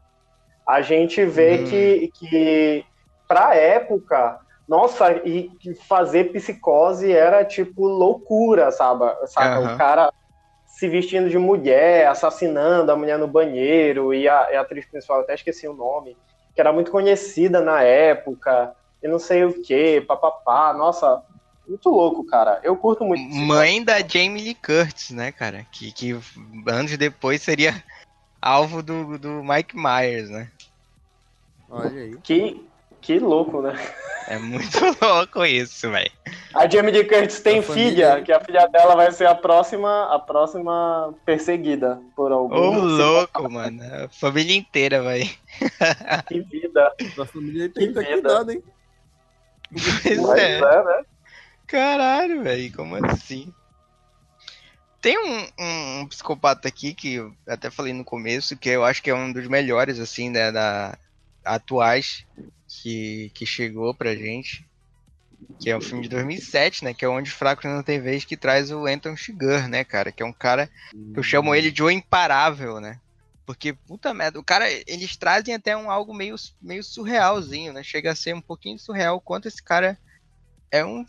a 0.67 0.81
gente 0.81 1.23
vê 1.25 1.59
hum. 1.59 1.63
que 1.65 2.11
que 2.13 2.85
para 3.27 3.55
época, 3.55 4.39
nossa, 4.67 5.11
e 5.25 5.51
fazer 5.87 6.31
Psicose 6.31 7.11
era 7.11 7.43
tipo 7.43 7.85
loucura, 7.87 8.71
sabe? 8.71 9.05
sabe? 9.27 9.65
Uhum. 9.65 9.73
O 9.73 9.77
cara 9.77 10.11
se 10.75 10.89
vestindo 10.89 11.29
de 11.29 11.37
mulher, 11.37 12.07
assassinando 12.07 12.91
a 12.91 12.97
mulher 12.97 13.17
no 13.17 13.27
banheiro, 13.27 14.13
e 14.13 14.27
a, 14.27 14.51
e 14.51 14.55
a 14.55 14.61
atriz 14.61 14.85
principal, 14.85 15.21
até 15.21 15.33
esqueci 15.33 15.65
o 15.67 15.73
nome, 15.73 16.17
que 16.53 16.59
era 16.59 16.73
muito 16.73 16.91
conhecida 16.91 17.61
na 17.61 17.81
época, 17.81 18.75
e 19.01 19.07
não 19.07 19.17
sei 19.17 19.45
o 19.45 19.61
que, 19.61 20.01
papapá, 20.01 20.73
nossa, 20.73 21.23
muito 21.65 21.89
louco, 21.89 22.25
cara. 22.25 22.59
Eu 22.61 22.75
curto 22.75 23.05
muito. 23.05 23.23
Mãe 23.33 23.81
da 23.83 23.99
Jamie 23.99 24.43
Lee 24.43 24.55
Curtis, 24.55 25.11
né, 25.11 25.31
cara? 25.31 25.65
Que, 25.71 25.93
que 25.93 26.19
anos 26.67 26.97
depois 26.97 27.41
seria 27.41 27.81
alvo 28.41 28.83
do, 28.83 29.17
do 29.17 29.43
Mike 29.43 29.77
Myers, 29.77 30.29
né? 30.29 30.51
Olha 31.75 32.01
aí. 32.01 32.17
Que, 32.23 32.65
que 33.01 33.19
louco, 33.19 33.61
né? 33.61 33.73
É 34.27 34.37
muito 34.37 34.65
louco 35.01 35.45
isso, 35.45 35.91
velho. 35.91 36.11
A 36.53 36.69
Jamie 36.69 36.91
Lee 36.91 37.03
Curtis 37.03 37.41
tem 37.41 37.61
filha, 37.61 38.21
que 38.23 38.31
a 38.31 38.39
filha 38.39 38.65
dela 38.67 38.95
vai 38.95 39.11
ser 39.11 39.27
a 39.27 39.35
próxima, 39.35 40.05
a 40.13 40.17
próxima 40.17 41.13
perseguida 41.25 42.01
por 42.15 42.31
algum. 42.31 42.55
Ô, 42.55 42.79
louco, 42.85 43.51
mano. 43.51 43.81
A 43.83 44.09
família 44.09 44.55
inteira, 44.55 45.03
velho. 45.03 45.29
Que 46.27 46.39
vida. 46.41 46.91
A 47.19 47.25
família 47.25 47.69
tem 47.69 47.87
que 47.89 47.93
ter 47.93 48.05
cuidado, 48.13 48.51
hein? 48.51 48.63
Pois 50.01 50.21
Mas 50.21 50.39
é. 50.39 50.57
é, 50.59 50.83
né? 50.83 51.03
Caralho, 51.67 52.43
velho, 52.43 52.73
como 52.73 52.95
assim? 53.05 53.53
Tem 55.01 55.17
um, 55.19 55.47
um- 55.59 55.99
um 56.01 56.07
psicopata 56.07 56.67
aqui 56.67 56.93
que 56.93 57.15
eu 57.15 57.31
até 57.47 57.69
falei 57.69 57.93
no 57.93 58.03
começo, 58.03 58.57
que 58.57 58.69
eu 58.69 58.83
acho 58.83 59.03
que 59.03 59.09
é 59.09 59.15
um 59.15 59.31
dos 59.31 59.47
melhores, 59.47 59.99
assim, 59.99 60.29
né, 60.29 60.51
da, 60.51 60.97
atuais 61.45 62.25
que, 62.67 63.31
que 63.33 63.45
chegou 63.45 63.93
pra 63.93 64.15
gente. 64.15 64.65
Que 65.59 65.69
é 65.69 65.77
um 65.77 65.81
filme 65.81 66.03
de 66.03 66.09
2007, 66.09 66.83
né? 66.83 66.93
Que 66.93 67.05
é 67.05 67.09
Onde 67.09 67.29
Fracos 67.29 67.65
Não 67.65 67.83
Tem 67.83 67.99
Vez, 67.99 68.25
que 68.25 68.35
traz 68.35 68.71
o 68.71 68.85
Anton 68.85 69.15
Chigurh, 69.15 69.67
né, 69.67 69.83
cara? 69.83 70.11
Que 70.11 70.23
é 70.23 70.25
um 70.25 70.33
cara 70.33 70.69
que 71.13 71.19
eu 71.19 71.23
chamo 71.23 71.53
ele 71.53 71.71
de 71.71 71.83
O 71.83 71.89
Imparável, 71.89 72.79
né? 72.79 72.99
Porque, 73.45 73.73
puta 73.73 74.13
merda, 74.13 74.39
o 74.39 74.43
cara, 74.43 74.65
eles 74.87 75.15
trazem 75.15 75.53
até 75.53 75.77
um 75.77 75.91
algo 75.91 76.13
meio, 76.13 76.35
meio 76.59 76.83
surrealzinho, 76.83 77.73
né? 77.73 77.83
Chega 77.83 78.11
a 78.11 78.15
ser 78.15 78.33
um 78.33 78.41
pouquinho 78.41 78.79
surreal 78.79 79.21
quanto 79.21 79.47
esse 79.47 79.61
cara 79.63 79.97
é 80.71 80.83
um, 80.83 81.05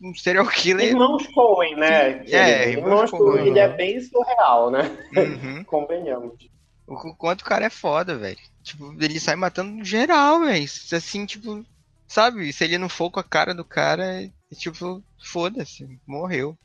um 0.00 0.14
serial 0.14 0.46
killer. 0.46 0.90
Irmãos 0.90 1.26
Coen, 1.26 1.74
né? 1.74 2.24
É, 2.26 2.70
Irmãos 2.70 2.86
Irmãos 2.86 3.10
Coen. 3.10 3.32
Coen, 3.32 3.46
ele 3.48 3.58
é 3.58 3.68
bem 3.68 4.00
surreal, 4.00 4.70
né? 4.70 4.96
Uhum. 5.16 5.64
Convenhamos. 5.66 6.48
O 6.86 6.96
qu- 6.96 7.14
quanto 7.16 7.42
o 7.42 7.44
cara 7.44 7.66
é 7.66 7.70
foda, 7.70 8.16
velho. 8.16 8.38
Tipo, 8.62 8.92
ele 9.00 9.18
sai 9.20 9.34
matando 9.36 9.84
geral, 9.84 10.40
velho. 10.40 10.64
Assim, 10.92 11.26
tipo, 11.26 11.64
sabe? 12.06 12.52
Se 12.52 12.64
ele 12.64 12.78
não 12.78 12.88
for 12.88 13.10
com 13.10 13.20
a 13.20 13.24
cara 13.24 13.54
do 13.54 13.64
cara, 13.64 14.22
é, 14.22 14.30
tipo, 14.54 15.02
foda-se, 15.18 15.98
morreu. 16.06 16.56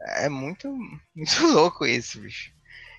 É 0.00 0.28
muito, 0.28 0.68
muito 1.14 1.46
louco 1.52 1.86
isso, 1.86 2.20
bicho. 2.20 2.50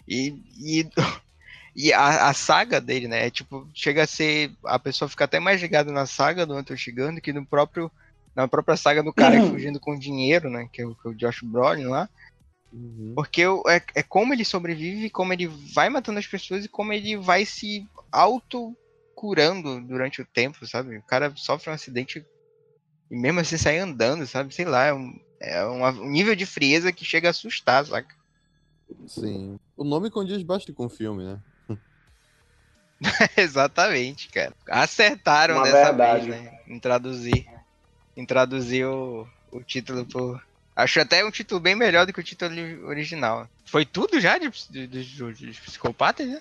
E, 0.08 0.34
e, 0.60 0.90
e 1.76 1.94
a, 1.94 2.30
a 2.30 2.34
saga 2.34 2.80
dele, 2.82 3.08
né? 3.08 3.28
É 3.28 3.30
tipo, 3.30 3.68
chega 3.74 4.04
a 4.04 4.08
ser. 4.08 4.52
A 4.66 4.78
pessoa 4.80 5.10
fica 5.10 5.26
até 5.26 5.40
mais 5.40 5.62
ligada 5.62 5.92
na 5.92 6.06
saga 6.06 6.46
do 6.46 6.54
Anton 6.54 6.76
Chigurh 6.76 7.14
do 7.16 7.22
que 7.22 7.34
no 7.34 7.46
próprio. 7.46 7.92
Na 8.36 8.48
própria 8.48 8.78
saga 8.78 9.02
do 9.02 9.12
cara 9.14 9.42
fugindo 9.50 9.80
com 9.80 9.98
dinheiro, 9.98 10.50
né? 10.50 10.70
Que 10.72 10.82
é 10.82 10.86
o, 10.86 10.94
que 10.96 11.08
é 11.08 11.12
o 11.12 11.16
Josh 11.16 11.42
Brolin 11.42 11.86
lá. 11.86 12.08
Uhum. 12.72 13.14
Porque 13.16 13.46
o- 13.46 13.64
é, 13.68 13.82
é 13.96 14.04
como 14.04 14.34
ele 14.34 14.44
sobrevive, 14.46 15.10
como 15.10 15.34
ele 15.34 15.48
vai 15.74 15.90
matando 15.90 16.20
as 16.20 16.28
pessoas 16.28 16.66
e 16.66 16.70
como 16.70 16.94
ele 16.94 17.18
vai 17.18 17.46
se 17.46 17.86
auto-curando 18.12 19.82
durante 19.86 20.22
o 20.22 20.26
tempo, 20.26 20.66
sabe? 20.68 20.98
O 20.98 21.04
cara 21.04 21.34
sofre 21.36 21.70
um 21.70 21.74
acidente 21.74 22.26
e 23.10 23.16
mesmo 23.18 23.40
assim 23.40 23.58
sai 23.58 23.78
andando, 23.78 24.28
sabe? 24.28 24.54
Sei 24.54 24.66
lá, 24.66 24.86
é 24.86 24.94
um, 24.94 25.14
é 25.40 25.64
uma- 25.66 25.92
um 25.92 26.10
nível 26.10 26.36
de 26.36 26.46
frieza 26.46 26.92
que 26.92 27.06
chega 27.06 27.30
a 27.30 27.32
assustar, 27.32 27.86
saca? 27.86 28.14
Sim. 29.08 29.58
O 29.76 29.84
nome 29.84 30.10
condiz 30.10 30.42
bastante 30.44 30.74
com 30.76 30.86
o 30.86 30.90
filme, 30.90 31.24
né? 31.24 31.40
Exatamente, 33.38 34.30
cara. 34.30 34.54
Acertaram 34.70 35.56
Uma 35.56 35.64
dessa 35.64 35.92
verdade. 35.92 36.30
vez, 36.32 36.44
né? 36.44 36.60
Em 36.68 36.80
traduzir. 36.80 37.46
Em 38.16 38.26
traduzir 38.26 38.86
o, 38.86 39.28
o 39.52 39.64
título 39.64 40.06
por. 40.06 40.42
Acho 40.78 41.02
até 41.02 41.26
um 41.26 41.32
título 41.32 41.60
bem 41.60 41.74
melhor 41.76 42.06
do 42.06 42.14
que 42.14 42.20
o 42.20 42.24
título 42.24 42.52
original. 42.88 43.48
Foi 43.66 43.84
tudo 43.84 44.20
já 44.20 44.38
de, 44.38 44.48
de, 44.70 44.86
de- 44.88 45.34
de 45.34 45.62
psicopatas, 45.62 46.28
né? 46.28 46.40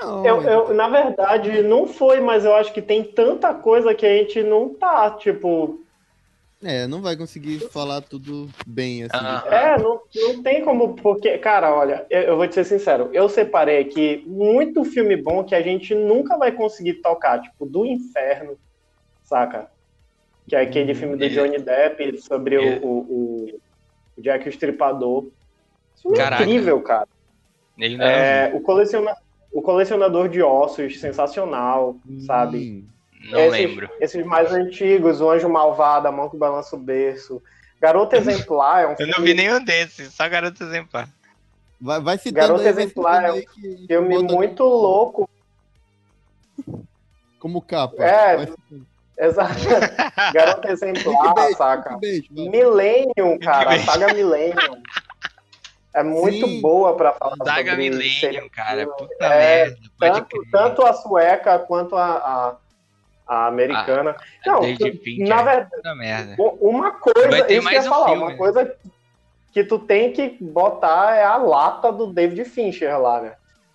Não, 0.00 0.24
Eu, 0.24 0.40
eu, 0.42 0.74
na 0.74 0.88
verdade, 0.88 1.60
não 1.62 1.86
foi, 1.86 2.20
mas 2.20 2.46
eu 2.46 2.54
acho 2.54 2.72
que 2.72 2.80
tem 2.80 3.04
tanta 3.04 3.52
coisa 3.52 3.94
que 3.94 4.06
a 4.06 4.16
gente 4.16 4.42
não 4.42 4.72
tá, 4.72 5.10
tipo. 5.10 5.84
É, 6.62 6.86
não 6.86 7.02
vai 7.02 7.16
conseguir 7.16 7.58
falar 7.68 8.00
tudo 8.00 8.48
bem, 8.66 9.02
assim. 9.02 9.12
Ah. 9.12 9.44
É, 9.50 9.78
não, 9.78 10.00
não 10.14 10.42
tem 10.42 10.64
como. 10.64 10.94
Porque, 10.96 11.36
cara, 11.36 11.74
olha, 11.74 12.06
eu, 12.08 12.22
eu 12.22 12.36
vou 12.38 12.48
te 12.48 12.54
ser 12.54 12.64
sincero, 12.64 13.10
eu 13.12 13.28
separei 13.28 13.80
aqui 13.80 14.24
muito 14.26 14.84
filme 14.84 15.16
bom 15.16 15.44
que 15.44 15.54
a 15.54 15.60
gente 15.60 15.94
nunca 15.94 16.38
vai 16.38 16.50
conseguir 16.50 16.94
tocar, 17.02 17.42
tipo, 17.42 17.66
do 17.66 17.84
inferno, 17.84 18.56
saca? 19.24 19.68
Que 20.48 20.56
é 20.56 20.60
aquele 20.60 20.94
filme 20.94 21.16
do 21.16 21.24
É. 21.24 21.28
Johnny 21.28 21.58
Depp 21.58 22.20
sobre 22.20 22.56
É. 22.56 22.78
o, 22.82 22.86
o, 22.86 23.60
o 24.16 24.22
Jack 24.22 24.46
o 24.46 24.50
Estripador. 24.50 25.28
Isso 25.96 26.08
é 26.20 26.34
incrível, 26.34 26.80
cara. 26.82 27.08
É, 27.80 28.50
É, 28.50 28.52
o, 28.54 28.60
coleciona, 28.60 29.16
o 29.52 29.62
colecionador 29.62 30.28
de 30.28 30.42
ossos, 30.42 31.00
sensacional, 31.00 31.96
sabe? 32.26 32.84
Hum, 32.86 33.30
não 33.30 33.38
esses, 33.40 33.52
lembro. 33.52 33.90
Esses 34.00 34.24
mais 34.26 34.52
antigos, 34.52 35.20
O 35.20 35.30
Anjo 35.30 35.48
Malvado, 35.48 36.06
A 36.08 36.12
Mão 36.12 36.28
que 36.28 36.36
Balança 36.36 36.76
o 36.76 36.78
Berço. 36.78 37.42
Garota 37.80 38.16
Exemplar 38.18 38.82
é 38.84 38.86
um 38.86 38.90
Eu 38.92 38.96
filme, 38.96 39.12
não 39.16 39.24
vi 39.24 39.34
nenhum 39.34 39.64
desses, 39.64 40.12
só 40.12 40.28
garoto 40.28 40.62
exemplar. 40.62 41.08
Vai, 41.80 42.00
vai 42.00 42.16
citando 42.18 42.36
Garota 42.48 42.68
aí, 42.68 42.72
vai 42.72 42.84
Exemplar 42.84 43.24
é 43.36 43.40
que- 43.42 43.86
filme 43.88 44.18
muito 44.22 44.62
louco. 44.62 45.28
Como 47.38 47.60
capa. 47.60 48.02
É, 48.02 48.36
Vai- 48.36 48.52
Exato. 49.18 49.54
Garota 50.34 50.70
Exemplar, 50.72 51.02
Clickbait, 51.04 51.56
saca? 51.56 51.90
vai. 51.98 52.22
Millennium, 52.30 53.38
cara. 53.38 53.78
Saga 53.80 54.12
Millennium. 54.12 54.82
É 55.94 56.02
muito 56.02 56.46
Sim. 56.48 56.60
boa 56.60 56.96
pra 56.96 57.12
falar 57.12 57.36
Saga 57.44 57.70
sobre 57.70 57.90
Millennium, 57.90 58.48
cara. 58.48 58.86
Puta 58.86 59.24
É, 59.24 59.66
merda. 59.66 59.76
Pode 59.98 60.20
Tanto, 60.20 60.50
tanto 60.50 60.84
a 60.86 60.92
sueca 60.92 61.58
quanto 61.60 61.94
a, 61.96 62.06
a, 62.16 62.56
a 63.28 63.46
americana. 63.46 64.16
A 64.44 64.50
Não, 64.50 64.60
David 64.60 64.98
Fincher. 64.98 65.28
na 65.28 65.42
verdade, 65.42 65.70
Puta 65.70 65.94
merda. 65.94 66.34
Uma 66.60 66.90
coisa, 66.92 67.28
isso 67.52 67.68
que 67.68 67.74
eu 67.76 67.80
ia 67.80 67.80
um 67.80 67.84
falar, 67.84 68.06
filme, 68.08 68.22
uma 68.22 68.30
né? 68.30 68.36
coisa 68.36 68.76
que 69.52 69.62
tu 69.62 69.78
tem 69.78 70.12
que 70.12 70.36
botar 70.40 71.14
é 71.14 71.22
a 71.22 71.36
lata 71.36 71.92
do 71.92 72.12
David 72.12 72.44
Fincher 72.44 72.98
lá, 73.00 73.20
né? 73.20 73.34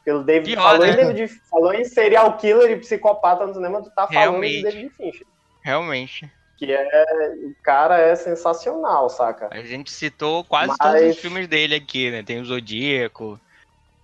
Pelo 0.10 0.24
David, 0.24 0.56
Pior, 0.56 0.64
falou, 0.64 0.88
né? 0.88 0.92
em 0.92 0.96
David, 0.96 1.28
falou 1.52 1.72
em 1.72 1.86
serial 1.86 2.36
killer 2.38 2.72
e 2.72 2.78
psicopata 2.80 3.46
no 3.46 3.54
cinema, 3.54 3.80
tu 3.84 3.92
tá 3.92 4.08
falando 4.08 4.32
Realmente. 4.32 4.56
de 4.56 4.64
David 4.64 4.90
Fincher. 4.98 5.28
Realmente. 5.62 6.32
Que 6.58 6.74
é. 6.74 7.34
O 7.46 7.54
cara 7.62 8.00
é 8.00 8.16
sensacional, 8.16 9.08
saca? 9.08 9.50
A 9.52 9.62
gente 9.62 9.92
citou 9.92 10.44
quase 10.44 10.70
Mas- 10.70 10.78
todos 10.80 11.12
os 11.16 11.20
filmes 11.22 11.48
dele 11.48 11.76
aqui, 11.76 12.10
né? 12.10 12.24
Tem 12.24 12.42
o 12.42 12.46
Zodíaco. 12.46 13.40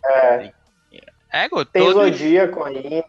É, 0.06 0.51
É, 1.34 1.49
go, 1.49 1.66
tem 1.66 1.84
todos. 1.84 2.03
Zodíaco 2.20 2.64
ainda. 2.64 3.03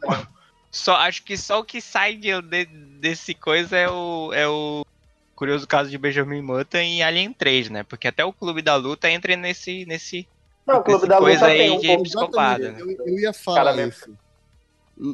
Só, 0.71 0.95
acho 0.97 1.23
que 1.23 1.37
só 1.37 1.61
o 1.61 1.65
que 1.65 1.83
sai 1.83 2.15
de, 2.15 2.41
de- 2.41 2.65
desse 2.65 3.35
coisa 3.35 3.77
é 3.77 3.91
o, 3.91 4.33
é 4.33 4.49
o 4.49 4.87
curioso 5.35 5.67
caso 5.69 5.91
de 5.91 5.99
Benjamin 5.99 6.43
Button 6.43 6.79
e 6.79 7.03
Alien 7.03 7.35
3, 7.35 7.69
né? 7.69 7.83
Porque 7.83 8.09
até 8.09 8.25
o 8.25 8.33
Clube 8.33 8.63
da 8.63 8.75
Luta 8.75 9.11
entra 9.11 9.37
nesse. 9.37 9.85
nesse 9.85 10.27
Não, 10.67 10.79
o 10.79 10.83
Clube 10.83 11.07
da 11.07 11.19
Luta 11.19 11.47
tem 11.47 11.71
um 11.71 11.81
pouco. 11.81 12.41
né? 12.41 12.77
Eu, 12.81 12.91
eu 13.07 13.19
ia 13.21 13.33
falar 13.33 13.77
Cara, 13.77 13.87
isso. 13.87 14.11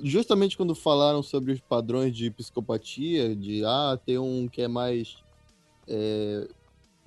Justamente 0.05 0.57
quando 0.57 0.75
falaram 0.75 1.23
sobre 1.23 1.53
os 1.53 1.61
padrões 1.61 2.17
de 2.17 2.31
psicopatia, 2.31 3.35
de 3.35 3.65
ah, 3.65 3.99
tem 4.07 4.17
um 4.17 4.49
que 4.49 4.63
é 4.63 4.69
mais 4.69 5.19
é, 5.89 6.47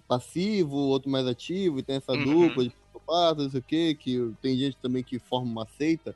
passivo, 0.07 0.75
outro 0.75 1.09
mais 1.09 1.25
ativo, 1.25 1.79
e 1.79 1.83
tem 1.83 1.95
essa 1.95 2.11
Uhum. 2.11 2.23
dupla 2.47 2.63
de 2.65 2.69
psicopatas, 2.69 3.43
não 3.45 3.51
sei 3.51 3.59
o 3.61 3.63
quê, 3.63 3.97
que 3.99 4.31
tem 4.41 4.57
gente 4.57 4.77
também 4.81 5.01
que 5.01 5.17
forma 5.17 5.47
uma 5.49 5.67
seita. 5.77 6.13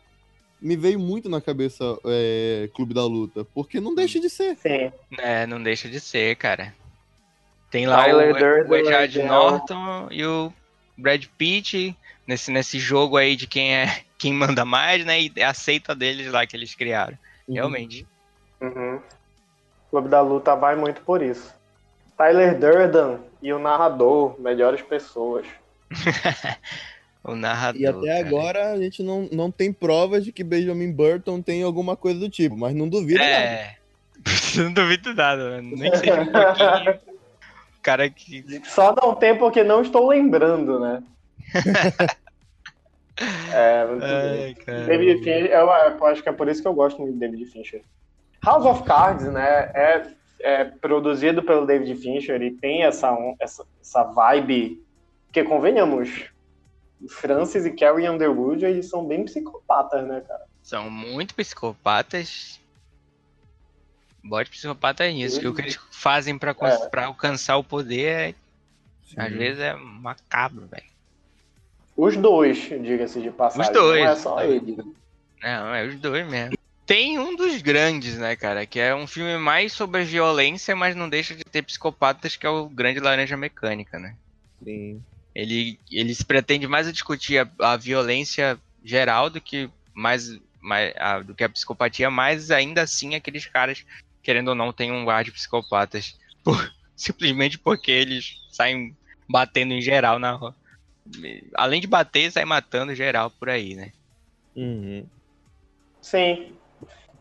Me 0.62 0.76
veio 0.76 1.00
muito 1.00 1.30
na 1.30 1.40
cabeça 1.40 1.98
é, 2.06 2.70
Clube 2.76 2.94
da 2.94 3.06
Luta, 3.06 3.46
porque 3.54 3.80
não 3.80 3.96
deixa 3.96 4.20
de 4.20 4.30
ser. 4.30 4.58
Sim. 4.58 4.92
É, 5.18 5.48
não 5.48 5.64
deixa 5.64 5.88
de 5.88 6.02
ser, 6.02 6.36
cara. 6.36 6.76
Tem 7.72 7.88
lá 7.88 8.04
Tyler 8.04 8.36
o, 8.36 8.38
Durden, 8.38 8.72
o 8.72 8.76
Edward 8.76 9.18
né? 9.20 9.26
Norton 9.26 10.08
e 10.12 10.26
o 10.26 10.52
Brad 10.98 11.24
Pitt 11.38 11.96
nesse, 12.30 12.52
nesse 12.52 12.78
jogo 12.78 13.18
aí 13.18 13.36
de 13.36 13.48
quem 13.48 13.76
é 13.76 14.02
quem 14.20 14.32
manda 14.32 14.64
mais, 14.64 15.04
né? 15.04 15.20
E 15.20 15.42
a 15.42 15.54
seita 15.54 15.96
deles 15.96 16.32
lá 16.32 16.46
que 16.46 16.56
eles 16.56 16.76
criaram. 16.76 17.18
Realmente. 17.48 18.06
Uhum. 18.62 19.00
Clube 19.90 20.08
da 20.08 20.22
Luta 20.22 20.56
vai 20.56 20.76
muito 20.76 21.02
por 21.02 21.24
isso. 21.24 21.52
Tyler 22.16 22.60
Durden 22.60 23.20
e 23.42 23.52
o 23.52 23.58
narrador, 23.58 24.40
melhores 24.40 24.82
pessoas. 24.84 25.48
O 27.22 27.36
narrador. 27.36 27.82
E 27.82 27.86
até 27.86 28.08
cara. 28.08 28.20
agora 28.26 28.72
a 28.72 28.78
gente 28.78 29.04
não, 29.04 29.28
não 29.30 29.52
tem 29.52 29.74
provas 29.74 30.24
de 30.24 30.32
que 30.32 30.42
Benjamin 30.42 30.90
Burton 30.90 31.42
tem 31.42 31.62
alguma 31.62 31.98
coisa 31.98 32.18
do 32.18 32.30
tipo, 32.30 32.56
mas 32.56 32.74
não 32.74 32.88
duvido 32.88 33.20
nada. 33.20 33.30
É. 33.30 33.76
não 34.56 34.72
duvido 34.72 35.14
nada, 35.14 35.50
mano. 35.50 35.76
Nem 35.76 35.94
seja 35.98 36.22
um 36.22 36.32
pouquinho. 36.32 36.94
O 37.78 37.82
cara 37.82 38.10
que. 38.10 38.62
Só 38.64 38.96
não 38.96 39.14
tem 39.14 39.38
porque 39.38 39.66
não 39.66 39.82
estou 39.82 40.08
lembrando, 40.08 40.80
né? 40.80 41.04
É, 43.60 44.56
Ai, 44.68 44.86
David 44.86 45.20
Fincher, 45.20 45.46
eu, 45.46 45.68
eu, 45.68 46.06
acho 46.06 46.24
que 46.24 46.30
é 46.30 46.32
por 46.32 46.48
isso 46.48 46.62
que 46.62 46.68
eu 46.68 46.74
gosto 46.74 47.02
muito 47.02 47.14
de 47.14 47.20
David 47.20 47.46
Fincher. 47.46 47.82
House 48.44 48.66
of 48.66 48.84
Cards, 48.84 49.26
né, 49.26 49.72
é, 49.74 50.08
é 50.40 50.66
produzido 50.66 51.44
pelo 51.44 51.66
David 51.66 51.96
Fincher 52.02 52.42
e 52.42 52.52
tem 52.52 52.84
essa, 52.84 53.16
essa, 53.40 53.66
essa 53.82 54.04
vibe 54.04 54.82
que, 55.32 55.44
convenhamos, 55.44 56.30
Francis 57.08 57.66
e 57.66 57.72
Carrie 57.72 58.10
Underwood, 58.10 58.66
eles 58.66 58.90
são 58.90 59.06
bem 59.06 59.24
psicopatas, 59.24 60.06
né, 60.08 60.22
cara? 60.28 60.46
São 60.62 60.90
muito 60.90 61.34
psicopatas. 61.36 62.60
Bote 64.24 64.50
psicopata 64.50 65.06
é 65.06 65.12
isso. 65.12 65.40
que 65.40 65.48
o 65.48 65.54
que 65.54 65.62
eles 65.62 65.80
fazem 65.92 66.38
pra, 66.38 66.52
é. 66.52 66.90
Pra 66.90 67.06
alcançar 67.06 67.58
o 67.58 67.64
poder, 67.64 68.36
é, 69.16 69.22
às 69.22 69.32
vezes, 69.32 69.60
é 69.60 69.74
macabro, 69.74 70.68
velho. 70.68 70.89
Os 72.00 72.16
dois, 72.16 72.58
diga-se 72.58 73.22
de 73.22 73.30
passagem. 73.30 73.70
Os 73.70 73.78
dois. 73.78 74.02
Não 74.02 74.10
é 74.10 74.16
só 74.16 74.42
ele. 74.42 74.78
Não, 75.44 75.76
é 75.76 75.86
os 75.86 75.96
dois 75.96 76.26
mesmo. 76.26 76.58
Tem 76.86 77.20
um 77.20 77.36
dos 77.36 77.62
grandes, 77.62 78.18
né, 78.18 78.38
cara? 78.38 78.66
Que 78.66 78.80
é 78.80 78.96
um 78.96 79.06
filme 79.06 79.38
mais 79.38 79.74
sobre 79.74 80.00
a 80.00 80.06
violência, 80.06 80.74
mas 80.78 80.96
não 80.96 81.10
deixa 81.10 81.36
de 81.36 81.44
ter 81.44 81.62
psicopatas, 81.62 82.38
que 82.38 82.46
é 82.46 82.50
o 82.50 82.70
Grande 82.70 83.02
Laranja 83.02 83.36
Mecânica, 83.36 84.00
né? 84.00 84.16
Sim. 84.64 85.04
Ele, 85.36 85.78
ele 85.92 86.16
se 86.16 86.24
pretende 86.24 86.70
mais 86.70 86.88
a 86.88 86.94
discutir 86.94 87.38
a, 87.38 87.74
a 87.74 87.76
violência 87.76 88.58
geral 88.82 89.30
do 89.30 89.42
que 89.42 89.70
mais, 89.94 90.40
mais 90.62 90.94
a, 90.96 91.20
do 91.20 91.36
que 91.36 91.44
a 91.44 91.50
psicopatia, 91.50 92.10
mas 92.10 92.50
ainda 92.50 92.82
assim 92.82 93.14
aqueles 93.14 93.46
caras, 93.46 93.86
querendo 94.24 94.48
ou 94.48 94.56
não, 94.56 94.72
tem 94.72 94.90
um 94.90 95.10
ar 95.10 95.26
de 95.26 95.34
psicopatas. 95.34 96.18
Por, 96.46 96.74
simplesmente 96.96 97.60
porque 97.60 97.92
eles 97.92 98.40
saem 98.50 98.96
batendo 99.28 99.74
em 99.74 99.82
geral 99.82 100.18
na 100.18 100.32
rua 100.32 100.56
além 101.56 101.82
de 101.82 101.88
bater, 101.88 102.32
sai 102.32 102.46
matando 102.46 102.96
geral 102.96 103.32
por 103.32 103.50
aí, 103.50 103.76
né? 103.76 103.92
Uhum. 104.56 105.06
Sim. 106.02 106.54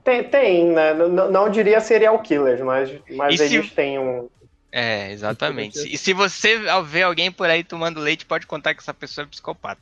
Tem, 0.04 0.24
tem 0.24 0.68
né? 0.68 0.94
Não, 0.94 1.30
não 1.30 1.50
diria 1.50 1.80
serial 1.80 2.18
killers, 2.20 2.60
mas, 2.60 2.90
mas 3.16 3.40
eles 3.40 3.68
se... 3.68 3.74
têm 3.74 3.98
um. 3.98 4.28
É, 4.70 5.10
exatamente. 5.12 5.78
e 5.78 5.96
se 5.96 6.12
você 6.12 6.60
ver 6.84 7.02
alguém 7.02 7.32
por 7.32 7.48
aí 7.48 7.64
tomando 7.64 8.00
leite, 8.00 8.26
pode 8.26 8.46
contar 8.46 8.74
que 8.74 8.80
essa 8.80 8.92
pessoa 8.92 9.24
é 9.24 9.28
psicopata. 9.28 9.80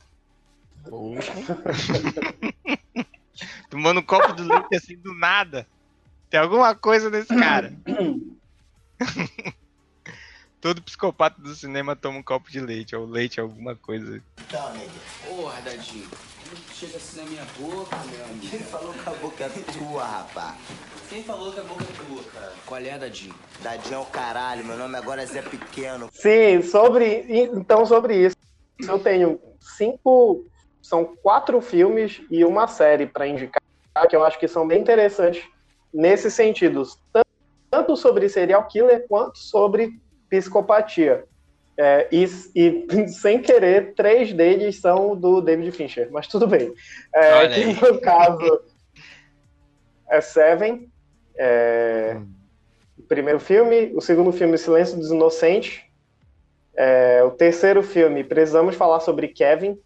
tomando 3.68 4.00
um 4.00 4.02
copo 4.02 4.32
de 4.32 4.42
leite 4.42 4.74
assim 4.74 4.96
do 4.96 5.14
nada. 5.14 5.66
Tem 6.30 6.40
alguma 6.40 6.74
coisa 6.74 7.10
nesse 7.10 7.34
cara. 7.34 7.72
Todo 10.60 10.82
psicopata 10.82 11.40
do 11.40 11.54
cinema 11.54 11.94
toma 11.94 12.18
um 12.18 12.22
copo 12.22 12.50
de 12.50 12.60
leite, 12.60 12.96
ou 12.96 13.06
leite, 13.06 13.40
alguma 13.40 13.76
coisa. 13.76 14.22
Tá, 14.50 14.70
nega. 14.70 14.90
Porra, 15.28 15.60
Dadinho. 15.62 16.08
Chega 16.72 16.96
assim 16.96 17.18
na 17.18 17.24
minha 17.24 17.44
boca, 17.58 17.96
meu 18.10 18.24
amigo. 18.24 18.46
Quem 18.48 18.60
falou 18.60 18.92
que 18.92 19.08
a 19.08 19.12
boca 19.12 19.44
é 19.44 19.48
tua, 19.48 20.04
rapá? 20.04 20.56
Quem 21.08 21.22
falou 21.22 21.52
que 21.52 21.60
a 21.60 21.62
boca 21.62 21.84
é 21.84 22.06
tua, 22.06 22.22
cara? 22.32 22.52
Qual 22.64 22.80
é, 22.80 22.98
Dadinho? 22.98 23.34
Dadinho 23.62 23.94
é 23.94 23.98
o 23.98 24.06
caralho, 24.06 24.64
meu 24.64 24.76
nome 24.76 24.96
agora 24.96 25.22
é 25.22 25.26
Zé 25.26 25.42
Pequeno. 25.42 26.08
Sim, 26.12 26.62
sobre. 26.62 27.26
Então, 27.28 27.84
sobre 27.84 28.26
isso, 28.26 28.36
eu 28.80 28.98
tenho 28.98 29.40
cinco. 29.60 30.46
São 30.80 31.16
quatro 31.20 31.60
filmes 31.60 32.22
e 32.30 32.44
uma 32.44 32.68
série 32.68 33.06
para 33.06 33.26
indicar 33.26 33.60
que 34.08 34.14
eu 34.14 34.24
acho 34.24 34.38
que 34.38 34.46
são 34.46 34.66
bem 34.68 34.80
interessantes 34.80 35.44
nesses 35.92 36.32
sentidos. 36.34 36.96
Tanto 37.68 37.96
sobre 37.96 38.28
serial 38.28 38.68
killer 38.68 39.04
quanto 39.08 39.38
sobre 39.38 39.98
psicopatia. 40.28 41.24
É, 41.78 42.08
e, 42.10 42.24
e, 42.54 43.08
sem 43.08 43.40
querer, 43.40 43.94
três 43.94 44.32
deles 44.32 44.80
são 44.80 45.14
do 45.14 45.40
David 45.40 45.72
Fincher, 45.72 46.08
mas 46.10 46.26
tudo 46.26 46.46
bem. 46.46 46.72
É, 47.14 47.48
que 47.48 47.64
no 47.84 48.00
caso 48.00 48.60
é 50.08 50.20
Seven, 50.20 50.88
é, 51.36 52.18
o 52.98 53.02
primeiro 53.02 53.38
filme, 53.38 53.92
o 53.94 54.00
segundo 54.00 54.32
filme, 54.32 54.56
Silêncio 54.56 54.96
dos 54.96 55.10
Inocentes, 55.10 55.82
é, 56.74 57.22
o 57.22 57.30
terceiro 57.30 57.82
filme, 57.82 58.24
precisamos 58.24 58.74
falar 58.74 59.00
sobre 59.00 59.28
Kevin, 59.28 59.78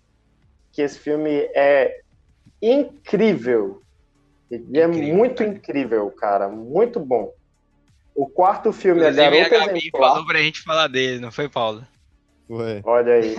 que 0.72 0.82
esse 0.82 0.98
filme 0.98 1.48
é 1.54 2.00
incrível. 2.60 3.82
Ele 4.50 4.80
é 4.80 4.84
incrível, 4.84 5.14
muito 5.16 5.36
cara. 5.36 5.50
incrível, 5.50 6.10
cara, 6.10 6.48
muito 6.48 7.00
bom. 7.00 7.32
O 8.20 8.26
quarto 8.26 8.70
filme 8.70 9.00
Inclusive, 9.00 9.22
é 9.22 9.30
Garota 9.30 9.56
a 9.56 9.66
Gabi 9.66 9.78
Exemplar. 9.78 10.10
falou 10.10 10.26
pra 10.26 10.38
gente 10.40 10.60
falar 10.60 10.88
dele, 10.88 11.20
não 11.20 11.32
foi, 11.32 11.48
Paulo? 11.48 11.82
Foi. 12.46 12.82
Olha 12.84 13.14
aí. 13.14 13.34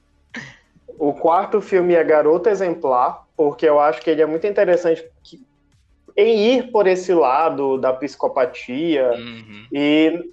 o 0.98 1.12
quarto 1.12 1.60
filme 1.60 1.92
é 1.92 2.02
Garota 2.02 2.48
Exemplar, 2.48 3.26
porque 3.36 3.68
eu 3.68 3.78
acho 3.78 4.00
que 4.00 4.08
ele 4.08 4.22
é 4.22 4.26
muito 4.26 4.46
interessante 4.46 5.06
em 6.16 6.54
ir 6.54 6.70
por 6.72 6.86
esse 6.86 7.12
lado 7.12 7.76
da 7.76 7.92
psicopatia 7.92 9.12
uhum. 9.12 9.66
e 9.70 10.30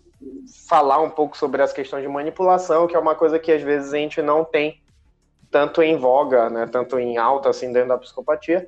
falar 0.66 1.02
um 1.02 1.10
pouco 1.10 1.36
sobre 1.38 1.62
as 1.62 1.74
questões 1.74 2.04
de 2.04 2.08
manipulação, 2.08 2.88
que 2.88 2.96
é 2.96 3.00
uma 3.00 3.16
coisa 3.16 3.38
que 3.38 3.52
às 3.52 3.62
vezes 3.62 3.94
a 3.94 3.98
gente 3.98 4.22
não 4.22 4.46
tem 4.46 4.82
tanto 5.50 5.82
em 5.82 5.98
voga, 5.98 6.50
né, 6.50 6.70
tanto 6.72 6.98
em 6.98 7.18
alta 7.18 7.50
assim 7.50 7.74
dentro 7.74 7.90
da 7.90 7.98
psicopatia. 7.98 8.66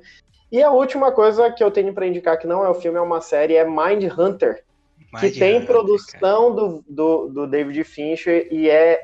E 0.52 0.62
a 0.62 0.70
última 0.70 1.10
coisa 1.10 1.50
que 1.50 1.64
eu 1.64 1.70
tenho 1.70 1.94
para 1.94 2.06
indicar 2.06 2.38
que 2.38 2.46
não 2.46 2.62
é 2.62 2.68
o 2.68 2.74
filme, 2.74 2.98
é 2.98 3.00
uma 3.00 3.22
série, 3.22 3.56
é 3.56 3.64
Mind 3.64 4.12
Hunter, 4.18 4.62
que 5.20 5.30
tem 5.30 5.56
Hunter, 5.56 5.66
produção 5.66 6.54
do, 6.54 6.84
do, 6.88 7.28
do, 7.28 7.46
David 7.46 7.82
Fincher 7.84 8.48
e 8.50 8.68
é 8.68 9.00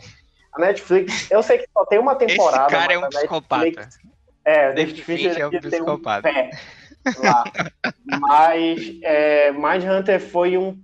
a 0.53 0.61
Netflix. 0.61 1.31
Eu 1.31 1.43
sei 1.43 1.59
que 1.59 1.69
só 1.73 1.85
tem 1.87 1.99
uma 1.99 2.15
temporada. 2.15 2.67
Esse 2.67 2.81
cara 2.81 2.93
é 2.93 2.99
um 2.99 3.09
psicopata. 3.09 3.89
É, 4.45 4.73
David, 4.73 4.75
David 4.75 5.03
Fincher, 5.03 5.41
é 5.41 5.47
um 5.47 5.51
psicopata. 5.51 6.29
Um 6.29 6.33
pé 6.33 6.51
lá. 7.19 7.45
Mas 8.05 8.81
é, 9.03 9.53
Mind 9.53 9.85
Hunter 9.85 10.21
foi 10.21 10.57
um 10.57 10.79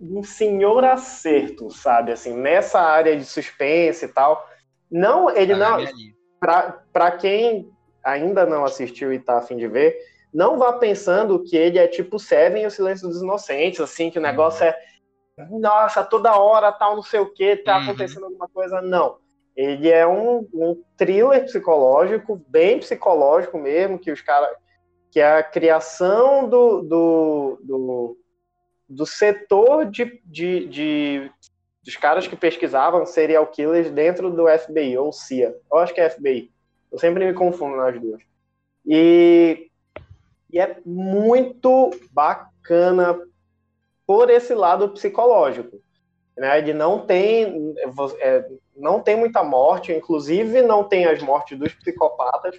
um 0.00 0.22
senhor 0.22 0.82
acerto, 0.82 1.70
sabe? 1.70 2.12
Assim, 2.12 2.32
nessa 2.32 2.80
área 2.80 3.14
de 3.14 3.24
suspense 3.24 4.06
e 4.06 4.08
tal. 4.08 4.48
Não, 4.90 5.28
ele 5.30 5.54
tá 5.54 5.58
não. 5.58 6.80
Para 6.90 7.10
quem 7.12 7.70
ainda 8.02 8.46
não 8.46 8.64
assistiu 8.64 9.12
e 9.12 9.18
tá 9.18 9.38
afim 9.38 9.58
de 9.58 9.68
ver, 9.68 9.94
não 10.32 10.58
vá 10.58 10.72
pensando 10.72 11.42
que 11.42 11.56
ele 11.56 11.78
é 11.78 11.86
tipo 11.86 12.18
Seven 12.18 12.62
e 12.62 12.66
o 12.66 12.70
Silêncio 12.70 13.08
dos 13.08 13.22
Inocentes, 13.22 13.80
assim, 13.80 14.10
que 14.10 14.18
o 14.18 14.22
negócio 14.22 14.64
é 14.64 14.76
nossa, 15.48 16.04
toda 16.04 16.38
hora 16.38 16.72
tal, 16.72 16.96
não 16.96 17.02
sei 17.02 17.20
o 17.20 17.32
que, 17.32 17.56
tá 17.56 17.76
uhum. 17.76 17.84
acontecendo 17.84 18.24
alguma 18.24 18.48
coisa. 18.48 18.82
Não. 18.82 19.18
Ele 19.56 19.88
é 19.88 20.06
um, 20.06 20.46
um 20.52 20.82
thriller 20.96 21.44
psicológico, 21.44 22.42
bem 22.48 22.78
psicológico 22.78 23.58
mesmo, 23.58 23.98
que 23.98 24.10
os 24.10 24.20
caras. 24.20 24.50
que 25.10 25.20
é 25.20 25.38
a 25.38 25.42
criação 25.42 26.48
do, 26.48 26.82
do, 26.82 27.58
do, 27.62 28.16
do 28.88 29.06
setor 29.06 29.86
de, 29.86 30.20
de, 30.24 30.66
de, 30.66 31.32
dos 31.82 31.96
caras 31.96 32.26
que 32.26 32.36
pesquisavam 32.36 33.06
serial 33.06 33.46
killers 33.46 33.90
dentro 33.90 34.30
do 34.30 34.46
FBI, 34.46 34.96
ou 34.96 35.12
CIA. 35.12 35.54
Eu 35.70 35.78
acho 35.78 35.94
que 35.94 36.00
é 36.00 36.10
FBI. 36.10 36.50
Eu 36.90 36.98
sempre 36.98 37.24
me 37.24 37.34
confundo 37.34 37.76
nas 37.76 38.00
duas. 38.00 38.22
E, 38.86 39.69
e 40.52 40.58
é 40.58 40.78
muito 40.84 41.90
bacana 42.12 43.18
por 44.06 44.30
esse 44.30 44.54
lado 44.54 44.88
psicológico. 44.90 45.80
Né? 46.36 46.58
Ele 46.58 46.72
não 46.72 47.06
tem, 47.06 47.74
é, 48.18 48.48
não 48.76 49.00
tem 49.00 49.16
muita 49.16 49.44
morte, 49.44 49.92
inclusive 49.92 50.62
não 50.62 50.84
tem 50.84 51.06
as 51.06 51.22
mortes 51.22 51.58
dos 51.58 51.72
psicopatas, 51.74 52.58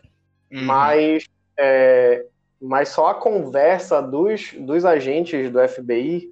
uhum. 0.51 0.63
mas, 0.63 1.25
é, 1.57 2.25
mas 2.61 2.89
só 2.89 3.07
a 3.07 3.15
conversa 3.15 4.01
dos, 4.01 4.53
dos 4.53 4.85
agentes 4.85 5.51
do 5.51 5.67
FBI 5.67 6.31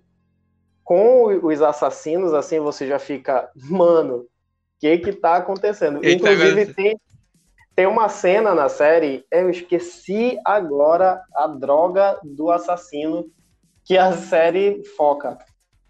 com 0.83 1.25
os 1.45 1.61
assassinos, 1.61 2.33
assim, 2.33 2.59
você 2.59 2.87
já 2.87 2.97
fica, 2.97 3.49
mano, 3.55 4.17
o 4.17 4.27
que 4.79 4.97
que 4.97 5.13
tá 5.13 5.35
acontecendo? 5.35 6.03
Inclusive, 6.03 6.73
tem, 6.73 6.99
tem 7.79 7.87
uma 7.87 8.09
cena 8.09 8.53
na 8.53 8.67
série, 8.67 9.25
eu 9.31 9.49
esqueci 9.49 10.37
agora 10.43 11.23
a 11.33 11.47
droga 11.47 12.19
do 12.21 12.51
assassino 12.51 13.31
que 13.85 13.97
a 13.97 14.11
série 14.11 14.83
foca. 14.97 15.37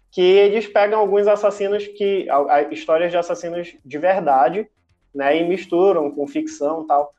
Que 0.08 0.22
eles 0.22 0.68
pegam 0.68 1.00
alguns 1.00 1.26
assassinos 1.26 1.88
que. 1.88 2.28
Histórias 2.70 3.10
de 3.10 3.16
assassinos 3.16 3.76
de 3.84 3.98
verdade, 3.98 4.70
né? 5.12 5.36
E 5.36 5.48
misturam 5.48 6.12
com 6.12 6.28
ficção 6.28 6.84
e 6.84 6.86
tal. 6.86 7.12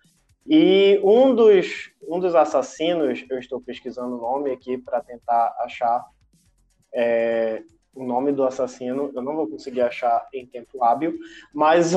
E 0.48 1.02
um 1.04 1.36
dos, 1.36 1.92
um 2.08 2.18
dos 2.18 2.34
assassinos, 2.34 3.26
eu 3.30 3.40
estou 3.40 3.60
pesquisando 3.60 4.16
o 4.16 4.22
nome 4.22 4.52
aqui 4.52 4.78
para 4.78 5.02
tentar 5.02 5.54
achar 5.60 6.06
é, 6.94 7.62
o 7.94 8.06
nome 8.06 8.32
do 8.32 8.46
assassino, 8.46 9.12
eu 9.14 9.22
não 9.22 9.36
vou 9.36 9.50
conseguir 9.50 9.82
achar 9.82 10.30
em 10.34 10.46
tempo 10.46 10.82
hábil, 10.82 11.20
mas 11.54 11.92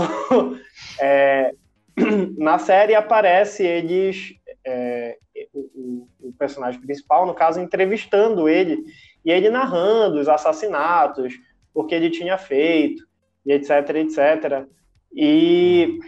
é, 1.01 1.55
na 2.39 2.59
série 2.59 2.95
aparece 2.95 3.65
eles, 3.65 4.35
é, 4.65 5.17
o, 5.53 6.09
o, 6.21 6.33
personagem 6.39 6.81
principal, 6.81 7.27
no 7.27 7.35
caso, 7.35 7.61
entrevistando 7.61 8.49
ele, 8.49 8.85
e 9.25 9.31
ele 9.31 9.51
narrando 9.51 10.19
os 10.19 10.29
assassinatos, 10.29 11.35
o 11.73 11.85
que 11.85 11.95
ele 11.95 12.11
tinha 12.11 12.37
feito, 12.37 13.05
e 13.47 13.53
etc, 13.53 13.71
etc. 13.97 14.67
E, 15.15 15.99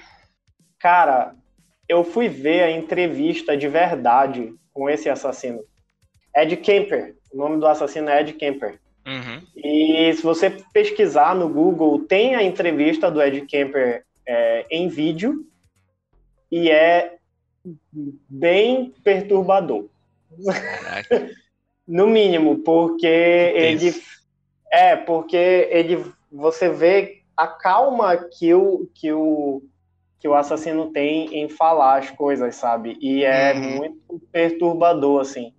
cara, 0.78 1.34
eu 1.88 2.02
fui 2.02 2.28
ver 2.28 2.62
a 2.62 2.70
entrevista 2.70 3.56
de 3.56 3.68
verdade 3.68 4.52
com 4.72 4.90
esse 4.90 5.08
assassino. 5.08 5.60
Ed 6.34 6.56
Kemper. 6.56 7.14
O 7.32 7.36
nome 7.36 7.58
do 7.58 7.66
assassino 7.66 8.08
é 8.10 8.20
Ed 8.20 8.32
Kemper. 8.34 8.78
Uhum. 9.06 9.40
E 9.56 10.12
se 10.12 10.22
você 10.22 10.50
pesquisar 10.72 11.34
no 11.34 11.48
Google, 11.48 12.04
tem 12.06 12.34
a 12.34 12.42
entrevista 12.42 13.10
do 13.10 13.22
Ed 13.22 13.40
Kemper 13.42 14.04
é, 14.26 14.66
em 14.70 14.88
vídeo 14.88 15.46
e 16.50 16.70
é 16.70 17.16
bem 18.28 18.94
perturbador. 19.02 19.86
no 21.86 22.06
mínimo, 22.06 22.58
porque 22.58 23.06
ele 23.06 23.94
é 24.70 24.96
porque 24.96 25.68
ele 25.70 26.04
você 26.30 26.68
vê 26.68 27.22
a 27.36 27.46
calma 27.46 28.16
que 28.16 28.52
o 28.52 28.88
que 28.94 29.12
o 29.12 29.62
que 30.18 30.26
o 30.26 30.34
assassino 30.34 30.90
tem 30.92 31.38
em 31.38 31.48
falar 31.48 31.98
as 31.98 32.10
coisas, 32.10 32.56
sabe? 32.56 32.96
E 33.00 33.22
é 33.22 33.52
uhum. 33.54 33.76
muito 33.76 34.22
perturbador 34.32 35.20
assim. 35.20 35.52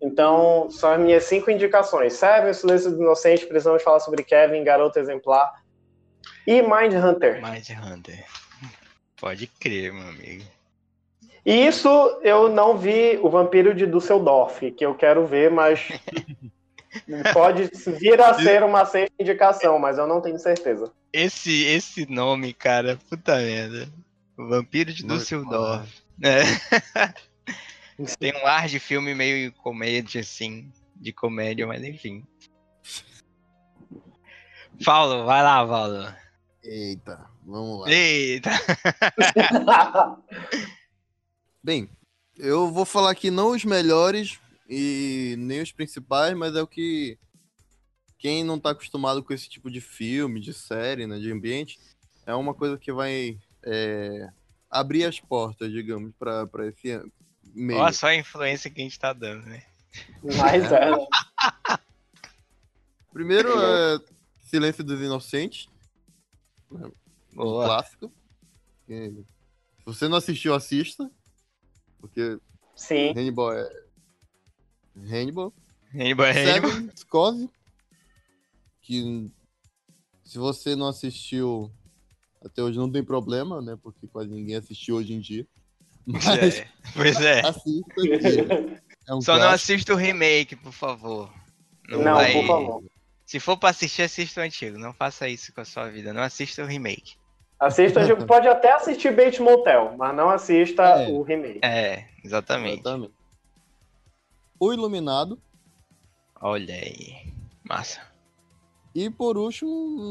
Então, 0.00 0.70
são 0.70 0.92
as 0.92 1.00
minhas 1.00 1.24
cinco 1.24 1.50
indicações. 1.50 2.12
Seven, 2.12 2.52
Silêncio 2.52 2.90
do 2.92 3.02
Inocente, 3.02 3.46
precisamos 3.46 3.82
falar 3.82 3.98
sobre 4.00 4.22
Kevin, 4.22 4.62
Garoto 4.62 4.98
Exemplar 4.98 5.52
e 6.46 6.62
Mind 6.62 6.92
Hunter. 6.92 7.42
Pode 9.20 9.46
crer, 9.46 9.92
meu 9.92 10.08
amigo. 10.08 10.44
E 11.44 11.66
isso 11.66 11.88
eu 12.22 12.48
não 12.48 12.76
vi 12.76 13.18
o 13.22 13.30
Vampiro 13.30 13.72
de 13.72 13.86
Dusseldorf, 13.86 14.70
que 14.72 14.84
eu 14.84 14.94
quero 14.94 15.26
ver, 15.26 15.50
mas 15.50 15.80
pode 17.32 17.70
vir 17.98 18.20
a 18.20 18.34
ser 18.34 18.64
uma 18.64 18.84
sexta 18.84 19.14
indicação, 19.20 19.78
mas 19.78 19.96
eu 19.96 20.06
não 20.06 20.20
tenho 20.20 20.38
certeza. 20.38 20.92
Esse, 21.12 21.64
esse 21.64 22.10
nome, 22.10 22.52
cara, 22.52 22.98
puta 23.08 23.36
merda. 23.36 23.88
O 24.36 24.48
Vampiro 24.48 24.92
de 24.92 25.04
Dusseldorf. 25.04 25.88
É. 26.22 26.42
Tem 28.18 28.34
um 28.34 28.46
ar 28.46 28.68
de 28.68 28.78
filme 28.78 29.14
meio 29.14 29.52
comédia, 29.52 30.20
assim. 30.20 30.70
De 30.96 31.12
comédia, 31.12 31.66
mas 31.66 31.82
enfim. 31.84 32.24
Paulo, 34.84 35.24
vai 35.24 35.42
lá, 35.42 35.66
Paulo. 35.66 36.12
Eita, 36.62 37.24
vamos 37.46 37.80
lá. 37.80 37.90
Eita! 37.90 38.50
Bem, 41.62 41.88
eu 42.36 42.70
vou 42.70 42.84
falar 42.84 43.10
aqui 43.10 43.30
não 43.30 43.52
os 43.52 43.64
melhores 43.64 44.38
e 44.68 45.36
nem 45.38 45.62
os 45.62 45.72
principais, 45.72 46.36
mas 46.36 46.54
é 46.54 46.62
o 46.62 46.66
que 46.66 47.18
quem 48.18 48.42
não 48.42 48.58
tá 48.58 48.70
acostumado 48.70 49.22
com 49.22 49.32
esse 49.32 49.48
tipo 49.48 49.70
de 49.70 49.80
filme, 49.80 50.40
de 50.40 50.52
série, 50.52 51.06
né, 51.06 51.18
de 51.18 51.30
ambiente, 51.30 51.78
é 52.26 52.34
uma 52.34 52.52
coisa 52.52 52.76
que 52.76 52.92
vai 52.92 53.38
é, 53.62 54.28
abrir 54.70 55.04
as 55.04 55.20
portas, 55.20 55.70
digamos, 55.70 56.12
para 56.18 56.66
esse 56.66 57.00
meio. 57.54 57.80
Olha 57.80 57.92
só 57.92 58.08
a 58.08 58.16
influência 58.16 58.70
que 58.70 58.80
a 58.80 58.84
gente 58.84 58.98
tá 58.98 59.12
dando, 59.12 59.46
né? 59.46 59.62
Mas 60.22 60.72
é. 60.72 60.90
Primeiro 63.12 63.48
é 63.58 63.98
Silêncio 64.44 64.84
dos 64.84 65.00
Inocentes. 65.00 65.68
Boa. 67.36 67.66
clássico. 67.66 68.12
Se 68.88 69.24
você 69.84 70.08
não 70.08 70.16
assistiu, 70.16 70.54
assista. 70.54 71.10
Porque 72.00 72.38
Sim. 72.74 73.10
Hannibal 73.10 73.52
é. 73.52 73.68
Hannibal. 74.96 75.52
Hannibal 75.94 76.26
é 76.26 76.30
Hannibal. 76.32 76.70
Seven. 76.70 77.50
Que 78.82 79.30
se 80.24 80.38
você 80.38 80.74
não 80.76 80.88
assistiu 80.88 81.70
até 82.44 82.62
hoje 82.62 82.78
não 82.78 82.90
tem 82.90 83.02
problema, 83.02 83.60
né? 83.60 83.76
Porque 83.82 84.06
quase 84.06 84.30
ninguém 84.30 84.56
assistiu 84.56 84.96
hoje 84.96 85.12
em 85.12 85.20
dia. 85.20 85.46
Mas 86.06 86.26
é. 86.26 86.68
Pois 86.94 87.20
é. 87.20 87.40
Assista. 87.40 87.94
É 89.08 89.14
um 89.14 89.20
Só 89.20 89.34
clássico. 89.34 89.38
não 89.38 89.48
assista 89.48 89.92
o 89.92 89.96
remake, 89.96 90.54
por 90.54 90.72
favor. 90.72 91.32
Não, 91.88 92.02
não 92.02 92.14
vai... 92.14 92.32
por 92.32 92.46
favor. 92.46 92.84
Se 93.24 93.40
for 93.40 93.56
pra 93.56 93.70
assistir, 93.70 94.02
assista 94.02 94.40
o 94.40 94.44
antigo. 94.44 94.78
Não 94.78 94.94
faça 94.94 95.28
isso 95.28 95.52
com 95.52 95.60
a 95.60 95.64
sua 95.64 95.90
vida. 95.90 96.12
Não 96.12 96.22
assista 96.22 96.62
o 96.62 96.66
remake. 96.66 97.16
Assista, 97.58 98.00
pode 98.26 98.48
até 98.48 98.72
assistir 98.74 99.14
Bates 99.14 99.40
Motel, 99.40 99.94
mas 99.96 100.14
não 100.14 100.28
assista 100.28 100.82
é. 100.82 101.08
o 101.08 101.22
remake. 101.22 101.60
É, 101.62 102.06
exatamente. 102.22 102.80
exatamente. 102.80 103.14
O 104.58 104.72
Iluminado. 104.72 105.40
Olha 106.40 106.74
aí. 106.74 107.32
Massa. 107.64 108.00
E 108.94 109.10
por 109.10 109.36
último, 109.36 109.70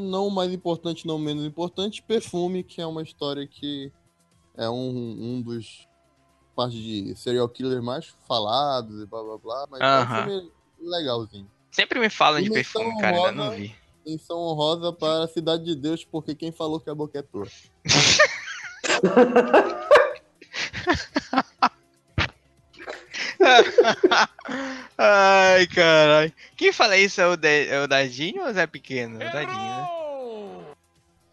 não 0.09 0.29
mais 0.29 0.51
importante, 0.51 1.07
não 1.07 1.17
menos 1.17 1.43
importante, 1.43 2.03
Perfume, 2.03 2.63
que 2.63 2.81
é 2.81 2.85
uma 2.85 3.01
história 3.01 3.47
que 3.47 3.91
é 4.55 4.69
um, 4.69 5.17
um 5.19 5.41
dos 5.41 5.87
partes 6.55 6.77
de 6.77 7.15
serial 7.15 7.49
killer 7.49 7.81
mais 7.81 8.15
falados 8.27 9.01
e 9.01 9.05
blá 9.05 9.21
blá 9.21 9.37
blá, 9.37 9.67
mas 9.69 9.79
uh 9.79 9.83
-huh. 9.83 9.87
é 9.87 10.03
um 10.03 10.27
filme 10.27 10.51
legalzinho. 10.79 11.51
Sempre 11.71 11.99
me 11.99 12.09
falam 12.09 12.41
de 12.41 12.49
perfume, 12.49 12.97
cara, 13.01 13.17
ainda 13.17 13.31
não 13.31 13.51
vi. 13.51 13.75
Menção 14.05 14.37
honrosa 14.37 14.93
para 14.93 15.23
a 15.23 15.27
Cidade 15.27 15.63
de 15.63 15.75
Deus, 15.75 16.05
porque 16.05 16.35
quem 16.35 16.51
falou 16.51 16.79
que 16.79 16.89
a 16.89 16.95
boca 16.95 17.17
é 17.17 17.21
tua? 17.23 17.47
Ai, 24.97 25.67
caralho. 25.67 26.33
Quem 26.55 26.71
fala 26.71 26.97
isso 26.97 27.19
é 27.19 27.27
o, 27.27 27.35
de, 27.35 27.67
é 27.67 27.81
o 27.81 27.87
Dadinho 27.87 28.43
ou 28.43 28.49
o 28.49 28.53
Zé 28.53 28.67
Pequeno? 28.67 29.15
O 29.15 29.19
Dadinho, 29.19 29.57
né? 29.57 29.89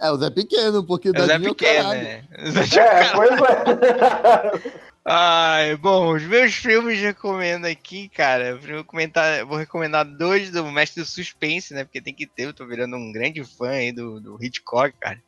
É, 0.00 0.10
o 0.10 0.16
Zé 0.16 0.30
Pequeno, 0.30 0.84
porque 0.84 1.10
o 1.10 1.12
Dadinho 1.12 1.38
Zé 1.40 1.48
Pequeno, 1.50 1.92
é. 1.92 2.24
é, 2.34 3.12
pois 3.14 3.30
é. 3.30 4.82
Ai, 5.04 5.76
bom, 5.76 6.14
os 6.14 6.22
meus 6.22 6.54
filmes 6.54 7.00
recomendo 7.00 7.64
aqui, 7.64 8.08
cara. 8.08 8.56
Vou, 8.56 8.84
comentar, 8.84 9.44
vou 9.44 9.56
recomendar 9.56 10.04
dois 10.04 10.50
do 10.50 10.64
Mestre 10.70 11.02
do 11.02 11.08
Suspense, 11.08 11.74
né? 11.74 11.82
Porque 11.82 12.00
tem 12.00 12.14
que 12.14 12.24
ter, 12.24 12.44
eu 12.44 12.54
tô 12.54 12.64
virando 12.64 12.96
um 12.96 13.10
grande 13.10 13.42
fã 13.42 13.70
aí 13.70 13.90
do, 13.90 14.20
do 14.20 14.42
Hitchcock, 14.42 14.96
cara. 15.00 15.20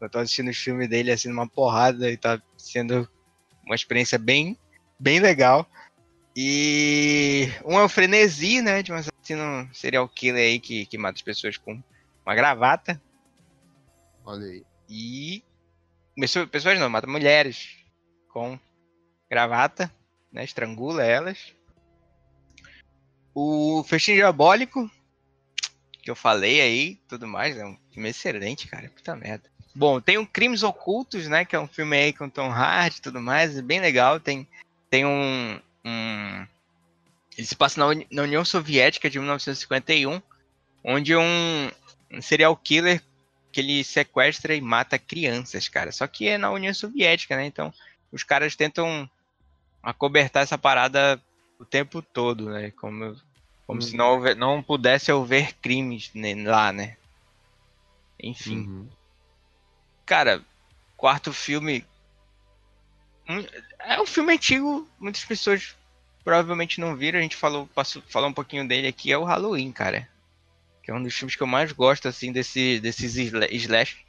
Eu 0.00 0.10
tô 0.10 0.18
assistindo 0.18 0.50
os 0.50 0.56
filmes 0.58 0.88
dele 0.88 1.10
assim 1.10 1.28
numa 1.28 1.48
porrada 1.48 2.10
e 2.10 2.16
tá 2.18 2.40
sendo 2.58 3.08
uma 3.64 3.74
experiência 3.74 4.18
bem, 4.18 4.58
bem 5.00 5.18
legal. 5.18 5.66
E 6.36 7.48
um 7.64 7.78
é 7.78 7.82
o 7.82 7.88
Frenesi, 7.88 8.60
né? 8.60 8.82
De 8.82 8.92
um 8.92 8.96
assassino 8.96 9.66
serial 9.72 10.06
killer 10.06 10.42
aí 10.42 10.60
que, 10.60 10.84
que 10.84 10.98
mata 10.98 11.16
as 11.16 11.22
pessoas 11.22 11.56
com 11.56 11.82
uma 12.24 12.34
gravata. 12.34 13.00
Olha 14.26 14.44
aí. 14.44 14.62
E. 14.90 15.42
Pessoas 16.50 16.78
não, 16.78 16.90
mata 16.90 17.06
mulheres 17.06 17.76
com 18.28 18.58
gravata, 19.30 19.92
né? 20.32 20.44
Estrangula 20.44 21.04
elas. 21.04 21.54
O 23.34 23.84
Festim 23.84 24.14
Diabólico, 24.14 24.90
que 26.02 26.10
eu 26.10 26.16
falei 26.16 26.60
aí, 26.60 26.96
tudo 27.08 27.26
mais, 27.26 27.56
é 27.56 27.66
um 27.66 27.76
filme 27.92 28.08
excelente, 28.08 28.66
cara. 28.66 28.88
Puta 28.88 29.14
merda. 29.14 29.50
Bom, 29.74 30.00
tem 30.00 30.16
o 30.16 30.26
Crimes 30.26 30.62
Ocultos, 30.62 31.28
né? 31.28 31.44
Que 31.44 31.54
é 31.54 31.60
um 31.60 31.68
filme 31.68 31.96
aí 31.96 32.12
com 32.12 32.30
Tom 32.30 32.50
Hardy 32.50 32.96
e 32.96 33.02
tudo 33.02 33.20
mais, 33.20 33.58
é 33.58 33.62
bem 33.62 33.80
legal. 33.80 34.18
Tem, 34.18 34.48
tem 34.88 35.04
um, 35.04 35.60
um. 35.84 36.46
Ele 37.36 37.46
se 37.46 37.54
passa 37.54 37.78
na, 37.78 38.02
na 38.10 38.22
União 38.22 38.42
Soviética 38.42 39.10
de 39.10 39.18
1951, 39.18 40.22
onde 40.82 41.14
um, 41.14 41.70
um 42.10 42.22
serial 42.22 42.56
killer 42.56 43.02
que 43.52 43.60
ele 43.60 43.84
sequestra 43.84 44.54
e 44.54 44.62
mata 44.62 44.98
crianças, 44.98 45.68
cara. 45.68 45.92
Só 45.92 46.06
que 46.06 46.26
é 46.26 46.38
na 46.38 46.50
União 46.50 46.72
Soviética, 46.72 47.36
né? 47.36 47.44
Então 47.44 47.72
os 48.10 48.22
caras 48.22 48.56
tentam 48.56 49.08
acobertar 49.86 50.42
essa 50.42 50.58
parada 50.58 51.22
o 51.58 51.64
tempo 51.64 52.02
todo, 52.02 52.50
né? 52.50 52.72
Como, 52.72 53.16
como 53.66 53.80
uhum. 53.80 53.86
se 53.86 53.96
não, 53.96 54.14
houver, 54.14 54.34
não 54.34 54.62
pudesse 54.62 55.12
haver 55.12 55.54
crimes 55.54 56.10
lá, 56.44 56.72
né? 56.72 56.96
Enfim. 58.20 58.58
Uhum. 58.58 58.88
Cara, 60.04 60.42
quarto 60.96 61.32
filme. 61.32 61.84
É 63.78 64.00
um 64.00 64.06
filme 64.06 64.34
antigo, 64.34 64.88
muitas 64.98 65.24
pessoas 65.24 65.76
provavelmente 66.24 66.80
não 66.80 66.96
viram. 66.96 67.20
A 67.20 67.22
gente 67.22 67.36
falou, 67.36 67.68
passou, 67.68 68.02
falou 68.08 68.28
um 68.28 68.34
pouquinho 68.34 68.66
dele 68.66 68.88
aqui, 68.88 69.12
é 69.12 69.18
o 69.18 69.24
Halloween, 69.24 69.70
cara. 69.70 70.08
Que 70.82 70.90
é 70.90 70.94
um 70.94 71.02
dos 71.02 71.14
filmes 71.14 71.36
que 71.36 71.42
eu 71.42 71.46
mais 71.46 71.70
gosto, 71.72 72.08
assim, 72.08 72.32
desse, 72.32 72.80
desses 72.80 73.16
slash. 73.16 74.04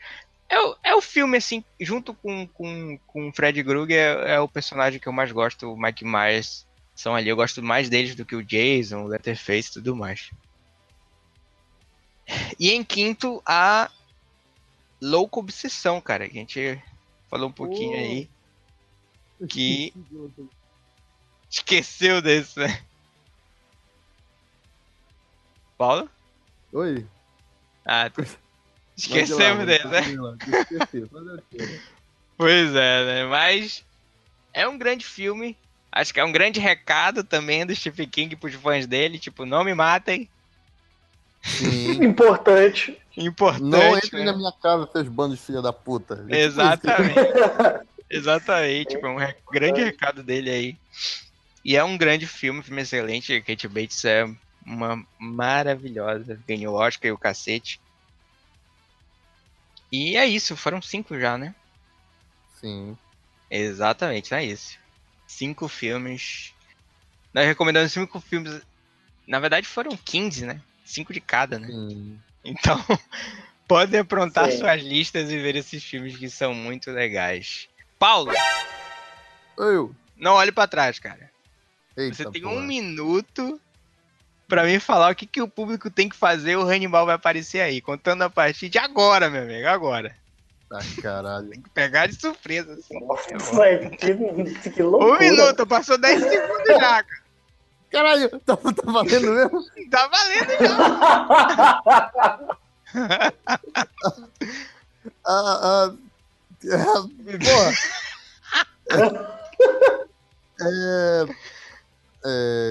É 0.49 0.59
o, 0.59 0.77
é 0.83 0.95
o 0.95 1.01
filme, 1.01 1.37
assim, 1.37 1.63
junto 1.79 2.13
com, 2.13 2.47
com, 2.47 2.97
com 3.05 3.29
o 3.29 3.33
Fred 3.33 3.61
Krueger, 3.63 3.97
é, 3.97 4.35
é, 4.35 4.39
o 4.39 4.47
personagem 4.47 4.99
que 4.99 5.07
eu 5.07 5.13
mais 5.13 5.31
gosto, 5.31 5.71
o 5.71 5.77
Mike 5.77 6.05
Myers. 6.05 6.65
São 6.95 7.15
ali, 7.15 7.29
eu 7.29 7.35
gosto 7.35 7.61
mais 7.61 7.89
deles 7.89 8.15
do 8.15 8.25
que 8.25 8.35
o 8.35 8.43
Jason, 8.43 9.03
o 9.03 9.07
Letterface 9.07 9.69
e 9.69 9.73
tudo 9.73 9.95
mais. 9.95 10.31
E 12.59 12.71
em 12.71 12.83
quinto, 12.83 13.41
a 13.45 13.91
Louca 15.01 15.39
Obsessão, 15.39 16.01
cara. 16.01 16.27
Que 16.27 16.37
a 16.37 16.41
gente 16.41 16.83
falou 17.29 17.49
um 17.49 17.53
pouquinho 17.53 17.93
oh. 17.93 17.99
aí. 17.99 18.29
Que. 19.47 19.93
Esqueceu 21.47 22.23
desse, 22.23 22.59
né? 22.59 22.83
Paulo? 25.77 26.09
Oi. 26.73 27.05
Ah, 27.85 28.09
tá. 28.09 28.23
Esquecemos 28.97 29.65
dele, 29.65 29.83
né? 29.85 30.01
Pois 32.35 32.75
é, 32.75 33.05
né? 33.05 33.25
Mas 33.25 33.85
é 34.53 34.67
um 34.67 34.77
grande 34.77 35.05
filme. 35.05 35.55
Acho 35.91 36.13
que 36.13 36.19
é 36.19 36.25
um 36.25 36.31
grande 36.31 36.59
recado 36.59 37.23
também 37.23 37.65
do 37.65 37.75
Stephen 37.75 38.09
King 38.09 38.35
pros 38.35 38.55
fãs 38.55 38.87
dele. 38.87 39.19
Tipo, 39.19 39.45
não 39.45 39.63
me 39.63 39.73
matem. 39.73 40.27
Sim. 41.43 42.03
Importante. 42.03 42.97
Importante. 43.15 43.63
Não 43.63 43.97
entrem 43.97 44.25
né? 44.25 44.31
na 44.31 44.37
minha 44.37 44.51
casa, 44.51 44.89
seus 44.91 45.07
bandos 45.07 45.39
de 45.39 45.45
filha 45.45 45.61
da 45.61 45.71
puta. 45.71 46.25
Exatamente. 46.29 47.19
Exatamente. 48.09 48.89
Tipo, 48.89 49.07
é 49.07 49.35
um 49.47 49.51
grande 49.51 49.83
recado 49.83 50.23
dele 50.23 50.49
aí. 50.49 50.77
E 51.63 51.75
é 51.75 51.83
um 51.83 51.97
grande 51.97 52.25
filme, 52.25 52.63
filme 52.63 52.81
excelente. 52.81 53.41
Kate 53.41 53.67
Bates 53.67 54.03
é 54.05 54.27
uma 54.65 55.03
maravilhosa. 55.19 56.39
Ganhou 56.47 56.75
Oscar 56.75 57.09
e 57.09 57.11
o 57.11 57.17
cacete. 57.17 57.79
E 59.91 60.17
é 60.17 60.25
isso, 60.25 60.55
foram 60.57 60.81
cinco 60.81 61.17
já, 61.19 61.37
né? 61.37 61.55
Sim. 62.59 62.97
Exatamente, 63.49 64.33
é 64.33 64.43
isso. 64.43 64.77
Cinco 65.27 65.67
filmes. 65.67 66.53
Nós 67.33 67.45
recomendamos 67.45 67.91
cinco 67.91 68.19
filmes. 68.19 68.61
Na 69.27 69.39
verdade 69.39 69.67
foram 69.67 69.95
15, 69.95 70.45
né? 70.45 70.61
Cinco 70.85 71.13
de 71.13 71.21
cada, 71.21 71.59
né? 71.59 71.67
Sim. 71.67 72.19
Então, 72.43 72.77
podem 73.67 73.99
aprontar 73.99 74.51
Sim. 74.51 74.59
suas 74.59 74.81
listas 74.81 75.29
e 75.29 75.37
ver 75.37 75.55
esses 75.55 75.83
filmes 75.83 76.17
que 76.17 76.29
são 76.29 76.53
muito 76.53 76.91
legais. 76.91 77.67
Paulo! 77.99 78.31
Eu. 79.57 79.95
Não 80.15 80.33
olhe 80.33 80.51
para 80.51 80.67
trás, 80.67 80.99
cara. 80.99 81.31
Eita, 81.95 82.15
Você 82.15 82.31
tem 82.31 82.41
porra. 82.43 82.55
um 82.55 82.61
minuto 82.61 83.59
para 84.47 84.63
mim 84.63 84.79
falar 84.79 85.11
o 85.11 85.15
que, 85.15 85.25
que 85.25 85.41
o 85.41 85.47
público 85.47 85.89
tem 85.89 86.07
que 86.07 86.15
fazer. 86.15 86.55
O 86.55 86.63
Hannibal 86.67 87.05
vai 87.05 87.15
aparecer 87.15 87.61
aí, 87.61 87.81
contando 87.81 88.23
a 88.23 88.29
partir 88.29 88.69
de 88.69 88.77
agora, 88.77 89.29
meu 89.29 89.43
amigo, 89.43 89.67
agora. 89.67 90.15
Ah, 90.71 90.79
caralho. 91.01 91.49
Tem 91.49 91.61
que 91.61 91.69
pegar 91.69 92.07
de 92.07 92.15
surpresa. 92.19 92.73
Assim. 92.73 92.99
Nossa, 93.05 93.27
que, 93.27 94.69
que 94.71 94.83
loucura. 94.83 95.13
Um 95.13 95.19
minuto, 95.19 95.65
passou 95.65 95.97
10 95.97 96.19
segundos 96.21 96.67
já, 96.67 97.03
cara. 97.03 97.27
Caralho, 97.89 98.29
tá, 98.41 98.57
tá 98.57 98.91
valendo 98.91 99.31
mesmo? 99.31 99.63
Tá 99.89 100.09
valendo 100.09 100.51
já. 100.59 101.81
ah, 105.25 105.57
ah, 105.63 105.93
porra. 107.45 107.73
é, 110.61 111.25
é, 111.31 111.35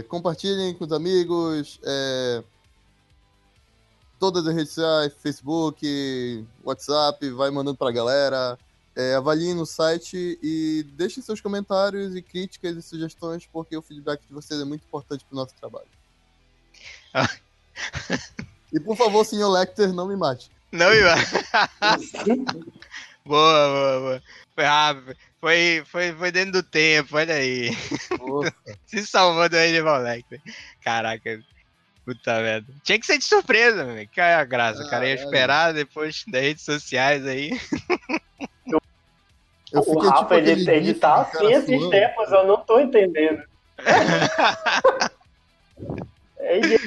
compartilhem 0.09 0.75
com 0.75 0.85
os 0.85 0.93
amigos. 0.93 1.81
É, 1.85 2.43
todas 4.19 4.47
as 4.47 4.55
redes 4.55 4.73
sociais, 4.73 5.13
Facebook, 5.23 6.47
WhatsApp, 6.65 7.31
vai 7.31 7.51
mandando 7.51 7.77
pra 7.77 7.91
galera. 7.91 8.59
É, 8.95 9.15
avaliem 9.15 9.55
no 9.55 9.67
site 9.67 10.39
e 10.43 10.83
deixem 10.95 11.23
seus 11.23 11.41
comentários 11.41 12.17
e 12.17 12.23
críticas 12.23 12.77
e 12.77 12.83
sugestões, 12.83 13.47
porque 13.53 13.77
o 13.77 13.83
feedback 13.83 14.23
de 14.27 14.33
vocês 14.33 14.59
é 14.59 14.65
muito 14.65 14.85
importante 14.85 15.25
pro 15.27 15.37
nosso 15.37 15.55
trabalho. 15.55 15.87
e 18.73 18.81
por 18.81 18.97
favor, 18.97 19.25
senhor 19.25 19.51
Lecter, 19.51 19.93
não 19.93 20.09
me 20.09 20.17
mate. 20.17 20.51
Não 20.73 20.89
me 20.91 21.03
mate. 21.03 21.31
boa, 23.25 23.69
boa, 23.69 24.01
boa. 24.01 24.23
Foi 24.57 24.65
rápido. 24.65 25.15
Foi, 25.39 25.83
foi, 25.85 26.13
foi 26.15 26.33
dentro 26.33 26.53
do 26.53 26.63
tempo, 26.63 27.19
olha 27.19 27.35
aí. 27.35 27.71
Se 28.87 29.07
salvou 29.07 29.47
do 29.51 29.57
Hannibal 29.57 30.01
Lecter. 30.01 30.41
Caraca. 30.83 31.39
Puta 32.07 32.41
merda. 32.41 32.73
Tinha 32.83 32.99
que 32.99 33.05
ser 33.05 33.19
de 33.19 33.25
surpresa, 33.25 33.85
meu. 33.85 34.09
Que 34.09 34.19
é 34.19 34.35
a 34.35 34.45
graça. 34.45 34.83
Ah, 34.83 34.87
o 34.87 34.89
cara 34.91 35.07
ia 35.07 35.15
esperar 35.15 35.75
depois 35.75 36.25
das 36.29 36.41
redes 36.41 36.65
sociais 36.65 37.27
aí. 37.27 37.51
Eu 39.73 39.83
o 39.85 39.99
Rafa, 39.99 40.23
tipo 40.23 40.35
ele, 40.35 40.71
ele 40.71 40.95
tá 40.95 41.23
assim 41.23 41.53
esses 41.53 41.89
tempos, 41.89 42.33
eu 42.33 42.47
não 42.47 42.57
tô 42.59 42.81
entendendo. 42.81 43.43
ele, 46.39 46.79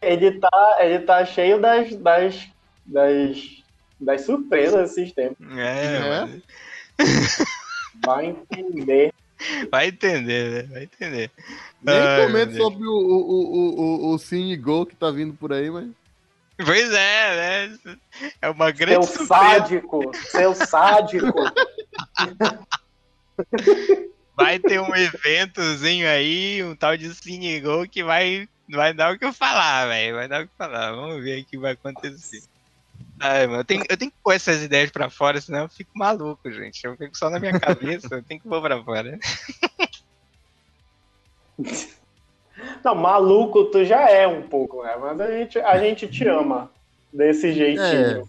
ele, 0.00 0.38
tá, 0.38 0.76
ele 0.80 1.00
tá 1.00 1.24
cheio 1.26 1.60
das, 1.60 1.94
das, 1.96 2.48
das, 2.86 3.62
das 4.00 4.20
surpresas 4.22 4.92
esses 4.92 5.12
tempos. 5.12 5.44
É, 5.58 6.22
é? 6.22 6.42
Vai 8.04 8.26
entender. 8.26 9.12
Vai 9.70 9.88
entender, 9.88 10.50
né? 10.50 10.62
Vai 10.72 10.82
entender. 10.84 11.30
Nem 11.82 11.98
Ai, 11.98 12.26
comento 12.26 12.56
sobre 12.56 12.86
o, 12.86 12.92
o, 12.92 13.80
o, 13.80 14.14
o 14.14 14.18
Cine 14.18 14.56
Go 14.56 14.86
que 14.86 14.96
tá 14.96 15.10
vindo 15.10 15.34
por 15.34 15.52
aí, 15.52 15.70
mas. 15.70 15.88
Pois 16.56 16.92
é, 16.92 17.68
né? 17.68 17.98
É 18.40 18.48
uma 18.48 18.70
grande 18.70 19.06
Seu 19.06 19.26
surpresa. 19.26 19.58
sádico, 19.58 20.10
seu 20.14 20.54
sádico. 20.54 21.34
Vai 24.36 24.58
ter 24.58 24.80
um 24.80 24.94
eventozinho 24.94 26.08
aí, 26.08 26.62
um 26.64 26.74
tal 26.74 26.96
de 26.96 27.12
Cine 27.14 27.60
Go 27.60 27.88
que 27.88 28.02
vai, 28.02 28.48
vai 28.68 28.92
dar 28.92 29.14
o 29.14 29.18
que 29.18 29.24
eu 29.24 29.32
falar, 29.32 29.86
velho. 29.86 30.16
Vai 30.16 30.26
dar 30.26 30.42
o 30.42 30.48
que 30.48 30.54
falar. 30.58 30.92
Vamos 30.92 31.22
ver 31.22 31.40
o 31.40 31.44
que 31.44 31.56
vai 31.56 31.72
acontecer. 31.72 32.42
Ai, 33.20 33.46
mano, 33.46 33.60
eu 33.60 33.64
tenho, 33.64 33.84
eu 33.88 33.96
tenho 33.96 34.10
que 34.10 34.16
pôr 34.22 34.32
essas 34.32 34.62
ideias 34.62 34.90
pra 34.90 35.08
fora, 35.08 35.40
senão 35.40 35.62
eu 35.62 35.68
fico 35.68 35.90
maluco, 35.94 36.50
gente. 36.50 36.84
Eu 36.84 36.96
fico 36.96 37.16
só 37.16 37.30
na 37.30 37.38
minha 37.38 37.58
cabeça, 37.58 38.08
eu 38.10 38.22
tenho 38.22 38.40
que 38.40 38.48
pôr 38.48 38.60
pra 38.60 38.82
fora. 38.82 39.18
Não, 42.84 42.94
maluco 42.94 43.64
tu 43.66 43.84
já 43.84 44.08
é 44.08 44.26
um 44.26 44.48
pouco, 44.48 44.82
né? 44.82 44.96
Mas 44.96 45.20
a 45.20 45.30
gente, 45.30 45.58
a 45.58 45.78
gente 45.78 46.08
te 46.08 46.26
ama 46.28 46.70
desse 47.12 47.52
jeitinho. 47.52 48.28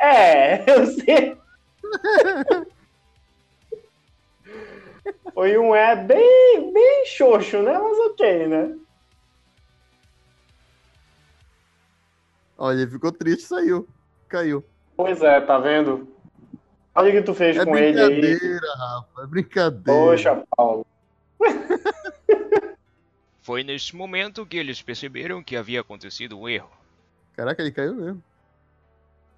É, 0.00 0.54
é 0.64 0.64
eu 0.66 0.86
sei. 0.86 1.36
Foi 5.34 5.58
um 5.58 5.74
é 5.74 5.94
bem, 5.94 6.72
bem 6.72 7.06
xoxo, 7.06 7.62
né? 7.62 7.78
Mas 7.78 7.98
ok, 8.10 8.46
né? 8.48 8.74
Olha, 12.58 12.82
ele 12.82 12.90
ficou 12.90 13.12
triste, 13.12 13.42
saiu. 13.42 13.86
Caiu. 14.28 14.64
Pois 14.96 15.22
é, 15.22 15.40
tá 15.40 15.58
vendo? 15.58 16.08
Olha 16.94 17.10
o 17.10 17.12
que 17.12 17.22
tu 17.22 17.34
fez 17.34 17.56
é 17.56 17.64
com 17.64 17.76
ele 17.76 18.00
aí. 18.00 18.04
É 18.04 18.20
brincadeira, 18.20 18.74
Rafa, 18.78 19.22
é 19.22 19.26
brincadeira. 19.26 20.00
Poxa, 20.00 20.42
Paulo. 20.56 20.86
Foi 23.42 23.62
nesse 23.62 23.94
momento 23.94 24.46
que 24.46 24.56
eles 24.56 24.80
perceberam 24.82 25.42
que 25.42 25.56
havia 25.56 25.80
acontecido 25.80 26.38
um 26.38 26.48
erro. 26.48 26.70
Caraca, 27.36 27.62
ele 27.62 27.70
caiu 27.70 27.94
mesmo. 27.94 28.22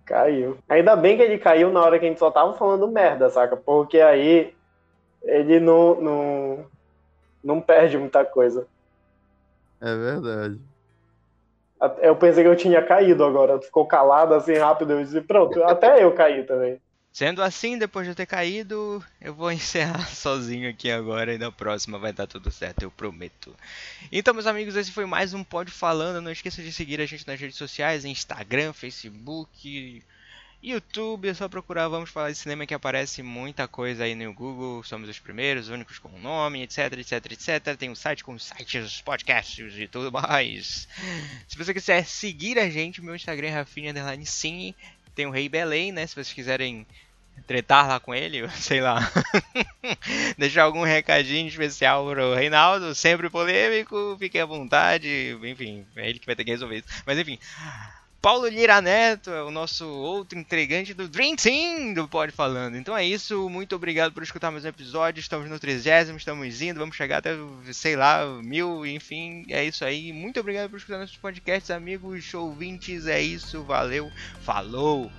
Caiu. 0.07 0.57
Ainda 0.69 0.97
bem 0.97 1.17
que 1.17 1.23
ele 1.23 1.37
caiu 1.37 1.71
na 1.71 1.83
hora 1.83 1.99
que 1.99 2.07
a 2.07 2.09
gente 2.09 2.19
só 2.19 2.31
tava 2.31 2.55
falando 2.55 2.89
merda, 2.89 3.29
saca? 3.29 3.57
Porque 3.57 4.01
aí 4.01 4.55
ele 5.23 5.61
não, 5.61 6.01
não, 6.01 6.67
não 7.43 7.61
perde 7.61 7.99
muita 7.99 8.25
coisa. 8.25 8.67
É 9.81 9.95
verdade. 9.95 10.59
Eu 12.01 12.17
pensei 12.17 12.43
que 12.43 12.49
eu 12.49 12.57
tinha 12.57 12.83
caído 12.83 13.25
agora. 13.25 13.61
Ficou 13.61 13.87
calado 13.87 14.35
assim 14.35 14.55
rápido. 14.55 14.93
Eu 14.93 15.05
disse, 15.05 15.21
pronto, 15.21 15.63
até 15.63 16.03
eu 16.03 16.13
caí 16.13 16.45
também. 16.45 16.81
Sendo 17.13 17.43
assim, 17.43 17.79
depois 17.79 18.07
de 18.07 18.13
eu 18.13 18.15
ter 18.15 18.27
caído, 18.27 19.05
eu 19.21 19.35
vou 19.35 19.51
encerrar 19.53 20.07
sozinho 20.07 20.71
aqui 20.71 20.91
agora 20.91 21.35
e 21.35 21.39
na 21.39 21.51
próxima 21.51 21.99
vai 21.99 22.13
dar 22.13 22.27
tudo 22.27 22.51
certo, 22.51 22.83
eu 22.83 22.91
prometo. 22.91 23.55
Então, 24.13 24.35
meus 24.35 24.47
amigos, 24.47 24.77
esse 24.77 24.93
foi 24.93 25.07
mais 25.07 25.35
um 25.35 25.43
Pod 25.43 25.71
Falando. 25.71 26.21
Não 26.21 26.31
esqueça 26.31 26.63
de 26.63 26.73
seguir 26.73 27.01
a 27.01 27.07
gente 27.07 27.27
nas 27.27 27.41
redes 27.41 27.57
sociais, 27.57 28.05
Instagram, 28.05 28.73
Facebook, 28.73 30.03
YouTube, 30.63 31.29
é 31.29 31.35
só 31.35 31.49
procurar 31.49 31.87
Vamos 31.87 32.11
Falar 32.11 32.33
de 32.33 32.37
Cinema 32.37 32.67
que 32.67 32.75
aparece 32.75 33.23
muita 33.23 33.69
coisa 33.69 34.05
aí 34.05 34.15
no 34.15 34.33
Google. 34.33 34.83
Somos 34.83 35.09
os 35.09 35.19
primeiros, 35.19 35.69
únicos 35.69 35.99
com 35.99 36.09
o 36.09 36.19
nome, 36.19 36.63
etc, 36.63 36.93
etc, 36.95 37.33
etc. 37.33 37.77
Tem 37.77 37.89
um 37.89 37.95
site 37.95 38.25
com 38.25 38.37
sites, 38.39 39.01
podcasts 39.01 39.75
e 39.77 39.87
tudo 39.87 40.11
mais. 40.11 40.89
Se 41.47 41.57
você 41.57 41.73
quiser 41.73 42.05
seguir 42.05 42.59
a 42.59 42.69
gente, 42.69 43.01
meu 43.01 43.15
Instagram 43.15 43.49
é 43.49 43.55
Rafinha 43.55 43.95
Sim. 44.25 44.75
Tem 45.15 45.27
o 45.27 45.31
Rei 45.31 45.49
Belém, 45.49 45.93
né? 45.93 46.07
Se 46.07 46.15
vocês 46.15 46.33
quiserem 46.33 46.85
tretar 47.47 47.87
lá 47.87 48.01
com 48.01 48.13
ele, 48.13 48.49
sei 48.59 48.81
lá. 48.81 49.11
Deixar 50.37 50.65
algum 50.65 50.83
recadinho 50.83 51.47
especial 51.47 52.09
pro 52.11 52.35
Reinaldo, 52.35 52.95
sempre 52.97 53.31
polêmico, 53.31 54.17
fique 54.19 54.39
à 54.39 54.45
vontade. 54.45 55.39
Enfim, 55.43 55.87
é 55.95 56.09
ele 56.09 56.19
que 56.19 56.27
vai 56.27 56.35
ter 56.35 56.45
que 56.45 56.51
resolver 56.51 56.79
isso. 56.79 56.89
Mas 57.07 57.17
enfim. 57.17 57.39
Paulo 58.21 58.49
Lira 58.49 58.81
Neto 58.81 59.31
é 59.31 59.45
o 59.45 59.51
nosso 59.51 59.87
outro 59.87 60.37
entregante 60.37 60.93
do 60.93 61.09
Dream 61.09 61.37
Team 61.37 61.95
do 61.95 62.09
Pode 62.09 62.33
Falando. 62.33 62.77
Então 62.77 62.97
é 62.97 63.05
isso, 63.05 63.49
muito 63.49 63.77
obrigado 63.77 64.13
por 64.13 64.25
escutar 64.25 64.51
mais 64.51 64.65
um 64.65 64.69
episódio. 64.69 65.21
Estamos 65.21 65.49
no 65.49 65.57
30, 65.57 66.17
estamos 66.17 66.61
indo, 66.61 66.81
vamos 66.81 66.97
chegar 66.97 67.19
até, 67.19 67.37
sei 67.73 67.95
lá, 67.95 68.27
mil, 68.43 68.85
enfim, 68.85 69.47
é 69.49 69.65
isso 69.65 69.85
aí. 69.85 70.13
Muito 70.13 70.41
obrigado 70.41 70.69
por 70.69 70.79
escutar 70.79 70.99
nossos 70.99 71.17
podcasts, 71.17 71.71
amigos 71.71 72.35
ouvintes. 72.35 73.07
É 73.07 73.23
isso, 73.23 73.63
valeu, 73.63 74.11
falou! 74.43 75.13